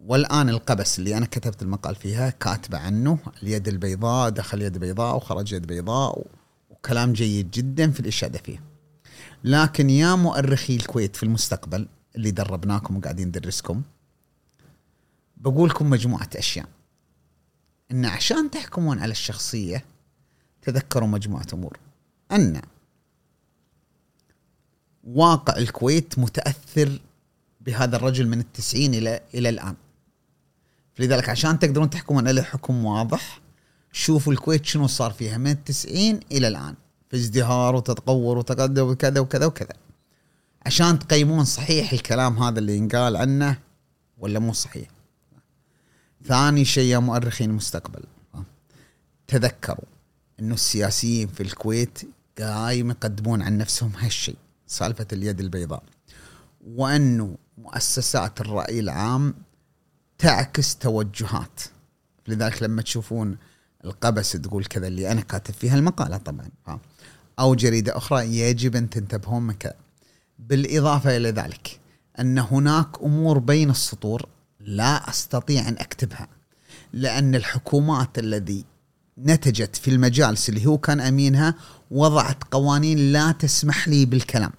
[0.00, 5.52] والآن القبس اللي أنا كتبت المقال فيها كاتبة عنه اليد البيضاء دخل يد بيضاء وخرج
[5.52, 6.26] يد بيضاء
[6.70, 8.62] وكلام جيد جدا في الإشادة فيه.
[9.44, 13.82] لكن يا مؤرخي الكويت في المستقبل اللي دربناكم وقاعدين ندرسكم
[15.36, 16.66] بقول لكم مجموعة أشياء.
[17.90, 19.84] إن عشان تحكمون على الشخصية
[20.62, 21.78] تذكروا مجموعة أمور.
[22.32, 22.62] أن
[25.06, 27.00] واقع الكويت متأثر
[27.60, 29.74] بهذا الرجل من التسعين إلى إلى الآن.
[30.94, 33.40] فلذلك عشان تقدرون تحكمون عليه حكم واضح
[33.92, 36.74] شوفوا الكويت شنو صار فيها من التسعين إلى الآن.
[37.10, 39.74] في ازدهار وتطور وتقدم وكذا وكذا وكذا.
[40.66, 43.58] عشان تقيمون صحيح الكلام هذا اللي ينقال عنه
[44.18, 44.88] ولا مو صحيح؟
[46.26, 48.02] ثاني شيء يا مؤرخين المستقبل.
[49.26, 49.84] تذكروا
[50.40, 51.98] إنه السياسيين في الكويت
[52.38, 54.36] قايم يقدمون عن نفسهم هالشيء.
[54.66, 55.82] سالفة اليد البيضاء
[56.66, 59.34] وانه مؤسسات الرأي العام
[60.18, 61.60] تعكس توجهات.
[62.28, 63.36] لذلك لما تشوفون
[63.84, 66.48] القبس تقول كذا اللي أنا كاتب فيها المقالة طبعا
[67.38, 69.76] أو جريدة أخرى يجب أن تنتبهون من كذا
[70.38, 71.80] بالإضافة إلى ذلك
[72.20, 74.28] أن هناك أمور بين السطور
[74.60, 76.28] لا أستطيع أن أكتبها
[76.92, 78.64] لأن الحكومات الذي
[79.18, 81.54] نتجت في المجالس اللي هو كان أمينها
[81.90, 84.52] وضعت قوانين لا تسمح لي بالكلام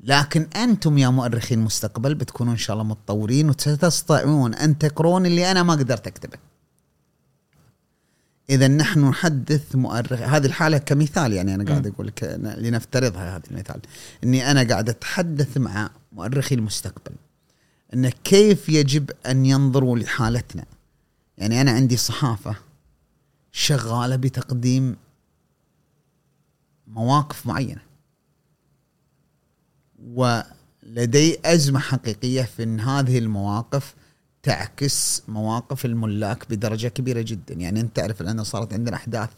[0.00, 5.62] لكن أنتم يا مؤرخين المستقبل بتكونوا إن شاء الله متطورين وستستطيعون أن تقرون اللي أنا
[5.62, 6.38] ما قدرت أكتبه.
[8.50, 13.80] إذا نحن نحدث مؤرخ هذه الحالة كمثال يعني أنا قاعد أقول لك لنفترضها هذا المثال
[14.24, 17.14] إني أنا قاعد أتحدث مع مؤرخي المستقبل
[17.94, 20.64] إن كيف يجب أن ينظروا لحالتنا.
[21.38, 22.56] يعني أنا عندي صحافة
[23.56, 24.96] شغالة بتقديم
[26.86, 27.80] مواقف معينة.
[30.06, 33.94] ولدي أزمة حقيقية في أن هذه المواقف
[34.42, 37.54] تعكس مواقف الملاك بدرجة كبيرة جدا.
[37.54, 39.30] يعني أنت تعرف الآن صارت عندنا أحداث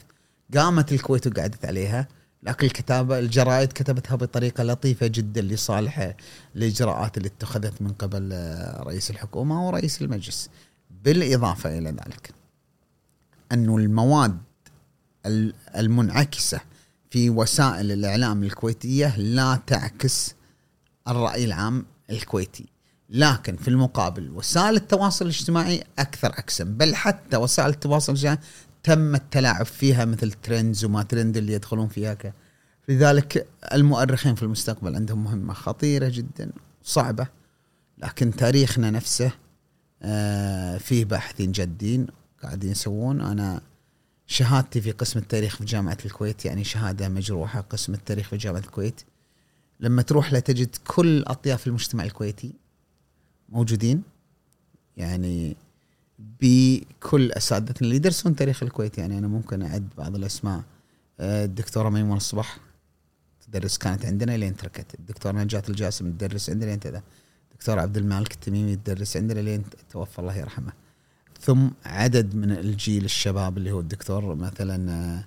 [0.54, 2.08] قامت الكويت وقعدت عليها
[2.42, 6.14] لكن الكتابة الجرائد كتبتها بطريقة لطيفة جدا لصالح
[6.56, 8.32] الإجراءات اللي اتخذت من قبل
[8.80, 10.50] رئيس الحكومة ورئيس المجلس
[10.90, 12.37] بالإضافة إلى ذلك.
[13.52, 14.38] أنه المواد
[15.76, 16.60] المنعكسة
[17.10, 20.34] في وسائل الإعلام الكويتية لا تعكس
[21.08, 22.66] الرأي العام الكويتي.
[23.10, 28.38] لكن في المقابل وسائل التواصل الاجتماعي أكثر أكسم بل حتى وسائل التواصل الاجتماعي
[28.82, 32.32] تم التلاعب فيها مثل trends وما ترند اللي يدخلون فيها ك...
[32.88, 34.94] لذلك المؤرخين في المستقبل.
[34.94, 36.50] عندهم مهمة خطيرة جدا
[36.82, 37.26] صعبة
[37.98, 39.30] لكن تاريخنا نفسه
[40.02, 42.06] آه، فيه باحثين جادين.
[42.42, 43.20] قاعدين يسوون.
[43.20, 43.60] أنا
[44.26, 49.00] شهادتي في قسم التاريخ في جامعة الكويت يعني شهادة مجروحة قسم التاريخ في جامعة الكويت.
[49.80, 52.52] لما تروح لا تجد كل أطياف المجتمع الكويتي
[53.48, 54.02] موجودين
[54.96, 55.56] يعني
[56.18, 58.98] بكل أساتذتنا اللي يدرسون تاريخ الكويت.
[58.98, 60.62] يعني أنا ممكن أعد بعض الأسماء.
[61.20, 62.58] آه، الدكتورة ميمون الصبح
[63.46, 64.94] تدرس كانت عندنا لين تركت.
[64.94, 67.02] الدكتور نجاة الجاسم تدرس عندنا لين كذا
[67.52, 70.72] الدكتور عبد المالك التميمي تدرس عندنا لين توفى الله يرحمه.
[71.40, 75.24] ثم عدد من الجيل الشباب اللي هو الدكتور مثلا آه،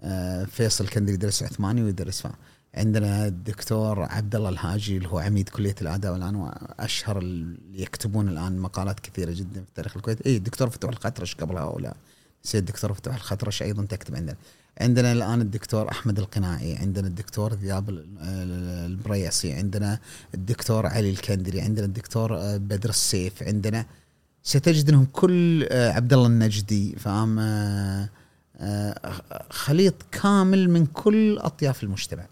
[0.00, 2.32] آه، فيصل كندري يدرس عثماني ويدرس فهم
[2.74, 8.58] عندنا الدكتور عبد الله الهاجي اللي هو عميد كلية الاداب والان واشهر اللي يكتبون الآن
[8.58, 10.26] مقالات كثيرة جدا في تاريخ الكويت.
[10.26, 11.96] اي الدكتور فتوح الخطرش قبل هؤلاء
[12.42, 14.36] سيد الدكتور فتوح الخطرش أيضا تكتب عندنا.
[14.80, 19.98] عندنا الآن الدكتور أحمد القناعي عندنا الدكتور ذياب البريسي عندنا
[20.34, 23.86] الدكتور علي الكندري عندنا الدكتور آه، بدر السيف عندنا
[24.44, 28.08] ستجد انهم كل آه، عبد الله النجدي فاهم؟ آه،
[29.50, 32.26] خليط كامل من كل أطياف المجتمع.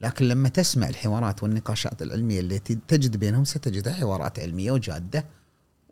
[0.00, 5.24] لكن لما تسمع الحوارات والنقاشات العلمية التي تجد بينهم ستجدها حوارات علمية وجادة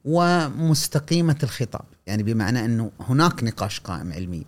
[0.04, 1.84] ومستقيمة الخطاب.
[2.06, 4.44] يعني بمعنى أنه هناك نقاش قائم علمي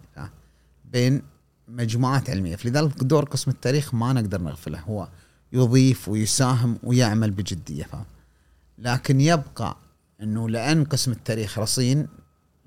[0.93, 1.23] بين
[1.69, 2.57] مجموعات علمية.
[2.57, 4.81] فلذلك دور قسم التاريخ ما نقدر نغفله.
[4.81, 5.09] هو
[5.53, 8.05] يضيف ويساهم ويعمل بجدية فاهم؟
[8.79, 9.77] لكن يبقى
[10.23, 12.09] إنه لأن قسم التاريخ رصين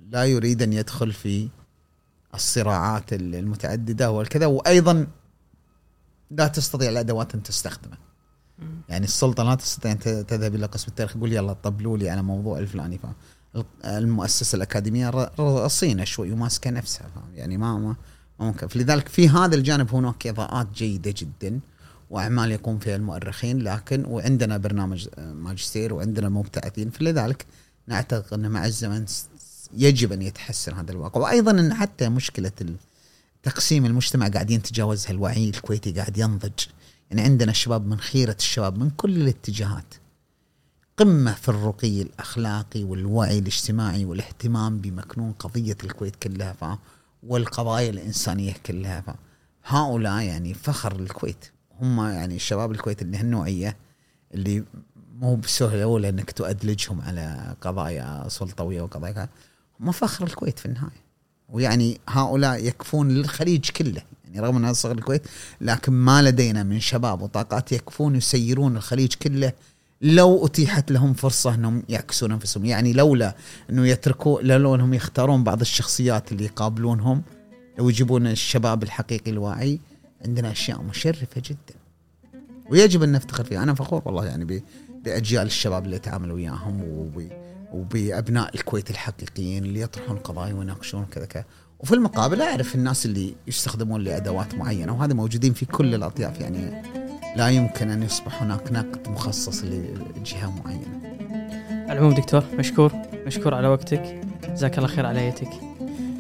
[0.10, 1.50] لا يريد أن يدخل في
[2.34, 5.08] الصراعات المتعددة والكذا وأيضا
[6.32, 7.98] لا تستطيع الأدوات أن تستخدمه.
[8.90, 12.60] يعني السلطة لا تستطيع أن تذهب إلى قسم التاريخ تقول يلا طبلوا لي على موضوع
[12.60, 13.00] الفلاني.
[13.86, 17.96] المؤسسة الأكاديمية رصينة شوي وماسكة نفسها يعني ما ما
[18.40, 18.68] ممكن.
[18.68, 21.60] فلذلك في هذا الجانب هناك إضاءات جيدة جدا.
[22.10, 27.46] واعمال يقوم فيها المؤرخين لكن وعندنا برنامج ماجستير وعندنا مبتعثين فلذلك
[27.88, 29.06] نعتقد ان مع الزمن
[29.74, 31.22] يجب أن يتحسن هذا الواقع.
[31.22, 32.52] وأيضا إن حتى مشكلة
[33.44, 36.66] تقسيم المجتمع قاعد يتجاوزها الوعي الكويتي قاعد ينضج.
[37.10, 39.94] يعني عندنا الشباب من خيرة الشباب من كل الاتجاهات.
[40.98, 46.80] قمة في الرقي الأخلاقي والوعي الاجتماعي والاهتمام بمكنون قضية الكويت كلها
[47.24, 49.16] والقضايا الإنسانية كلها
[49.66, 51.52] هؤلاء يعني فخر الكويت.
[51.82, 53.78] هم يعني الشباب الكويت اللي هالنوعية
[54.34, 54.64] اللي
[55.20, 59.30] مو بسهوله ولا إنك تؤدلجهم على قضايا سلطويه وقضايا
[59.80, 61.10] هم فخر الكويت في النهاية.
[61.50, 65.22] ويعني هؤلاء يكفون للخليج كله يعني رغم انها صغر الكويت
[65.62, 69.52] لكن ما لدينا من شباب وطاقات يكفون يسيرون الخليج كله
[70.02, 72.66] لو أتيحت لهم فرصة إنهم يعكسون أنفسهم.
[72.66, 73.36] يعني لولا
[73.70, 77.22] إنه يتركوا لولا إنهم يختارون بعض الشخصيات اللي يقابلونهم
[77.80, 79.80] لو يجيبون الشباب الحقيقي الواعي
[80.26, 81.80] عندنا أشياء مشرفة جدا.
[82.70, 83.64] ويجب أن نفتخر فيها.
[83.64, 84.64] أنا فخور والله يعني
[85.04, 86.84] بأجيال الشباب اللي اتعامل وياهم
[87.74, 91.46] وبأبناء الكويت الحقيقيين اللي يطرحون قضايا ويناقشون كذا كذا.
[91.80, 96.42] وفي المقابل أعرف الناس اللي يستخدمون لأدوات معينة وهذا موجودين في كل الأطياف.
[96.42, 96.84] يعني
[97.36, 101.02] لا يمكن أن يصبح هناك نقد مخصص لجهة معينة.
[101.92, 102.94] العموم دكتور مشكور.
[103.26, 104.22] مشكور على وقتك.
[104.50, 105.69] جزاك الله خير على ايتك.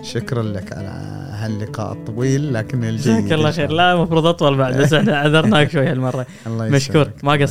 [0.04, 3.72] شكرا لك على هاللقاء الطويل لكن الجيد جزاك الله خير.
[3.72, 6.26] لا المفروض أطول بعد بس إحنا عذرناك شوي هالمرة.
[6.48, 7.10] مشكور.
[7.24, 7.46] ما قصر